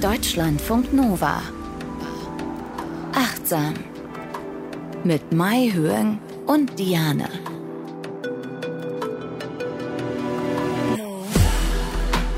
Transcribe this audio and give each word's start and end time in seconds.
Deutschlandfunk 0.00 0.94
Nova. 0.94 1.42
Achtsam. 3.12 3.74
Mit 5.04 5.30
Mai 5.30 5.70
Höhen 5.74 6.18
und 6.46 6.78
Diane. 6.78 7.28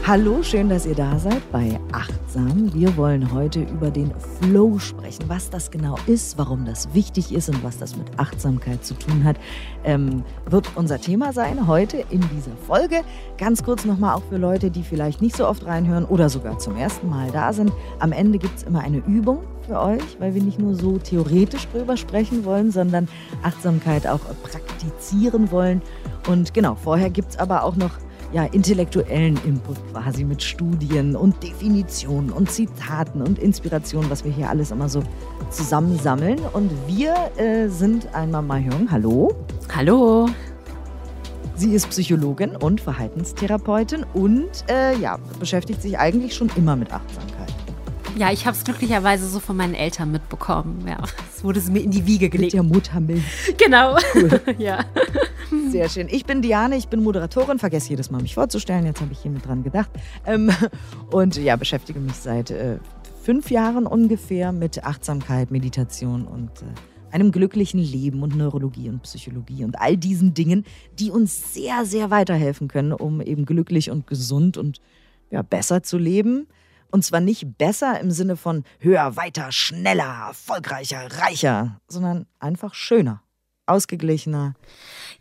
Hallo, 0.05 0.43
schön, 0.43 0.69
dass 0.69 0.85
ihr 0.85 0.97
da 0.97 1.17
seid 1.17 1.41
bei 1.53 1.79
Achtsam. 1.93 2.75
Wir 2.75 2.97
wollen 2.97 3.33
heute 3.33 3.61
über 3.63 3.89
den 3.89 4.13
Flow 4.41 4.81
sprechen, 4.81 5.23
was 5.29 5.49
das 5.49 5.71
genau 5.71 5.97
ist, 6.09 6.37
warum 6.37 6.65
das 6.65 6.93
wichtig 6.93 7.33
ist 7.33 7.49
und 7.49 7.63
was 7.63 7.79
das 7.79 7.97
mit 7.97 8.19
Achtsamkeit 8.19 8.85
zu 8.85 8.95
tun 8.95 9.23
hat, 9.23 9.37
ähm, 9.85 10.25
wird 10.51 10.69
unser 10.75 11.01
Thema 11.01 11.33
sein 11.33 11.69
heute 11.69 12.05
in 12.11 12.21
dieser 12.37 12.57
Folge. 12.67 13.03
Ganz 13.39 13.63
kurz 13.63 13.85
nochmal 13.85 14.17
auch 14.17 14.25
für 14.29 14.39
Leute, 14.39 14.73
die 14.73 14.83
vielleicht 14.83 15.23
nicht 15.23 15.37
so 15.37 15.47
oft 15.47 15.65
reinhören 15.67 16.05
oder 16.05 16.29
sogar 16.29 16.59
zum 16.59 16.77
ersten 16.77 17.09
Mal 17.09 17.31
da 17.31 17.53
sind. 17.53 17.71
Am 18.01 18.11
Ende 18.11 18.39
gibt 18.39 18.57
es 18.57 18.65
immer 18.65 18.81
eine 18.81 18.99
Übung 19.07 19.45
für 19.69 19.79
euch, 19.79 20.19
weil 20.19 20.35
wir 20.35 20.43
nicht 20.43 20.59
nur 20.59 20.75
so 20.75 20.99
theoretisch 20.99 21.69
drüber 21.69 21.97
sprechen 21.97 22.45
wollen, 22.45 22.73
sondern 22.73 23.07
Achtsamkeit 23.45 24.09
auch 24.09 24.21
praktizieren 24.43 25.53
wollen. 25.53 25.81
Und 26.29 26.55
genau, 26.55 26.75
vorher 26.75 27.09
gibt 27.09 27.31
es 27.31 27.39
aber 27.39 27.63
auch 27.63 27.77
noch 27.77 27.93
ja, 28.33 28.45
intellektuellen 28.45 29.39
Input 29.45 29.77
quasi 29.93 30.25
mit 30.25 30.43
Studien 30.43 31.15
und 31.17 31.43
Definitionen 31.43 32.31
und 32.31 32.51
Zitaten 32.51 33.21
und 33.21 33.39
Inspirationen, 33.39 34.11
was 34.11 34.25
wir 34.25 34.33
hier 34.33 34.49
alles 34.49 34.71
immer 34.71 34.89
so 34.89 35.03
zusammensammeln. 35.51 36.39
Und 36.53 36.71
wir 36.87 37.15
äh, 37.37 37.69
sind 37.69 38.15
einmal 38.15 38.43
Mahjong. 38.43 38.91
Hallo. 38.91 39.35
Hallo. 39.75 40.29
Sie 41.55 41.75
ist 41.75 41.91
Psychologin 41.91 42.57
und 42.57 42.81
Verhaltenstherapeutin 42.81 44.07
und 44.15 44.49
äh, 44.69 44.97
ja, 44.97 45.19
beschäftigt 45.39 45.83
sich 45.83 45.99
eigentlich 45.99 46.35
schon 46.35 46.51
immer 46.57 46.75
mit 46.75 46.91
Achtsamkeit. 46.91 47.53
Ja, 48.17 48.31
ich 48.31 48.47
habe 48.47 48.57
es 48.57 48.65
glücklicherweise 48.65 49.27
so 49.27 49.41
von 49.41 49.57
meinen 49.57 49.75
Eltern 49.75 50.11
mitbekommen. 50.11 50.85
Ja, 50.89 50.99
es 51.35 51.45
wurde 51.45 51.61
mir 51.71 51.81
in 51.81 51.91
die 51.91 52.07
Wiege 52.07 52.31
gelegt. 52.31 52.55
Mit 52.55 52.55
der 52.55 52.63
Muttermilch. 52.63 53.23
Genau. 53.59 53.97
Cool. 54.15 54.41
ja. 54.59 54.85
Sehr 55.73 55.89
schön. 55.89 56.09
Ich 56.11 56.27
bin 56.27 56.43
Diane, 56.43 56.77
ich 56.77 56.89
bin 56.89 57.03
Moderatorin, 57.03 57.59
vergesse 57.59 57.89
jedes 57.89 58.11
Mal 58.11 58.21
mich 58.21 58.35
vorzustellen. 58.35 58.85
Jetzt 58.85 59.01
habe 59.01 59.11
ich 59.11 59.21
hier 59.21 59.31
mit 59.31 59.47
dran 59.47 59.63
gedacht. 59.63 59.89
Ähm, 60.27 60.51
und 61.11 61.37
ja, 61.37 61.57
beschäftige 61.57 61.99
mich 61.99 62.13
seit 62.13 62.51
äh, 62.51 62.77
fünf 63.23 63.51
Jahren 63.51 63.87
ungefähr 63.87 64.53
mit 64.53 64.85
Achtsamkeit, 64.85 65.51
Meditation 65.51 66.27
und 66.27 66.51
äh, 66.61 66.67
einem 67.11 67.33
glücklichen 67.33 67.81
Leben 67.81 68.23
und 68.23 68.37
Neurologie 68.37 68.91
und 68.91 69.03
Psychologie 69.05 69.65
und 69.65 69.81
all 69.81 69.97
diesen 69.97 70.35
Dingen, 70.35 70.67
die 70.99 71.11
uns 71.11 71.55
sehr, 71.55 71.87
sehr 71.87 72.11
weiterhelfen 72.11 72.69
können, 72.69 72.93
um 72.93 73.23
eben 73.23 73.47
glücklich 73.47 73.91
und 73.91 74.07
gesund 74.07 74.59
und 74.59 74.83
ja, 75.31 75.41
besser 75.41 75.83
zu 75.83 75.97
leben. 75.97 76.49
Und 76.91 77.03
zwar 77.03 77.21
nicht 77.21 77.57
besser 77.57 77.99
im 77.99 78.11
Sinne 78.11 78.37
von 78.37 78.65
höher, 78.79 79.17
weiter, 79.17 79.51
schneller, 79.53 80.27
erfolgreicher, 80.29 81.09
reicher, 81.19 81.81
sondern 81.89 82.27
einfach 82.41 82.75
schöner, 82.75 83.23
ausgeglichener. 83.65 84.55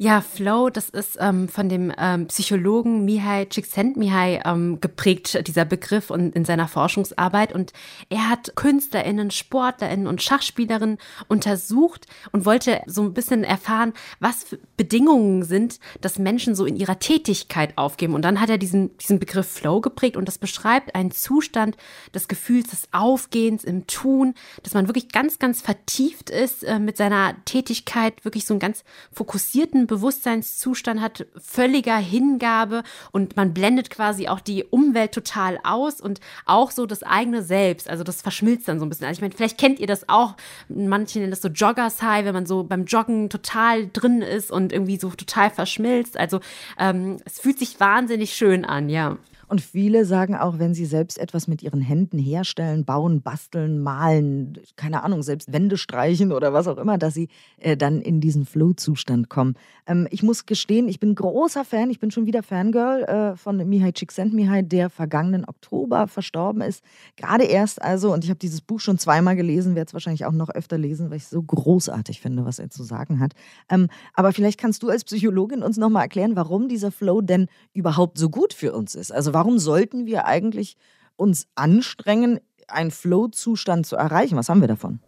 Ja, 0.03 0.21
Flow, 0.21 0.71
das 0.71 0.89
ist 0.89 1.19
ähm, 1.19 1.47
von 1.47 1.69
dem 1.69 1.93
ähm, 1.95 2.25
Psychologen 2.25 3.05
Mihai 3.05 3.45
Csikszentmihalyi 3.45 4.39
ähm, 4.43 4.81
geprägt, 4.81 5.47
dieser 5.47 5.63
Begriff 5.63 6.09
und 6.09 6.35
in 6.35 6.43
seiner 6.43 6.67
Forschungsarbeit. 6.67 7.53
Und 7.53 7.71
er 8.09 8.27
hat 8.27 8.55
KünstlerInnen, 8.55 9.29
SportlerInnen 9.29 10.07
und 10.07 10.23
Schachspielerinnen 10.23 10.97
untersucht 11.27 12.07
und 12.31 12.47
wollte 12.47 12.81
so 12.87 13.03
ein 13.03 13.13
bisschen 13.13 13.43
erfahren, 13.43 13.93
was 14.19 14.57
Bedingungen 14.75 15.43
sind, 15.43 15.79
dass 16.01 16.17
Menschen 16.17 16.55
so 16.55 16.65
in 16.65 16.77
ihrer 16.77 16.97
Tätigkeit 16.97 17.77
aufgeben. 17.77 18.15
Und 18.15 18.23
dann 18.23 18.41
hat 18.41 18.49
er 18.49 18.57
diesen, 18.57 18.97
diesen 18.97 19.19
Begriff 19.19 19.47
Flow 19.47 19.81
geprägt 19.81 20.17
und 20.17 20.27
das 20.27 20.39
beschreibt 20.39 20.95
einen 20.95 21.11
Zustand 21.11 21.77
des 22.15 22.27
Gefühls 22.27 22.71
des 22.71 22.87
Aufgehens 22.91 23.63
im 23.63 23.85
Tun, 23.85 24.33
dass 24.63 24.73
man 24.73 24.87
wirklich 24.87 25.09
ganz, 25.09 25.37
ganz 25.37 25.61
vertieft 25.61 26.31
ist 26.31 26.63
äh, 26.63 26.79
mit 26.79 26.97
seiner 26.97 27.35
Tätigkeit, 27.45 28.25
wirklich 28.25 28.47
so 28.47 28.55
einen 28.55 28.59
ganz 28.59 28.83
fokussierten 29.11 29.90
Bewusstseinszustand 29.91 31.01
hat, 31.01 31.25
völliger 31.35 31.97
Hingabe 31.97 32.83
und 33.11 33.35
man 33.35 33.53
blendet 33.53 33.89
quasi 33.89 34.29
auch 34.29 34.39
die 34.39 34.63
Umwelt 34.63 35.11
total 35.11 35.59
aus 35.63 35.99
und 35.99 36.21
auch 36.45 36.71
so 36.71 36.85
das 36.85 37.03
eigene 37.03 37.43
Selbst. 37.43 37.89
Also 37.89 38.05
das 38.05 38.21
verschmilzt 38.21 38.69
dann 38.69 38.79
so 38.79 38.85
ein 38.85 38.89
bisschen. 38.89 39.05
Also 39.05 39.17
ich 39.17 39.21
meine, 39.21 39.35
vielleicht 39.35 39.57
kennt 39.57 39.79
ihr 39.81 39.87
das 39.87 40.07
auch. 40.07 40.37
Manche 40.69 41.19
nennen 41.19 41.31
das 41.31 41.41
so 41.41 41.49
Joggers 41.49 42.01
High, 42.01 42.23
wenn 42.23 42.33
man 42.33 42.45
so 42.45 42.63
beim 42.63 42.85
Joggen 42.85 43.29
total 43.29 43.89
drin 43.91 44.21
ist 44.21 44.49
und 44.49 44.71
irgendwie 44.71 44.97
so 44.97 45.09
total 45.09 45.49
verschmilzt. 45.49 46.15
Also 46.15 46.39
ähm, 46.79 47.17
es 47.25 47.41
fühlt 47.41 47.59
sich 47.59 47.81
wahnsinnig 47.81 48.33
schön 48.33 48.63
an, 48.63 48.87
ja. 48.87 49.17
Und 49.51 49.59
viele 49.59 50.05
sagen 50.05 50.33
auch, 50.33 50.59
wenn 50.59 50.73
sie 50.73 50.85
selbst 50.85 51.17
etwas 51.17 51.49
mit 51.49 51.61
ihren 51.61 51.81
Händen 51.81 52.17
herstellen, 52.17 52.85
bauen, 52.85 53.21
basteln, 53.21 53.79
malen, 53.79 54.57
keine 54.77 55.03
Ahnung, 55.03 55.23
selbst 55.23 55.51
Wände 55.51 55.75
streichen 55.75 56.31
oder 56.31 56.53
was 56.53 56.69
auch 56.69 56.77
immer, 56.77 56.97
dass 56.97 57.15
sie 57.15 57.27
äh, 57.57 57.75
dann 57.75 57.99
in 57.99 58.21
diesen 58.21 58.45
Flow-Zustand 58.45 59.27
kommen. 59.27 59.55
Ähm, 59.87 60.07
ich 60.09 60.23
muss 60.23 60.45
gestehen, 60.45 60.87
ich 60.87 61.01
bin 61.01 61.15
großer 61.15 61.65
Fan, 61.65 61.89
ich 61.89 61.99
bin 61.99 62.11
schon 62.11 62.25
wieder 62.25 62.43
Fangirl 62.43 63.03
äh, 63.03 63.35
von 63.35 63.57
Mihai 63.67 63.91
Csikszentmihalyi, 63.91 64.63
der 64.63 64.89
vergangenen 64.89 65.43
Oktober 65.43 66.07
verstorben 66.07 66.61
ist. 66.61 66.81
Gerade 67.17 67.43
erst 67.43 67.81
also, 67.81 68.13
und 68.13 68.23
ich 68.23 68.29
habe 68.29 68.39
dieses 68.39 68.61
Buch 68.61 68.79
schon 68.79 68.99
zweimal 68.99 69.35
gelesen, 69.35 69.75
werde 69.75 69.89
es 69.89 69.93
wahrscheinlich 69.93 70.23
auch 70.23 70.31
noch 70.31 70.49
öfter 70.49 70.77
lesen, 70.77 71.09
weil 71.09 71.17
ich 71.17 71.23
es 71.23 71.29
so 71.29 71.43
großartig 71.43 72.21
finde, 72.21 72.45
was 72.45 72.57
er 72.57 72.69
zu 72.69 72.83
sagen 72.83 73.19
hat. 73.19 73.33
Ähm, 73.69 73.89
aber 74.13 74.31
vielleicht 74.31 74.61
kannst 74.61 74.81
du 74.81 74.87
als 74.87 75.03
Psychologin 75.03 75.61
uns 75.61 75.75
nochmal 75.75 76.03
erklären, 76.03 76.37
warum 76.37 76.69
dieser 76.69 76.91
Flow 76.93 77.19
denn 77.19 77.47
überhaupt 77.73 78.17
so 78.17 78.29
gut 78.29 78.53
für 78.53 78.71
uns 78.71 78.95
ist. 78.95 79.11
Also 79.11 79.33
warum 79.33 79.40
sollten 79.59 80.05
wir 80.05 80.25
eigentlich 80.25 80.77
uns 81.15 81.47
anstrengen, 81.55 82.39
einen 82.67 82.91
Flow-Zustand 82.91 83.85
zu 83.85 83.95
erreichen? 83.95 84.37
Was 84.37 84.49
haben 84.49 84.61
wir 84.61 84.67
davon? 84.67 84.99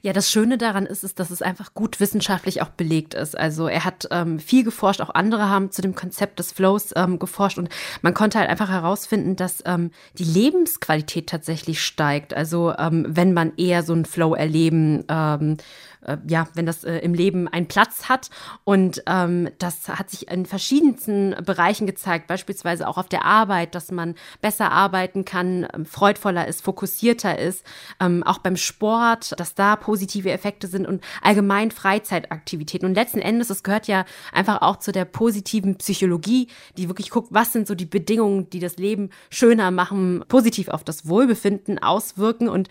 Ja, 0.00 0.12
das 0.12 0.30
Schöne 0.30 0.56
daran 0.56 0.86
ist, 0.86 1.04
ist, 1.04 1.18
dass 1.18 1.30
es 1.30 1.42
einfach 1.42 1.74
gut 1.74 2.00
wissenschaftlich 2.00 2.62
auch 2.62 2.70
belegt 2.70 3.14
ist. 3.14 3.36
Also 3.36 3.68
er 3.68 3.84
hat 3.84 4.08
ähm, 4.10 4.38
viel 4.38 4.64
geforscht, 4.64 5.00
auch 5.00 5.14
andere 5.14 5.48
haben 5.48 5.70
zu 5.70 5.82
dem 5.82 5.94
Konzept 5.94 6.38
des 6.38 6.52
Flows 6.52 6.92
ähm, 6.96 7.18
geforscht 7.18 7.58
und 7.58 7.68
man 8.02 8.14
konnte 8.14 8.38
halt 8.38 8.48
einfach 8.48 8.70
herausfinden, 8.70 9.36
dass 9.36 9.62
ähm, 9.66 9.90
die 10.14 10.24
Lebensqualität 10.24 11.28
tatsächlich 11.28 11.82
steigt. 11.82 12.34
Also 12.34 12.74
ähm, 12.78 13.06
wenn 13.08 13.34
man 13.34 13.52
eher 13.56 13.82
so 13.82 13.92
einen 13.92 14.06
Flow 14.06 14.34
erleben 14.34 15.04
ähm, 15.08 15.56
äh, 16.02 16.16
ja, 16.26 16.48
wenn 16.54 16.66
das 16.66 16.84
äh, 16.84 16.98
im 16.98 17.14
Leben 17.14 17.48
einen 17.48 17.66
Platz 17.66 18.08
hat. 18.08 18.30
Und 18.64 19.02
ähm, 19.06 19.50
das 19.58 19.88
hat 19.88 20.10
sich 20.10 20.30
in 20.30 20.46
verschiedensten 20.46 21.34
Bereichen 21.44 21.86
gezeigt, 21.86 22.26
beispielsweise 22.26 22.86
auch 22.86 22.98
auf 22.98 23.08
der 23.08 23.24
Arbeit, 23.24 23.74
dass 23.74 23.90
man 23.90 24.14
besser 24.40 24.70
arbeiten 24.70 25.24
kann, 25.24 25.66
ähm, 25.74 25.86
freudvoller 25.86 26.46
ist, 26.46 26.62
fokussierter 26.62 27.38
ist, 27.38 27.64
ähm, 28.00 28.22
auch 28.22 28.38
beim 28.38 28.56
Sport, 28.56 29.38
dass 29.38 29.54
da 29.54 29.76
positive 29.76 30.30
Effekte 30.30 30.66
sind 30.66 30.86
und 30.86 31.02
allgemein 31.22 31.70
Freizeitaktivitäten. 31.70 32.86
Und 32.86 32.94
letzten 32.94 33.20
Endes, 33.20 33.50
es 33.50 33.62
gehört 33.62 33.88
ja 33.88 34.04
einfach 34.32 34.62
auch 34.62 34.76
zu 34.76 34.92
der 34.92 35.04
positiven 35.04 35.76
Psychologie, 35.76 36.48
die 36.76 36.88
wirklich 36.88 37.10
guckt, 37.10 37.28
was 37.30 37.52
sind 37.52 37.66
so 37.66 37.74
die 37.74 37.86
Bedingungen, 37.86 38.50
die 38.50 38.60
das 38.60 38.76
Leben 38.76 39.10
schöner 39.30 39.70
machen, 39.70 40.24
positiv 40.28 40.68
auf 40.68 40.84
das 40.84 41.08
Wohlbefinden 41.08 41.78
auswirken. 41.78 42.48
Und 42.48 42.68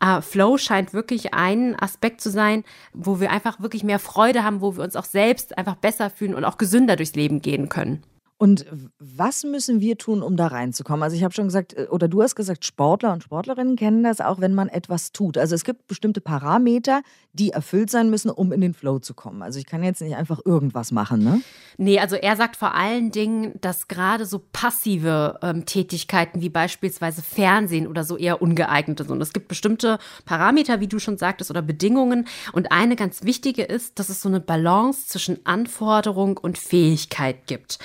äh, 0.00 0.20
Flow 0.20 0.58
scheint 0.58 0.92
wirklich 0.94 1.34
ein 1.34 1.78
Aspekt 1.78 2.20
zu 2.20 2.30
sein, 2.30 2.61
wo 2.92 3.20
wir 3.20 3.30
einfach 3.30 3.60
wirklich 3.60 3.84
mehr 3.84 3.98
Freude 3.98 4.44
haben, 4.44 4.60
wo 4.60 4.76
wir 4.76 4.84
uns 4.84 4.96
auch 4.96 5.04
selbst 5.04 5.56
einfach 5.58 5.76
besser 5.76 6.10
fühlen 6.10 6.34
und 6.34 6.44
auch 6.44 6.58
gesünder 6.58 6.96
durchs 6.96 7.14
Leben 7.14 7.42
gehen 7.42 7.68
können. 7.68 8.02
Und 8.38 8.66
was 8.98 9.44
müssen 9.44 9.80
wir 9.80 9.98
tun, 9.98 10.20
um 10.20 10.36
da 10.36 10.48
reinzukommen? 10.48 11.04
Also 11.04 11.16
ich 11.16 11.22
habe 11.22 11.32
schon 11.32 11.44
gesagt, 11.44 11.74
äh, 11.74 11.86
oder 11.90 12.08
du 12.08 12.22
hast 12.22 12.34
gesagt, 12.34 12.64
Sportler 12.64 13.12
und 13.12 13.22
Sportlerinnen 13.22 13.76
kennen 13.76 14.02
das 14.02 14.20
auch, 14.20 14.40
wenn 14.40 14.54
man 14.54 14.68
etwas 14.68 15.12
tut. 15.12 15.38
Also 15.38 15.54
es 15.54 15.62
gibt 15.62 15.86
bestimmte 15.86 16.20
Parameter, 16.20 17.02
die 17.32 17.50
erfüllt 17.50 17.90
sein 17.90 18.10
müssen, 18.10 18.30
um 18.30 18.52
in 18.52 18.60
den 18.60 18.74
Flow 18.74 18.98
zu 18.98 19.14
kommen. 19.14 19.42
Also 19.42 19.58
ich 19.58 19.66
kann 19.66 19.84
jetzt 19.84 20.02
nicht 20.02 20.16
einfach 20.16 20.40
irgendwas 20.44 20.90
machen, 20.90 21.22
ne? 21.22 21.40
Nee, 21.78 22.00
also 22.00 22.16
er 22.16 22.36
sagt 22.36 22.56
vor 22.56 22.74
allen 22.74 23.10
Dingen, 23.10 23.54
dass 23.60 23.88
gerade 23.88 24.26
so 24.26 24.40
passive 24.52 25.38
ähm, 25.42 25.64
Tätigkeiten 25.64 26.42
wie 26.42 26.50
beispielsweise 26.50 27.22
Fernsehen 27.22 27.86
oder 27.86 28.04
so 28.04 28.16
eher 28.16 28.42
ungeeignet 28.42 28.98
sind. 28.98 29.10
Und 29.10 29.20
es 29.20 29.32
gibt 29.32 29.48
bestimmte 29.48 29.98
Parameter, 30.24 30.80
wie 30.80 30.88
du 30.88 30.98
schon 30.98 31.16
sagtest, 31.16 31.50
oder 31.50 31.62
Bedingungen. 31.62 32.26
Und 32.52 32.72
eine 32.72 32.96
ganz 32.96 33.22
wichtige 33.22 33.62
ist, 33.62 33.98
dass 33.98 34.10
es 34.10 34.20
so 34.20 34.28
eine 34.28 34.40
Balance 34.40 35.06
zwischen 35.06 35.44
Anforderung 35.46 36.36
und 36.36 36.58
Fähigkeit 36.58 37.46
gibt. 37.46 37.78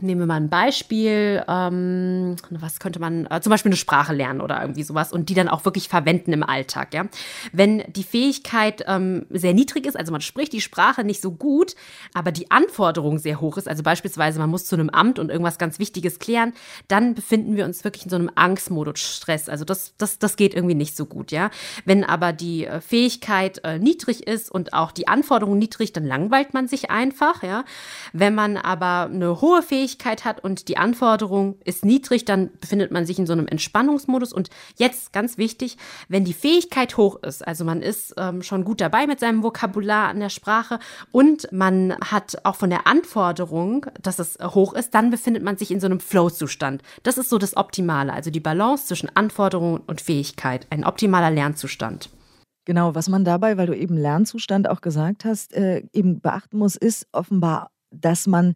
Nehmen 0.00 0.20
wir 0.20 0.26
mal 0.26 0.36
ein 0.36 0.48
Beispiel, 0.48 1.42
ähm, 1.48 2.36
was 2.50 2.80
könnte 2.80 3.00
man, 3.00 3.26
äh, 3.26 3.40
zum 3.40 3.50
Beispiel 3.50 3.70
eine 3.70 3.76
Sprache 3.76 4.12
lernen 4.12 4.40
oder 4.40 4.60
irgendwie 4.60 4.82
sowas 4.82 5.12
und 5.12 5.28
die 5.28 5.34
dann 5.34 5.48
auch 5.48 5.64
wirklich 5.64 5.88
verwenden 5.88 6.32
im 6.32 6.42
Alltag, 6.42 6.94
ja. 6.94 7.06
Wenn 7.52 7.82
die 7.88 8.04
Fähigkeit 8.04 8.84
ähm, 8.86 9.26
sehr 9.30 9.54
niedrig 9.54 9.86
ist, 9.86 9.96
also 9.96 10.12
man 10.12 10.20
spricht 10.20 10.52
die 10.52 10.60
Sprache 10.60 11.04
nicht 11.04 11.20
so 11.20 11.32
gut, 11.32 11.74
aber 12.14 12.32
die 12.32 12.50
Anforderung 12.50 13.18
sehr 13.18 13.40
hoch 13.40 13.56
ist, 13.56 13.68
also 13.68 13.82
beispielsweise 13.82 14.38
man 14.38 14.50
muss 14.50 14.66
zu 14.66 14.76
einem 14.76 14.90
Amt 14.90 15.18
und 15.18 15.30
irgendwas 15.30 15.58
ganz 15.58 15.78
Wichtiges 15.78 16.18
klären, 16.18 16.52
dann 16.88 17.14
befinden 17.14 17.56
wir 17.56 17.64
uns 17.64 17.84
wirklich 17.84 18.04
in 18.04 18.10
so 18.10 18.16
einem 18.16 18.30
Angstmodus, 18.34 19.00
Stress. 19.00 19.48
Also 19.48 19.64
das, 19.64 19.94
das, 19.98 20.18
das 20.18 20.36
geht 20.36 20.54
irgendwie 20.54 20.74
nicht 20.74 20.96
so 20.96 21.06
gut, 21.06 21.32
ja. 21.32 21.50
Wenn 21.84 22.04
aber 22.04 22.32
die 22.32 22.66
äh, 22.66 22.80
Fähigkeit 22.80 23.60
äh, 23.64 23.78
niedrig 23.78 24.26
ist 24.26 24.50
und 24.50 24.72
auch 24.72 24.92
die 24.92 25.08
Anforderung 25.08 25.58
niedrig, 25.58 25.92
dann 25.92 26.04
langweilt 26.04 26.54
man 26.54 26.68
sich 26.68 26.90
einfach, 26.90 27.42
ja. 27.42 27.64
Wenn 28.12 28.34
man 28.34 28.56
aber 28.56 29.10
eine 29.12 29.40
hohe 29.40 29.51
hohe 29.52 29.62
Fähigkeit 29.62 30.24
hat 30.24 30.42
und 30.42 30.68
die 30.68 30.76
Anforderung 30.76 31.56
ist 31.64 31.84
niedrig, 31.84 32.24
dann 32.24 32.50
befindet 32.60 32.90
man 32.90 33.04
sich 33.06 33.18
in 33.18 33.26
so 33.26 33.32
einem 33.32 33.46
Entspannungsmodus. 33.46 34.32
Und 34.32 34.50
jetzt 34.76 35.12
ganz 35.12 35.38
wichtig, 35.38 35.76
wenn 36.08 36.24
die 36.24 36.32
Fähigkeit 36.32 36.96
hoch 36.96 37.22
ist, 37.22 37.46
also 37.46 37.64
man 37.64 37.82
ist 37.82 38.14
ähm, 38.16 38.42
schon 38.42 38.64
gut 38.64 38.80
dabei 38.80 39.06
mit 39.06 39.20
seinem 39.20 39.42
Vokabular 39.42 40.08
an 40.08 40.20
der 40.20 40.30
Sprache 40.30 40.78
und 41.10 41.50
man 41.52 41.96
hat 42.00 42.44
auch 42.44 42.56
von 42.56 42.70
der 42.70 42.86
Anforderung, 42.86 43.86
dass 44.00 44.18
es 44.18 44.38
hoch 44.42 44.72
ist, 44.72 44.94
dann 44.94 45.10
befindet 45.10 45.42
man 45.42 45.56
sich 45.56 45.70
in 45.70 45.80
so 45.80 45.86
einem 45.86 46.00
Flow-Zustand. 46.00 46.82
Das 47.02 47.18
ist 47.18 47.28
so 47.28 47.38
das 47.38 47.56
Optimale, 47.56 48.12
also 48.12 48.30
die 48.30 48.40
Balance 48.40 48.86
zwischen 48.86 49.14
Anforderungen 49.14 49.80
und 49.86 50.00
Fähigkeit, 50.00 50.66
ein 50.70 50.84
optimaler 50.84 51.30
Lernzustand. 51.30 52.08
Genau, 52.64 52.94
was 52.94 53.08
man 53.08 53.24
dabei, 53.24 53.56
weil 53.56 53.66
du 53.66 53.76
eben 53.76 53.96
Lernzustand 53.96 54.68
auch 54.68 54.80
gesagt 54.80 55.24
hast, 55.24 55.52
äh, 55.52 55.82
eben 55.92 56.20
beachten 56.20 56.58
muss, 56.58 56.76
ist 56.76 57.08
offenbar, 57.12 57.72
dass 57.90 58.26
man 58.26 58.54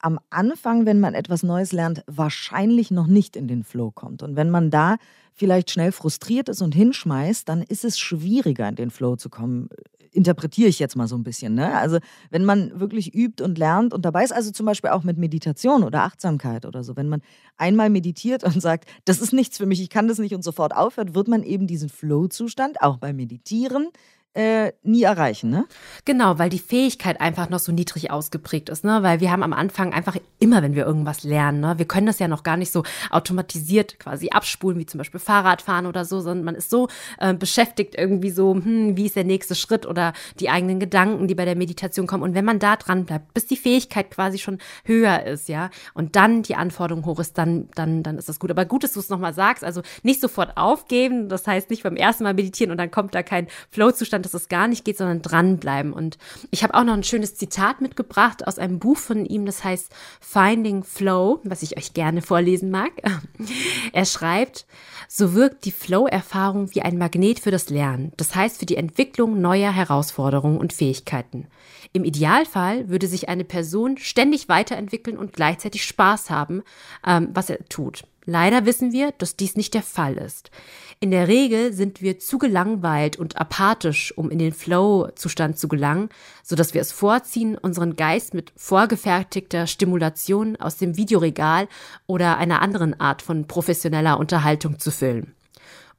am 0.00 0.18
Anfang, 0.30 0.86
wenn 0.86 1.00
man 1.00 1.14
etwas 1.14 1.42
Neues 1.42 1.72
lernt, 1.72 2.02
wahrscheinlich 2.06 2.90
noch 2.90 3.06
nicht 3.06 3.36
in 3.36 3.48
den 3.48 3.64
Flow 3.64 3.90
kommt. 3.90 4.22
Und 4.22 4.36
wenn 4.36 4.50
man 4.50 4.70
da 4.70 4.96
vielleicht 5.34 5.70
schnell 5.70 5.92
frustriert 5.92 6.48
ist 6.48 6.62
und 6.62 6.74
hinschmeißt, 6.74 7.48
dann 7.48 7.62
ist 7.62 7.84
es 7.84 7.98
schwieriger, 7.98 8.68
in 8.68 8.76
den 8.76 8.90
Flow 8.90 9.16
zu 9.16 9.30
kommen. 9.30 9.68
Interpretiere 10.12 10.68
ich 10.68 10.78
jetzt 10.78 10.96
mal 10.96 11.06
so 11.06 11.16
ein 11.16 11.22
bisschen. 11.22 11.54
Ne? 11.54 11.76
Also 11.76 11.98
wenn 12.30 12.44
man 12.44 12.80
wirklich 12.80 13.14
übt 13.14 13.42
und 13.42 13.58
lernt 13.58 13.94
und 13.94 14.04
dabei 14.04 14.24
ist, 14.24 14.32
also 14.32 14.50
zum 14.50 14.66
Beispiel 14.66 14.90
auch 14.90 15.04
mit 15.04 15.18
Meditation 15.18 15.84
oder 15.84 16.02
Achtsamkeit 16.02 16.66
oder 16.66 16.82
so, 16.82 16.96
wenn 16.96 17.08
man 17.08 17.22
einmal 17.56 17.90
meditiert 17.90 18.42
und 18.42 18.60
sagt, 18.60 18.88
das 19.04 19.20
ist 19.20 19.32
nichts 19.32 19.56
für 19.56 19.66
mich, 19.66 19.80
ich 19.80 19.90
kann 19.90 20.08
das 20.08 20.18
nicht 20.18 20.34
und 20.34 20.42
sofort 20.42 20.74
aufhört, 20.74 21.14
wird 21.14 21.28
man 21.28 21.42
eben 21.42 21.66
diesen 21.66 21.88
Flow-Zustand 21.88 22.82
auch 22.82 22.96
beim 22.96 23.16
Meditieren 23.16 23.88
äh, 24.34 24.72
nie 24.84 25.02
erreichen, 25.02 25.50
ne? 25.50 25.66
Genau, 26.04 26.38
weil 26.38 26.50
die 26.50 26.60
Fähigkeit 26.60 27.20
einfach 27.20 27.50
noch 27.50 27.58
so 27.58 27.72
niedrig 27.72 28.12
ausgeprägt 28.12 28.68
ist, 28.68 28.84
ne? 28.84 29.02
Weil 29.02 29.18
wir 29.18 29.32
haben 29.32 29.42
am 29.42 29.52
Anfang 29.52 29.92
einfach 29.92 30.16
immer, 30.38 30.62
wenn 30.62 30.76
wir 30.76 30.86
irgendwas 30.86 31.24
lernen, 31.24 31.58
ne? 31.58 31.78
Wir 31.78 31.86
können 31.86 32.06
das 32.06 32.20
ja 32.20 32.28
noch 32.28 32.44
gar 32.44 32.56
nicht 32.56 32.70
so 32.70 32.84
automatisiert 33.10 33.98
quasi 33.98 34.28
abspulen, 34.30 34.78
wie 34.78 34.86
zum 34.86 34.98
Beispiel 34.98 35.18
Fahrradfahren 35.18 35.86
oder 35.86 36.04
so, 36.04 36.20
sondern 36.20 36.44
man 36.44 36.54
ist 36.54 36.70
so 36.70 36.86
äh, 37.18 37.34
beschäftigt 37.34 37.96
irgendwie 37.98 38.30
so, 38.30 38.54
hm, 38.54 38.96
wie 38.96 39.06
ist 39.06 39.16
der 39.16 39.24
nächste 39.24 39.56
Schritt 39.56 39.84
oder 39.84 40.12
die 40.38 40.48
eigenen 40.48 40.78
Gedanken, 40.78 41.26
die 41.26 41.34
bei 41.34 41.44
der 41.44 41.56
Meditation 41.56 42.06
kommen. 42.06 42.22
Und 42.22 42.34
wenn 42.34 42.44
man 42.44 42.60
da 42.60 42.76
dran 42.76 43.06
bleibt, 43.06 43.34
bis 43.34 43.46
die 43.46 43.56
Fähigkeit 43.56 44.12
quasi 44.12 44.38
schon 44.38 44.58
höher 44.84 45.24
ist, 45.24 45.48
ja, 45.48 45.70
und 45.92 46.14
dann 46.14 46.42
die 46.42 46.54
Anforderung 46.54 47.04
hoch 47.04 47.18
ist, 47.18 47.36
dann, 47.36 47.68
dann, 47.74 48.04
dann 48.04 48.16
ist 48.16 48.28
das 48.28 48.38
gut. 48.38 48.52
Aber 48.52 48.64
gut, 48.64 48.84
dass 48.84 48.92
du 48.92 49.00
es 49.00 49.08
nochmal 49.08 49.34
sagst, 49.34 49.64
also 49.64 49.82
nicht 50.04 50.20
sofort 50.20 50.56
aufgeben, 50.56 51.28
das 51.28 51.48
heißt 51.48 51.68
nicht 51.68 51.82
beim 51.82 51.96
ersten 51.96 52.22
Mal 52.22 52.34
meditieren 52.34 52.70
und 52.70 52.78
dann 52.78 52.92
kommt 52.92 53.12
da 53.12 53.24
kein 53.24 53.48
Flow-Zustand 53.70 54.19
Zustand, 54.20 54.24
dass 54.24 54.34
es 54.34 54.48
gar 54.48 54.68
nicht 54.68 54.84
geht, 54.84 54.98
sondern 54.98 55.22
dranbleiben. 55.22 55.92
Und 55.92 56.18
ich 56.50 56.62
habe 56.62 56.74
auch 56.74 56.84
noch 56.84 56.94
ein 56.94 57.02
schönes 57.02 57.34
Zitat 57.34 57.80
mitgebracht 57.80 58.46
aus 58.46 58.58
einem 58.58 58.78
Buch 58.78 58.96
von 58.96 59.24
ihm, 59.24 59.46
das 59.46 59.64
heißt 59.64 59.90
Finding 60.20 60.84
Flow, 60.84 61.40
was 61.44 61.62
ich 61.62 61.76
euch 61.76 61.94
gerne 61.94 62.22
vorlesen 62.22 62.70
mag. 62.70 62.90
Er 63.92 64.04
schreibt, 64.04 64.66
so 65.08 65.34
wirkt 65.34 65.64
die 65.64 65.72
Flow-Erfahrung 65.72 66.72
wie 66.74 66.82
ein 66.82 66.98
Magnet 66.98 67.40
für 67.40 67.50
das 67.50 67.68
Lernen, 67.70 68.12
das 68.16 68.34
heißt 68.34 68.58
für 68.58 68.66
die 68.66 68.76
Entwicklung 68.76 69.40
neuer 69.40 69.72
Herausforderungen 69.72 70.58
und 70.58 70.72
Fähigkeiten. 70.72 71.48
Im 71.92 72.04
Idealfall 72.04 72.88
würde 72.88 73.08
sich 73.08 73.28
eine 73.28 73.44
Person 73.44 73.96
ständig 73.98 74.48
weiterentwickeln 74.48 75.18
und 75.18 75.32
gleichzeitig 75.32 75.84
Spaß 75.84 76.30
haben, 76.30 76.62
ähm, 77.04 77.30
was 77.32 77.50
er 77.50 77.58
tut. 77.68 78.04
Leider 78.26 78.64
wissen 78.66 78.92
wir, 78.92 79.12
dass 79.12 79.34
dies 79.34 79.56
nicht 79.56 79.74
der 79.74 79.82
Fall 79.82 80.16
ist. 80.16 80.50
In 81.02 81.12
der 81.12 81.28
Regel 81.28 81.72
sind 81.72 82.02
wir 82.02 82.18
zu 82.18 82.36
gelangweilt 82.36 83.16
und 83.18 83.40
apathisch, 83.40 84.12
um 84.18 84.28
in 84.28 84.38
den 84.38 84.52
Flow-Zustand 84.52 85.58
zu 85.58 85.66
gelangen, 85.66 86.10
so 86.42 86.56
dass 86.56 86.74
wir 86.74 86.82
es 86.82 86.92
vorziehen, 86.92 87.56
unseren 87.56 87.96
Geist 87.96 88.34
mit 88.34 88.52
vorgefertigter 88.54 89.66
Stimulation 89.66 90.56
aus 90.56 90.76
dem 90.76 90.98
Videoregal 90.98 91.68
oder 92.06 92.36
einer 92.36 92.60
anderen 92.60 93.00
Art 93.00 93.22
von 93.22 93.46
professioneller 93.46 94.18
Unterhaltung 94.18 94.78
zu 94.78 94.90
füllen. 94.90 95.34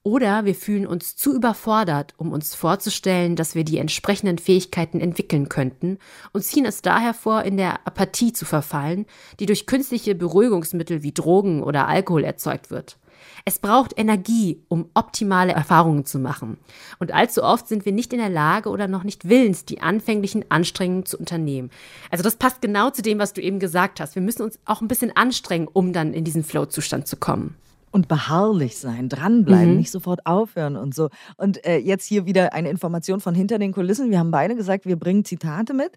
Oder 0.04 0.46
wir 0.46 0.54
fühlen 0.54 0.86
uns 0.86 1.16
zu 1.16 1.34
überfordert, 1.34 2.14
um 2.18 2.32
uns 2.32 2.54
vorzustellen, 2.54 3.36
dass 3.36 3.56
wir 3.56 3.64
die 3.64 3.80
entsprechenden 3.80 4.38
Fähigkeiten 4.38 5.00
entwickeln 5.00 5.50
könnten 5.50 5.98
und 6.32 6.44
ziehen 6.44 6.66
es 6.66 6.84
daher 6.84 7.16
vor, 7.16 7.42
in 7.42 7.58
der 7.58 7.88
Apathie 7.88 8.34
zu 8.34 8.46
verfallen, 8.46 9.08
die 9.40 9.48
durch 9.48 9.66
künstliche 9.66 10.14
Beruhigungsmittel 10.14 11.02
wie 11.02 11.12
Drogen 11.12 11.64
oder 11.64 11.88
Alkohol 11.88 12.24
erzeugt 12.24 12.70
wird. 12.70 12.98
Es 13.46 13.60
braucht 13.60 13.98
Energie, 13.98 14.62
um 14.68 14.90
optimale 14.94 15.54
Erfahrungen 15.54 16.06
zu 16.06 16.20
machen. 16.20 16.58
Und 17.00 17.14
allzu 17.14 17.44
oft 17.44 17.68
sind 17.68 17.86
wir 17.86 17.92
nicht 17.92 18.14
in 18.14 18.20
der 18.20 18.30
Lage 18.30 18.70
oder 18.70 18.88
noch 18.88 19.04
nicht 19.04 19.28
willens, 19.28 19.66
die 19.66 19.82
anfänglichen 19.82 20.46
Anstrengungen 20.50 21.06
zu 21.06 21.18
unternehmen. 21.18 21.70
Also 22.10 22.24
das 22.24 22.36
passt 22.36 22.62
genau 22.62 22.90
zu 22.90 23.02
dem, 23.02 23.20
was 23.20 23.34
du 23.34 23.42
eben 23.42 23.60
gesagt 23.60 24.00
hast. 24.00 24.16
Wir 24.16 24.22
müssen 24.22 24.44
uns 24.44 24.60
auch 24.66 24.82
ein 24.82 24.88
bisschen 24.88 25.16
anstrengen, 25.16 25.68
um 25.72 25.94
dann 25.94 26.14
in 26.14 26.24
diesen 26.24 26.44
Flow-Zustand 26.44 27.08
zu 27.08 27.18
kommen 27.18 27.56
und 27.92 28.08
beharrlich 28.08 28.78
sein, 28.78 29.10
dranbleiben, 29.10 29.74
mhm. 29.74 29.78
nicht 29.78 29.92
sofort 29.92 30.26
aufhören 30.26 30.78
und 30.78 30.96
so. 30.96 31.10
Und 31.38 31.66
äh, 31.66 31.78
jetzt 31.78 32.06
hier 32.06 32.26
wieder 32.26 32.54
eine 32.54 32.70
Information 32.70 33.20
von 33.20 33.36
hinter 33.36 33.60
den 33.60 33.74
Kulissen. 33.74 34.10
Wir 34.10 34.20
haben 34.20 34.32
beide 34.32 34.56
gesagt, 34.56 34.86
wir 34.86 34.96
bringen 34.96 35.26
Zitate 35.26 35.74
mit. 35.74 35.92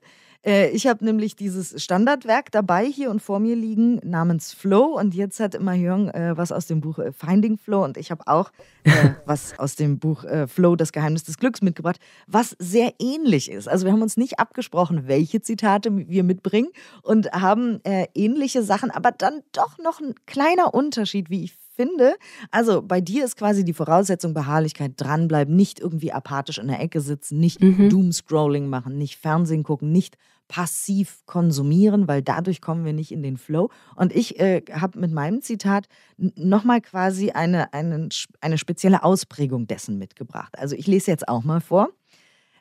Äh, 0.44 0.70
ich 0.70 0.86
habe 0.86 1.04
nämlich 1.04 1.36
dieses 1.36 1.82
Standardwerk 1.82 2.52
dabei 2.52 2.84
hier 2.84 3.10
und 3.10 3.20
vor 3.20 3.40
mir 3.40 3.56
liegen 3.56 4.00
namens 4.04 4.52
Flow 4.52 4.98
und 4.98 5.14
jetzt 5.14 5.40
hat 5.40 5.54
immer 5.54 5.74
Jürgen 5.74 6.08
äh, 6.10 6.36
was 6.36 6.52
aus 6.52 6.66
dem 6.66 6.80
Buch 6.80 6.98
äh, 6.98 7.12
Finding 7.12 7.58
Flow 7.58 7.84
und 7.84 7.96
ich 7.96 8.10
habe 8.10 8.26
auch 8.26 8.50
äh, 8.84 8.90
was 9.26 9.58
aus 9.58 9.76
dem 9.76 9.98
Buch 9.98 10.24
äh, 10.24 10.46
Flow, 10.46 10.76
das 10.76 10.92
Geheimnis 10.92 11.24
des 11.24 11.38
Glücks 11.38 11.62
mitgebracht, 11.62 11.98
was 12.26 12.54
sehr 12.58 12.92
ähnlich 12.98 13.50
ist. 13.50 13.68
Also 13.68 13.86
wir 13.86 13.92
haben 13.92 14.02
uns 14.02 14.16
nicht 14.16 14.38
abgesprochen, 14.38 15.08
welche 15.08 15.40
Zitate 15.40 16.08
wir 16.08 16.24
mitbringen 16.24 16.68
und 17.02 17.32
haben 17.32 17.80
äh, 17.84 18.06
ähnliche 18.14 18.62
Sachen, 18.62 18.90
aber 18.90 19.12
dann 19.12 19.42
doch 19.52 19.78
noch 19.78 20.00
ein 20.00 20.14
kleiner 20.26 20.74
Unterschied, 20.74 21.30
wie 21.30 21.44
ich 21.44 21.54
finde. 21.74 22.14
Also 22.50 22.82
bei 22.82 23.00
dir 23.00 23.24
ist 23.24 23.36
quasi 23.36 23.64
die 23.64 23.72
Voraussetzung 23.72 24.34
Beharrlichkeit, 24.34 24.92
dranbleiben, 24.96 25.54
nicht 25.54 25.80
irgendwie 25.80 26.12
apathisch 26.12 26.58
in 26.58 26.68
der 26.68 26.80
Ecke 26.80 27.00
sitzen, 27.00 27.38
nicht 27.38 27.60
mhm. 27.60 27.88
Doomscrolling 27.88 28.68
machen, 28.68 28.96
nicht 28.96 29.16
Fernsehen 29.16 29.62
gucken, 29.62 29.92
nicht 29.92 30.16
passiv 30.48 31.24
konsumieren, 31.26 32.06
weil 32.08 32.22
dadurch 32.22 32.60
kommen 32.60 32.84
wir 32.84 32.92
nicht 32.92 33.12
in 33.12 33.22
den 33.22 33.36
Flow. 33.36 33.70
Und 33.96 34.14
ich 34.14 34.38
äh, 34.38 34.62
habe 34.72 34.98
mit 34.98 35.12
meinem 35.12 35.42
Zitat 35.42 35.88
nochmal 36.16 36.80
quasi 36.80 37.30
eine, 37.30 37.72
eine, 37.72 38.08
eine 38.40 38.58
spezielle 38.58 39.02
Ausprägung 39.02 39.66
dessen 39.66 39.98
mitgebracht. 39.98 40.58
Also 40.58 40.76
ich 40.76 40.86
lese 40.86 41.10
jetzt 41.10 41.28
auch 41.28 41.44
mal 41.44 41.60
vor. 41.60 41.90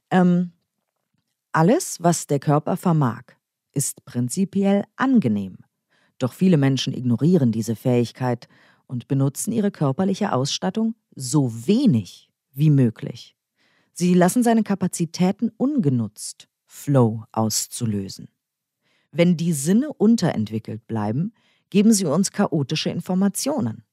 Ähm, 0.10 0.52
alles, 1.52 2.02
was 2.02 2.28
der 2.28 2.40
Körper 2.40 2.78
vermag, 2.78 3.24
ist 3.74 4.06
prinzipiell 4.06 4.84
angenehm. 4.96 5.58
Doch 6.20 6.34
viele 6.34 6.58
Menschen 6.58 6.94
ignorieren 6.94 7.52
diese 7.52 7.76
Fähigkeit 7.76 8.48
und 8.88 9.08
benutzen 9.08 9.52
ihre 9.52 9.72
körperliche 9.72 10.32
Ausstattung 10.32 10.96
so 11.16 11.68
wenig 11.68 12.30
wie 12.54 12.70
möglich. 12.70 13.36
Sie 13.94 14.14
lassen 14.14 14.42
seine 14.44 14.64
Kapazitäten 14.64 15.50
ungenutzt 15.58 16.48
Flow 16.74 17.24
auszulösen. 17.32 18.28
Wenn 19.12 19.38
die 19.38 19.54
Sinne 19.54 19.94
unterentwickelt 19.94 20.88
bleiben, 20.88 21.32
geben 21.70 21.94
sie 21.94 22.06
uns 22.06 22.32
chaotische 22.32 22.90
Informationen. 22.90 23.86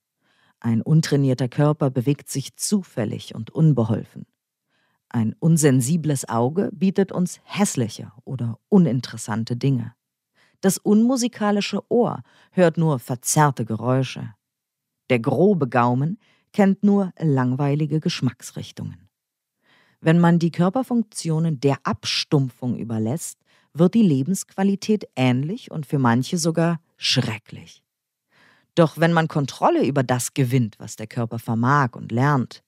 Ein 0.60 0.80
untrainierter 0.80 1.48
Körper 1.48 1.90
bewegt 1.90 2.30
sich 2.30 2.56
zufällig 2.56 3.34
und 3.34 3.50
unbeholfen. 3.50 4.26
Ein 5.10 5.36
unsensibles 5.38 6.28
Auge 6.28 6.70
bietet 6.72 7.12
uns 7.12 7.38
hässliche 7.44 8.12
oder 8.24 8.58
uninteressante 8.70 9.56
Dinge. 9.56 9.94
Das 10.62 10.78
unmusikalische 10.78 11.82
Ohr 11.90 12.22
hört 12.50 12.78
nur 12.78 12.98
verzerrte 12.98 13.66
Geräusche. 13.66 14.34
Der 15.10 15.20
grobe 15.20 15.68
Gaumen 15.68 16.18
kennt 16.52 16.82
nur 16.82 17.12
langweilige 17.18 18.00
Geschmacksrichtungen. 18.00 19.09
Wenn 20.00 20.18
man 20.18 20.38
die 20.38 20.50
Körperfunktionen 20.50 21.60
der 21.60 21.78
Abstumpfung 21.84 22.78
überlässt, 22.78 23.38
wird 23.74 23.94
die 23.94 24.02
Lebensqualität 24.02 25.08
ähnlich 25.14 25.70
und 25.70 25.86
für 25.86 25.98
manche 25.98 26.38
sogar 26.38 26.80
schrecklich. 26.96 27.82
Doch 28.74 28.98
wenn 28.98 29.12
man 29.12 29.28
Kontrolle 29.28 29.84
über 29.86 30.02
das 30.02 30.32
gewinnt, 30.32 30.78
was 30.78 30.96
der 30.96 31.06
Körper 31.06 31.38
vermag 31.38 31.96
und 31.96 32.12
lernt, 32.12 32.62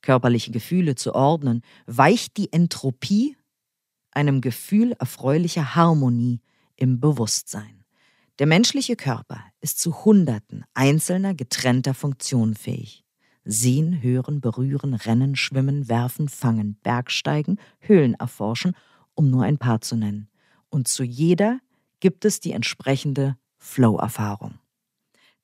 körperliche 0.00 0.52
Gefühle 0.52 0.94
zu 0.94 1.14
ordnen, 1.14 1.62
weicht 1.86 2.36
die 2.36 2.52
Entropie 2.52 3.36
einem 4.12 4.40
Gefühl 4.40 4.92
erfreulicher 4.92 5.74
Harmonie 5.74 6.40
im 6.76 7.00
Bewusstsein. 7.00 7.84
Der 8.38 8.46
menschliche 8.46 8.96
Körper 8.96 9.42
ist 9.60 9.80
zu 9.80 10.04
Hunderten 10.04 10.64
einzelner 10.74 11.34
getrennter 11.34 11.94
Funktionen 11.94 12.54
fähig. 12.54 13.05
Sehen, 13.48 14.02
hören, 14.02 14.40
berühren, 14.40 14.92
rennen, 14.92 15.36
schwimmen, 15.36 15.88
werfen, 15.88 16.28
fangen, 16.28 16.76
Bergsteigen, 16.82 17.60
Höhlen 17.78 18.14
erforschen, 18.14 18.74
um 19.14 19.30
nur 19.30 19.44
ein 19.44 19.56
paar 19.56 19.80
zu 19.80 19.96
nennen. 19.96 20.28
Und 20.68 20.88
zu 20.88 21.04
jeder 21.04 21.60
gibt 22.00 22.24
es 22.24 22.40
die 22.40 22.50
entsprechende 22.50 23.36
Flow-Erfahrung. 23.58 24.58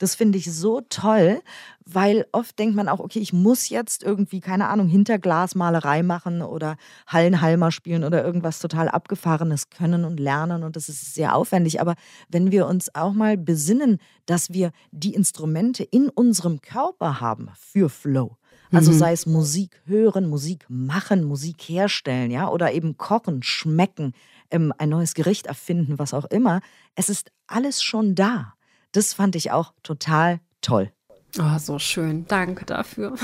Das 0.02 0.16
finde 0.16 0.37
ich 0.37 0.52
so 0.52 0.80
toll, 0.88 1.42
weil 1.85 2.26
oft 2.32 2.59
denkt 2.59 2.75
man 2.75 2.88
auch, 2.88 2.99
okay, 2.99 3.21
ich 3.21 3.32
muss 3.32 3.68
jetzt 3.68 4.02
irgendwie, 4.02 4.40
keine 4.40 4.66
Ahnung, 4.66 4.88
Hinterglasmalerei 4.88 6.02
machen 6.02 6.42
oder 6.42 6.76
Hallenhalmer 7.06 7.71
spielen 7.71 8.02
oder 8.02 8.25
irgendwas 8.25 8.59
total 8.59 8.88
Abgefahrenes 8.88 9.71
können 9.71 10.04
und 10.04 10.18
lernen 10.18 10.64
und 10.64 10.75
das 10.75 10.88
ist 10.88 11.14
sehr 11.14 11.37
aufwendig. 11.37 11.80
Aber 11.80 11.94
wenn 12.28 12.50
wir 12.50 12.66
uns 12.66 12.92
auch 12.97 13.12
mal 13.12 13.37
besinnen, 13.37 13.99
dass 14.26 14.52
wir 14.52 14.73
die 14.90 15.14
Instrumente 15.14 15.85
in 15.85 16.09
unserem 16.09 16.61
Körper 16.61 17.21
haben 17.21 17.50
für 17.54 17.88
Flow, 17.88 18.37
also 18.73 18.90
mhm. 18.90 18.99
sei 18.99 19.12
es 19.12 19.25
Musik 19.26 19.82
hören, 19.85 20.28
Musik 20.28 20.66
machen, 20.68 21.23
Musik 21.23 21.62
herstellen, 21.62 22.32
ja, 22.32 22.49
oder 22.49 22.73
eben 22.73 22.97
kochen, 22.97 23.44
schmecken, 23.44 24.14
ähm, 24.50 24.73
ein 24.78 24.88
neues 24.88 25.14
Gericht 25.14 25.47
erfinden, 25.47 26.00
was 26.00 26.12
auch 26.12 26.25
immer. 26.25 26.61
Es 26.97 27.09
ist 27.09 27.30
alles 27.47 27.85
schon 27.85 28.16
da. 28.16 28.54
Das 28.92 29.14
fand 29.14 29.37
ich 29.37 29.50
auch 29.50 29.72
total 29.82 30.40
toll. 30.61 30.92
Oh, 31.38 31.58
so 31.58 31.78
schön. 31.78 32.26
Danke 32.28 32.66
dafür. 32.66 33.14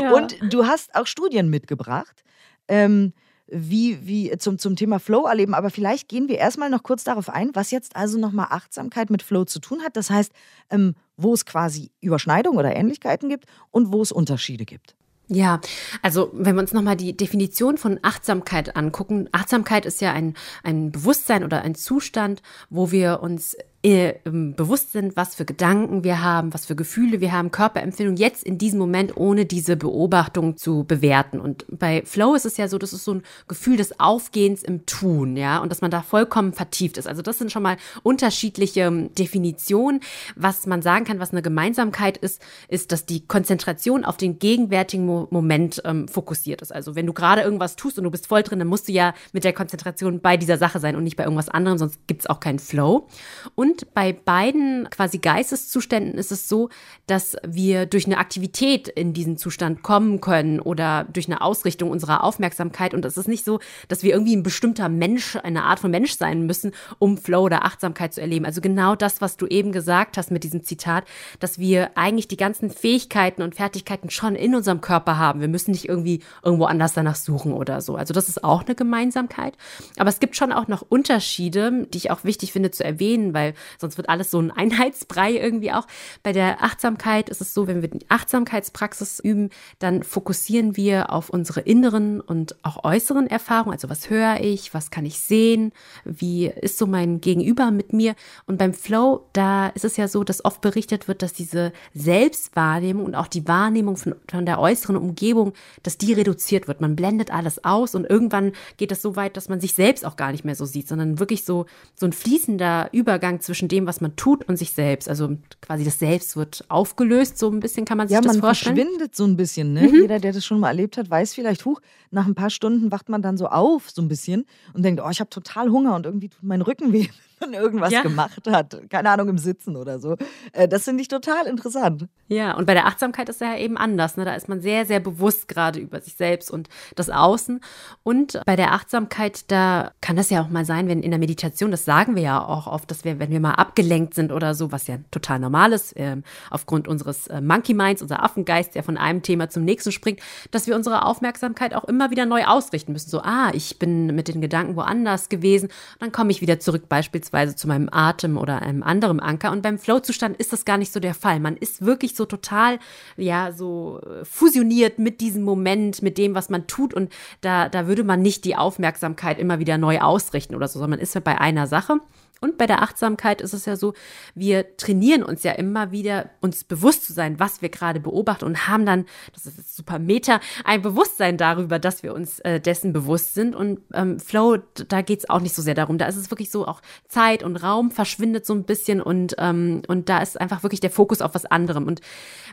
ja. 0.00 0.12
Und 0.12 0.36
du 0.48 0.64
hast 0.66 0.94
auch 0.94 1.06
Studien 1.06 1.50
mitgebracht. 1.50 2.22
Ähm, 2.68 3.12
wie, 3.52 4.06
wie 4.06 4.36
zum, 4.38 4.58
zum 4.58 4.76
Thema 4.76 4.98
Flow 4.98 5.26
erleben. 5.26 5.54
Aber 5.54 5.70
vielleicht 5.70 6.08
gehen 6.08 6.28
wir 6.28 6.38
erstmal 6.38 6.70
noch 6.70 6.82
kurz 6.82 7.04
darauf 7.04 7.28
ein, 7.28 7.50
was 7.54 7.70
jetzt 7.70 7.96
also 7.96 8.18
nochmal 8.18 8.46
Achtsamkeit 8.50 9.10
mit 9.10 9.22
Flow 9.22 9.44
zu 9.44 9.60
tun 9.60 9.82
hat. 9.82 9.96
Das 9.96 10.10
heißt, 10.10 10.32
ähm, 10.70 10.94
wo 11.16 11.34
es 11.34 11.44
quasi 11.44 11.90
Überschneidungen 12.00 12.58
oder 12.58 12.74
Ähnlichkeiten 12.74 13.28
gibt 13.28 13.46
und 13.70 13.92
wo 13.92 14.00
es 14.00 14.10
Unterschiede 14.10 14.64
gibt. 14.64 14.94
Ja, 15.28 15.60
also 16.02 16.30
wenn 16.34 16.56
wir 16.56 16.62
uns 16.62 16.72
nochmal 16.72 16.96
die 16.96 17.16
Definition 17.16 17.78
von 17.78 17.98
Achtsamkeit 18.02 18.76
angucken, 18.76 19.28
Achtsamkeit 19.32 19.86
ist 19.86 20.00
ja 20.00 20.12
ein, 20.12 20.34
ein 20.62 20.90
Bewusstsein 20.90 21.44
oder 21.44 21.62
ein 21.62 21.74
Zustand, 21.74 22.42
wo 22.70 22.90
wir 22.90 23.20
uns 23.22 23.56
äh, 23.84 24.14
bewusst 24.24 24.92
sind, 24.92 25.16
was 25.16 25.34
für 25.34 25.44
Gedanken 25.44 26.04
wir 26.04 26.22
haben, 26.22 26.54
was 26.54 26.66
für 26.66 26.76
Gefühle 26.76 27.20
wir 27.20 27.32
haben, 27.32 27.50
Körperempfindung 27.50 28.16
jetzt 28.16 28.44
in 28.44 28.56
diesem 28.56 28.78
Moment 28.78 29.16
ohne 29.16 29.44
diese 29.44 29.76
Beobachtung 29.76 30.56
zu 30.56 30.84
bewerten. 30.84 31.40
Und 31.40 31.64
bei 31.68 32.02
Flow 32.04 32.34
ist 32.34 32.46
es 32.46 32.56
ja 32.56 32.68
so, 32.68 32.78
das 32.78 32.92
ist 32.92 33.04
so 33.04 33.14
ein 33.14 33.22
Gefühl 33.48 33.76
des 33.76 33.98
Aufgehens 33.98 34.62
im 34.62 34.86
Tun, 34.86 35.36
ja, 35.36 35.58
und 35.58 35.68
dass 35.70 35.80
man 35.80 35.90
da 35.90 36.02
vollkommen 36.02 36.52
vertieft 36.52 36.96
ist. 36.96 37.08
Also 37.08 37.22
das 37.22 37.38
sind 37.38 37.50
schon 37.50 37.64
mal 37.64 37.76
unterschiedliche 38.04 38.82
ähm, 38.82 39.12
Definitionen. 39.16 40.00
Was 40.36 40.66
man 40.66 40.80
sagen 40.80 41.04
kann, 41.04 41.18
was 41.18 41.32
eine 41.32 41.42
Gemeinsamkeit 41.42 42.16
ist, 42.16 42.40
ist, 42.68 42.92
dass 42.92 43.04
die 43.04 43.26
Konzentration 43.26 44.04
auf 44.04 44.16
den 44.16 44.38
gegenwärtigen 44.38 45.06
Mo 45.06 45.26
Moment 45.30 45.82
ähm, 45.84 46.06
fokussiert 46.06 46.62
ist. 46.62 46.72
Also 46.72 46.94
wenn 46.94 47.06
du 47.06 47.12
gerade 47.12 47.42
irgendwas 47.42 47.74
tust 47.74 47.98
und 47.98 48.04
du 48.04 48.10
bist 48.10 48.28
voll 48.28 48.44
drin, 48.44 48.60
dann 48.60 48.68
musst 48.68 48.86
du 48.86 48.92
ja 48.92 49.14
mit 49.32 49.42
der 49.42 49.52
Konzentration 49.52 50.20
bei 50.20 50.36
dieser 50.36 50.56
Sache 50.56 50.78
sein 50.78 50.94
und 50.94 51.02
nicht 51.02 51.16
bei 51.16 51.24
irgendwas 51.24 51.48
anderem, 51.48 51.78
sonst 51.78 52.06
gibt 52.06 52.20
es 52.20 52.26
auch 52.28 52.38
keinen 52.38 52.60
Flow. 52.60 53.08
Und 53.56 53.71
und 53.72 53.94
bei 53.94 54.12
beiden 54.12 54.88
quasi 54.90 55.16
Geisteszuständen 55.16 56.18
ist 56.18 56.30
es 56.30 56.46
so, 56.46 56.68
dass 57.06 57.36
wir 57.42 57.86
durch 57.86 58.04
eine 58.04 58.18
Aktivität 58.18 58.86
in 58.86 59.14
diesen 59.14 59.38
Zustand 59.38 59.82
kommen 59.82 60.20
können 60.20 60.60
oder 60.60 61.06
durch 61.10 61.26
eine 61.26 61.40
Ausrichtung 61.40 61.90
unserer 61.90 62.22
Aufmerksamkeit. 62.22 62.92
Und 62.92 63.06
es 63.06 63.16
ist 63.16 63.28
nicht 63.28 63.46
so, 63.46 63.60
dass 63.88 64.02
wir 64.02 64.12
irgendwie 64.12 64.36
ein 64.36 64.42
bestimmter 64.42 64.90
Mensch, 64.90 65.36
eine 65.36 65.64
Art 65.64 65.80
von 65.80 65.90
Mensch 65.90 66.18
sein 66.18 66.44
müssen, 66.44 66.72
um 66.98 67.16
Flow 67.16 67.44
oder 67.44 67.64
Achtsamkeit 67.64 68.12
zu 68.12 68.20
erleben. 68.20 68.44
Also 68.44 68.60
genau 68.60 68.94
das, 68.94 69.22
was 69.22 69.38
du 69.38 69.46
eben 69.46 69.72
gesagt 69.72 70.18
hast 70.18 70.30
mit 70.30 70.44
diesem 70.44 70.64
Zitat, 70.64 71.04
dass 71.40 71.58
wir 71.58 71.96
eigentlich 71.96 72.28
die 72.28 72.36
ganzen 72.36 72.68
Fähigkeiten 72.68 73.40
und 73.40 73.54
Fertigkeiten 73.54 74.10
schon 74.10 74.34
in 74.34 74.54
unserem 74.54 74.82
Körper 74.82 75.16
haben. 75.16 75.40
Wir 75.40 75.48
müssen 75.48 75.70
nicht 75.70 75.88
irgendwie 75.88 76.20
irgendwo 76.44 76.66
anders 76.66 76.92
danach 76.92 77.16
suchen 77.16 77.54
oder 77.54 77.80
so. 77.80 77.96
Also 77.96 78.12
das 78.12 78.28
ist 78.28 78.44
auch 78.44 78.66
eine 78.66 78.74
Gemeinsamkeit. 78.74 79.56
Aber 79.96 80.10
es 80.10 80.20
gibt 80.20 80.36
schon 80.36 80.52
auch 80.52 80.68
noch 80.68 80.82
Unterschiede, 80.86 81.86
die 81.90 81.96
ich 81.96 82.10
auch 82.10 82.24
wichtig 82.24 82.52
finde 82.52 82.70
zu 82.70 82.84
erwähnen, 82.84 83.32
weil 83.32 83.54
sonst 83.78 83.96
wird 83.96 84.08
alles 84.08 84.30
so 84.30 84.40
ein 84.40 84.50
Einheitsbrei 84.50 85.32
irgendwie 85.32 85.72
auch. 85.72 85.86
Bei 86.22 86.32
der 86.32 86.62
Achtsamkeit 86.62 87.28
ist 87.28 87.40
es 87.40 87.54
so, 87.54 87.66
wenn 87.66 87.82
wir 87.82 87.88
die 87.88 88.08
Achtsamkeitspraxis 88.08 89.20
üben, 89.20 89.50
dann 89.78 90.02
fokussieren 90.02 90.76
wir 90.76 91.10
auf 91.12 91.30
unsere 91.30 91.60
inneren 91.60 92.20
und 92.20 92.56
auch 92.62 92.84
äußeren 92.84 93.26
Erfahrungen. 93.26 93.74
Also 93.74 93.88
was 93.88 94.10
höre 94.10 94.40
ich, 94.40 94.74
was 94.74 94.90
kann 94.90 95.06
ich 95.06 95.20
sehen, 95.20 95.72
wie 96.04 96.46
ist 96.46 96.78
so 96.78 96.86
mein 96.86 97.20
Gegenüber 97.20 97.70
mit 97.70 97.92
mir. 97.92 98.14
Und 98.46 98.58
beim 98.58 98.74
Flow, 98.74 99.26
da 99.32 99.68
ist 99.68 99.84
es 99.84 99.96
ja 99.96 100.08
so, 100.08 100.24
dass 100.24 100.44
oft 100.44 100.60
berichtet 100.60 101.08
wird, 101.08 101.22
dass 101.22 101.32
diese 101.32 101.72
Selbstwahrnehmung 101.94 103.04
und 103.04 103.14
auch 103.14 103.28
die 103.28 103.46
Wahrnehmung 103.48 103.96
von, 103.96 104.14
von 104.28 104.46
der 104.46 104.58
äußeren 104.58 104.96
Umgebung, 104.96 105.52
dass 105.82 105.98
die 105.98 106.12
reduziert 106.12 106.68
wird. 106.68 106.80
Man 106.80 106.96
blendet 106.96 107.32
alles 107.32 107.64
aus 107.64 107.94
und 107.94 108.08
irgendwann 108.08 108.52
geht 108.76 108.90
das 108.90 109.02
so 109.02 109.16
weit, 109.16 109.36
dass 109.36 109.48
man 109.48 109.60
sich 109.60 109.74
selbst 109.74 110.04
auch 110.04 110.16
gar 110.16 110.32
nicht 110.32 110.44
mehr 110.44 110.54
so 110.54 110.64
sieht, 110.64 110.88
sondern 110.88 111.18
wirklich 111.18 111.44
so, 111.44 111.66
so 111.94 112.06
ein 112.06 112.12
fließender 112.12 112.88
Übergang 112.92 113.40
zwischen 113.40 113.51
dem, 113.60 113.86
was 113.86 114.00
man 114.00 114.16
tut 114.16 114.48
und 114.48 114.56
sich 114.56 114.72
selbst. 114.72 115.08
Also 115.08 115.36
quasi 115.60 115.84
das 115.84 115.98
Selbst 115.98 116.36
wird 116.36 116.64
aufgelöst, 116.68 117.38
so 117.38 117.50
ein 117.50 117.60
bisschen 117.60 117.84
kann 117.84 117.98
man 117.98 118.08
sich 118.08 118.14
ja, 118.14 118.20
das 118.20 118.38
vorstellen. 118.38 118.76
Ja, 118.76 118.84
man 118.84 118.90
verschwindet 118.92 119.16
so 119.16 119.24
ein 119.24 119.36
bisschen. 119.36 119.72
Ne? 119.72 119.88
Mhm. 119.88 120.02
Jeder, 120.02 120.18
der 120.18 120.32
das 120.32 120.44
schon 120.44 120.60
mal 120.60 120.68
erlebt 120.68 120.96
hat, 120.96 121.10
weiß 121.10 121.34
vielleicht, 121.34 121.64
huch, 121.64 121.80
nach 122.10 122.26
ein 122.26 122.34
paar 122.34 122.50
Stunden 122.50 122.90
wacht 122.90 123.08
man 123.08 123.22
dann 123.22 123.36
so 123.36 123.46
auf, 123.46 123.90
so 123.90 124.02
ein 124.02 124.08
bisschen 124.08 124.46
und 124.74 124.84
denkt, 124.84 125.02
oh, 125.04 125.10
ich 125.10 125.20
habe 125.20 125.30
total 125.30 125.70
Hunger 125.70 125.94
und 125.94 126.06
irgendwie 126.06 126.28
tut 126.28 126.42
mein 126.42 126.62
Rücken 126.62 126.92
weh 126.92 127.08
man 127.42 127.54
irgendwas 127.54 127.92
ja. 127.92 128.02
gemacht 128.02 128.42
hat. 128.48 128.80
Keine 128.88 129.10
Ahnung, 129.10 129.28
im 129.28 129.38
Sitzen 129.38 129.76
oder 129.76 129.98
so. 129.98 130.16
Äh, 130.52 130.68
das 130.68 130.84
finde 130.84 131.02
ich 131.02 131.08
total 131.08 131.46
interessant. 131.46 132.08
Ja, 132.28 132.56
und 132.56 132.66
bei 132.66 132.74
der 132.74 132.86
Achtsamkeit 132.86 133.28
ist 133.28 133.40
ja 133.40 133.56
eben 133.56 133.76
anders. 133.76 134.16
Ne? 134.16 134.24
Da 134.24 134.34
ist 134.34 134.48
man 134.48 134.60
sehr, 134.60 134.86
sehr 134.86 135.00
bewusst 135.00 135.48
gerade 135.48 135.80
über 135.80 136.00
sich 136.00 136.14
selbst 136.14 136.50
und 136.50 136.68
das 136.96 137.10
Außen. 137.10 137.60
Und 138.02 138.40
bei 138.46 138.56
der 138.56 138.72
Achtsamkeit, 138.72 139.50
da 139.50 139.92
kann 140.00 140.16
das 140.16 140.30
ja 140.30 140.42
auch 140.42 140.48
mal 140.48 140.64
sein, 140.64 140.88
wenn 140.88 141.02
in 141.02 141.10
der 141.10 141.20
Meditation, 141.20 141.70
das 141.70 141.84
sagen 141.84 142.16
wir 142.16 142.22
ja 142.22 142.44
auch 142.44 142.66
oft, 142.66 142.90
dass 142.90 143.04
wir, 143.04 143.18
wenn 143.18 143.30
wir 143.30 143.40
mal 143.40 143.54
abgelenkt 143.54 144.14
sind 144.14 144.32
oder 144.32 144.54
so, 144.54 144.72
was 144.72 144.86
ja 144.86 144.96
total 145.10 145.40
normal 145.40 145.72
ist, 145.72 145.94
äh, 145.96 146.16
aufgrund 146.50 146.88
unseres 146.88 147.26
äh, 147.26 147.40
Monkey 147.40 147.74
Minds, 147.74 148.00
unser 148.00 148.22
Affengeist, 148.22 148.74
der 148.74 148.82
von 148.82 148.96
einem 148.96 149.22
Thema 149.22 149.50
zum 149.50 149.64
nächsten 149.64 149.92
springt, 149.92 150.20
dass 150.50 150.66
wir 150.66 150.74
unsere 150.74 151.04
Aufmerksamkeit 151.04 151.74
auch 151.74 151.84
immer 151.84 152.10
wieder 152.10 152.24
neu 152.24 152.44
ausrichten 152.44 152.92
müssen. 152.92 153.10
So, 153.10 153.20
ah, 153.20 153.50
ich 153.52 153.78
bin 153.78 154.06
mit 154.06 154.28
den 154.28 154.40
Gedanken 154.40 154.76
woanders 154.76 155.28
gewesen, 155.28 155.68
dann 155.98 156.12
komme 156.12 156.30
ich 156.30 156.40
wieder 156.40 156.60
zurück 156.60 156.88
beispielsweise 156.88 157.31
beispielsweise 157.32 157.56
zu 157.56 157.68
meinem 157.68 157.88
Atem 157.90 158.36
oder 158.38 158.62
einem 158.62 158.82
anderen 158.82 159.18
Anker. 159.20 159.50
Und 159.50 159.62
beim 159.62 159.78
Flow-Zustand 159.78 160.36
ist 160.36 160.52
das 160.52 160.64
gar 160.64 160.78
nicht 160.78 160.92
so 160.92 161.00
der 161.00 161.14
Fall. 161.14 161.40
Man 161.40 161.56
ist 161.56 161.84
wirklich 161.84 162.14
so 162.14 162.24
total, 162.24 162.78
ja, 163.16 163.52
so 163.52 164.00
äh, 164.00 164.24
fusioniert 164.24 164.98
mit 164.98 165.20
diesem 165.20 165.42
Moment, 165.42 166.02
mit 166.02 166.18
dem, 166.18 166.34
was 166.34 166.48
man 166.48 166.66
tut. 166.66 166.94
Und 166.94 167.12
da, 167.40 167.68
da 167.68 167.86
würde 167.86 168.04
man 168.04 168.22
nicht 168.22 168.44
die 168.44 168.56
Aufmerksamkeit 168.56 169.38
immer 169.38 169.58
wieder 169.58 169.78
neu 169.78 169.98
ausrichten 169.98 170.54
oder 170.54 170.68
so, 170.68 170.74
sondern 170.74 170.90
man 170.90 171.00
ist 171.00 171.14
ja 171.14 171.20
bei 171.20 171.38
einer 171.38 171.66
Sache. 171.66 171.98
Und 172.42 172.58
bei 172.58 172.66
der 172.66 172.82
Achtsamkeit 172.82 173.40
ist 173.40 173.54
es 173.54 173.66
ja 173.66 173.76
so, 173.76 173.94
wir 174.34 174.76
trainieren 174.76 175.22
uns 175.22 175.44
ja 175.44 175.52
immer 175.52 175.92
wieder, 175.92 176.30
uns 176.40 176.64
bewusst 176.64 177.06
zu 177.06 177.12
sein, 177.12 177.38
was 177.38 177.62
wir 177.62 177.68
gerade 177.68 178.00
beobachten 178.00 178.44
und 178.44 178.66
haben 178.66 178.84
dann, 178.84 179.06
das 179.32 179.46
ist 179.46 179.58
jetzt 179.58 179.76
super 179.76 180.00
Meta, 180.00 180.40
ein 180.64 180.82
Bewusstsein 180.82 181.36
darüber, 181.36 181.78
dass 181.78 182.02
wir 182.02 182.12
uns 182.12 182.40
äh, 182.40 182.60
dessen 182.60 182.92
bewusst 182.92 183.34
sind. 183.34 183.54
Und 183.54 183.80
ähm, 183.94 184.18
Flow, 184.18 184.58
da 184.88 185.02
geht 185.02 185.20
es 185.20 185.30
auch 185.30 185.40
nicht 185.40 185.54
so 185.54 185.62
sehr 185.62 185.74
darum. 185.74 185.98
Da 185.98 186.06
ist 186.06 186.16
es 186.16 186.32
wirklich 186.32 186.50
so, 186.50 186.66
auch 186.66 186.82
Zeit 187.06 187.44
und 187.44 187.56
Raum 187.56 187.92
verschwindet 187.92 188.44
so 188.44 188.54
ein 188.54 188.64
bisschen 188.64 189.00
und, 189.00 189.36
ähm, 189.38 189.82
und 189.86 190.08
da 190.08 190.18
ist 190.18 190.40
einfach 190.40 190.64
wirklich 190.64 190.80
der 190.80 190.90
Fokus 190.90 191.22
auf 191.22 191.36
was 191.36 191.46
anderem. 191.46 191.86
Und 191.86 192.00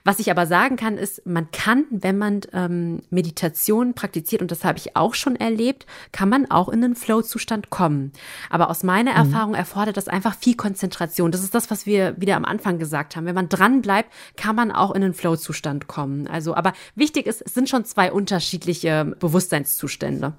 was 0.06 0.20
ich 0.20 0.32
aber 0.32 0.46
sagen 0.46 0.76
kann, 0.76 0.98
ist, 0.98 1.26
man 1.26 1.50
kann, 1.52 1.86
wenn 1.90 2.18
man 2.18 2.42
ähm, 2.54 3.02
Meditation 3.10 3.96
praktiziert, 3.96 4.42
und 4.42 4.52
das 4.52 4.64
habe 4.64 4.78
ich 4.78 4.96
auch 4.96 5.14
schon 5.14 5.36
erlebt, 5.36 5.86
kann 6.12 6.30
man 6.30 6.50
auch 6.50 6.70
in 6.70 6.84
einen 6.84 6.96
Flow-Zustand 6.96 7.70
kommen. 7.70 8.14
Aber 8.50 8.70
aus 8.70 8.84
meiner 8.84 9.12
mhm. 9.12 9.18
Erfahrung 9.18 9.56
erfordert 9.56 9.79
das 9.86 10.08
einfach 10.08 10.36
viel 10.36 10.56
Konzentration. 10.56 11.32
Das 11.32 11.44
ist 11.44 11.56
das, 11.56 11.72
was 11.72 11.86
wir 11.86 12.20
wieder 12.20 12.36
am 12.36 12.46
Anfang 12.46 12.80
gesagt 12.80 13.16
haben. 13.16 13.26
Wenn 13.26 13.36
man 13.36 13.50
dran 13.50 13.82
bleibt, 13.82 14.12
kann 14.36 14.56
man 14.56 14.72
auch 14.72 14.92
in 14.92 15.04
einen 15.04 15.14
Flow-Zustand 15.14 15.88
kommen. 15.88 16.28
Also, 16.28 16.56
aber 16.56 16.74
wichtig 16.96 17.26
ist, 17.28 17.42
es 17.46 17.54
sind 17.54 17.70
schon 17.70 17.86
zwei 17.86 18.12
unterschiedliche 18.12 19.16
Bewusstseinszustände. 19.20 20.34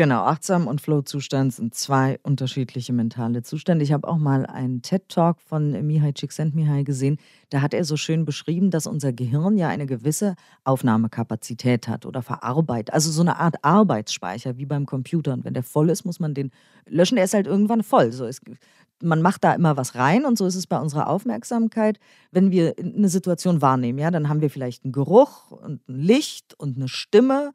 Genau, 0.00 0.22
achtsam 0.22 0.66
und 0.66 0.80
Flow-Zustand 0.80 1.52
sind 1.52 1.74
zwei 1.74 2.18
unterschiedliche 2.22 2.94
mentale 2.94 3.42
Zustände. 3.42 3.84
Ich 3.84 3.92
habe 3.92 4.08
auch 4.08 4.16
mal 4.16 4.46
einen 4.46 4.80
TED-Talk 4.80 5.42
von 5.42 5.72
Mihai 5.86 6.12
Csikszentmihalyi 6.12 6.84
gesehen. 6.84 7.18
Da 7.50 7.60
hat 7.60 7.74
er 7.74 7.84
so 7.84 7.98
schön 7.98 8.24
beschrieben, 8.24 8.70
dass 8.70 8.86
unser 8.86 9.12
Gehirn 9.12 9.58
ja 9.58 9.68
eine 9.68 9.84
gewisse 9.84 10.36
Aufnahmekapazität 10.64 11.86
hat 11.86 12.06
oder 12.06 12.22
verarbeitet. 12.22 12.94
Also 12.94 13.10
so 13.10 13.20
eine 13.20 13.38
Art 13.38 13.56
Arbeitsspeicher 13.60 14.56
wie 14.56 14.64
beim 14.64 14.86
Computer. 14.86 15.34
Und 15.34 15.44
wenn 15.44 15.52
der 15.52 15.64
voll 15.64 15.90
ist, 15.90 16.06
muss 16.06 16.18
man 16.18 16.32
den 16.32 16.50
löschen. 16.86 17.16
Der 17.16 17.24
ist 17.24 17.34
halt 17.34 17.46
irgendwann 17.46 17.82
voll. 17.82 18.10
So 18.10 18.24
ist, 18.24 18.40
man 19.02 19.20
macht 19.20 19.44
da 19.44 19.52
immer 19.52 19.76
was 19.76 19.96
rein 19.96 20.24
und 20.24 20.38
so 20.38 20.46
ist 20.46 20.54
es 20.54 20.66
bei 20.66 20.80
unserer 20.80 21.10
Aufmerksamkeit. 21.10 22.00
Wenn 22.30 22.50
wir 22.50 22.74
eine 22.78 23.10
Situation 23.10 23.60
wahrnehmen, 23.60 23.98
ja, 23.98 24.10
dann 24.10 24.30
haben 24.30 24.40
wir 24.40 24.48
vielleicht 24.48 24.82
einen 24.82 24.92
Geruch 24.92 25.50
und 25.50 25.86
ein 25.90 25.98
Licht 25.98 26.54
und 26.58 26.78
eine 26.78 26.88
Stimme 26.88 27.52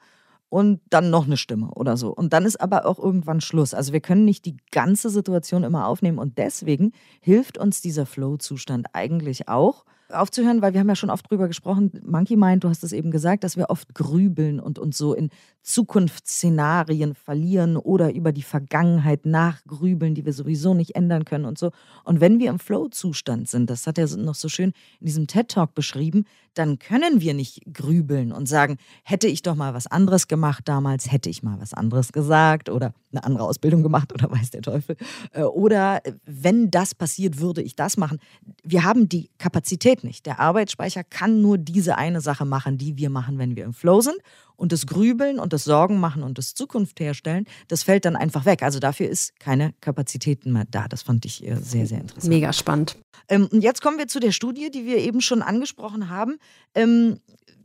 und 0.50 0.82
dann 0.90 1.10
noch 1.10 1.26
eine 1.26 1.38
Stimme 1.38 1.72
oder 1.76 1.98
so. 1.98 2.14
Und 2.14 2.34
dann 2.34 2.46
ist 2.46 2.62
aber 2.62 2.86
auch 2.86 3.00
irgendwann 3.00 3.42
Schluss. 3.42 3.74
Also 3.74 3.94
wir 3.94 4.02
können 4.02 4.26
nicht 4.26 4.46
die 4.46 4.58
ganze 4.72 5.10
Situation 5.10 5.64
immer 5.64 5.88
aufnehmen 5.88 6.18
und 6.18 6.38
deswegen 6.38 6.92
hilft 7.22 7.58
uns 7.58 7.82
dieser 7.82 8.06
Flow-Zustand 8.06 8.88
eigentlich 8.94 9.50
auch, 9.50 9.86
aufzuhören, 10.10 10.62
weil 10.62 10.74
wir 10.74 10.80
haben 10.80 10.90
ja 10.90 10.96
schon 10.96 11.10
oft 11.10 11.30
drüber 11.30 11.48
gesprochen. 11.48 11.92
Monkey 12.06 12.36
Mind, 12.36 12.64
du 12.64 12.70
hast 12.70 12.84
es 12.84 12.92
eben 12.92 13.12
gesagt, 13.12 13.44
dass 13.44 13.58
wir 13.58 13.70
oft 13.70 13.94
grübeln 13.96 14.60
und 14.60 14.78
uns 14.80 14.98
so 14.98 15.14
in 15.14 15.30
Zukunftsszenarien 15.66 17.16
verlieren 17.16 17.76
oder 17.76 18.14
über 18.14 18.32
die 18.32 18.44
Vergangenheit 18.44 19.26
nachgrübeln, 19.26 20.14
die 20.14 20.24
wir 20.24 20.32
sowieso 20.32 20.76
nicht 20.76 20.96
ändern 20.96 21.26
können 21.26 21.46
und 21.46 21.58
so. 21.58 21.72
Und 22.04 22.22
wenn 22.22 22.40
wir 22.40 22.52
im 22.52 22.60
Flow-Zustand 22.60 23.50
sind, 23.50 23.70
das 23.72 23.88
hat 23.88 23.98
er 23.98 24.08
noch 24.16 24.36
so 24.36 24.48
schön 24.48 24.74
in 25.00 25.08
diesem 25.08 25.26
TED-Talk 25.26 25.74
beschrieben, 25.74 26.26
dann 26.54 26.78
können 26.78 27.20
wir 27.20 27.34
nicht 27.34 27.62
grübeln 27.74 28.32
und 28.32 28.48
sagen, 28.48 28.78
hätte 29.04 29.28
ich 29.28 29.42
doch 29.42 29.56
mal 29.56 29.74
was 29.74 29.88
anderes 29.88 30.28
gemacht 30.28 30.64
damals, 30.68 31.12
hätte 31.12 31.30
ich 31.30 31.44
mal 31.44 31.60
was 31.60 31.74
anderes 31.74 32.14
gesagt 32.14 32.70
oder 32.70 32.94
eine 33.12 33.24
andere 33.24 33.46
Ausbildung 33.46 33.84
gemacht 33.84 34.14
oder 34.14 34.32
weiß 34.32 34.52
der 34.52 34.62
Teufel. 34.62 34.98
Äh, 35.32 35.44
oder 35.44 36.06
äh, 36.06 36.14
wenn 36.26 36.70
das 36.70 36.94
passiert, 36.94 37.40
würde 37.40 37.62
ich 37.62 37.76
das 37.76 37.98
machen. 37.98 38.20
Wir 38.64 38.84
haben 38.84 39.10
die 39.10 39.30
Kapazität 39.38 40.04
nicht. 40.04 40.26
Der 40.26 40.40
Arbeitsspeicher 40.40 41.04
kann 41.04 41.42
nur 41.42 41.58
diese 41.58 41.98
eine 41.98 42.22
Sache 42.22 42.46
machen, 42.46 42.78
die 42.78 42.98
wir 42.98 43.10
machen, 43.10 43.38
wenn 43.38 43.56
wir 43.56 43.66
im 43.66 43.74
Flow 43.74 44.02
sind. 44.02 44.18
Und 44.56 44.72
das 44.72 44.88
Grübeln 44.88 45.40
und 45.40 45.54
das 45.54 45.64
Sorgen 45.64 46.00
machen 46.00 46.24
und 46.24 46.38
das 46.38 46.54
Zukunft 46.54 47.00
herstellen, 47.00 47.46
das 47.68 47.84
fällt 47.84 48.06
dann 48.06 48.16
einfach 48.16 48.46
weg. 48.46 48.64
Also 48.64 48.80
dafür 48.80 49.10
ist 49.10 49.40
keine 49.40 49.74
Kapazitäten 49.82 50.52
mehr 50.54 50.66
da. 50.70 50.88
Das 50.88 51.04
fand 51.04 51.26
ich 51.26 51.46
äh, 51.46 51.56
sehr, 51.56 51.88
sehr 51.88 52.02
interessant. 52.02 52.30
Mega 52.30 52.54
spannend. 52.54 52.98
Ähm, 53.28 53.48
und 53.52 53.62
jetzt 53.62 53.82
kommen 53.82 53.98
wir 53.98 54.08
zu 54.08 54.20
der 54.20 54.32
Studie, 54.32 54.70
die 54.72 54.86
wir 54.86 54.98
eben 54.98 55.22
schon 55.22 55.42
angesprochen 55.42 56.10
haben. 56.10 56.38
Ähm, 56.74 57.20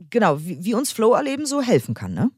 genau, 0.09 0.41
wie, 0.41 0.65
wie, 0.65 0.75
uns 0.75 0.93
Flow-Erleben 0.93 1.45
so 1.45 1.61
helfen 1.61 1.95
kann, 1.95 2.15
ne? 2.15 2.31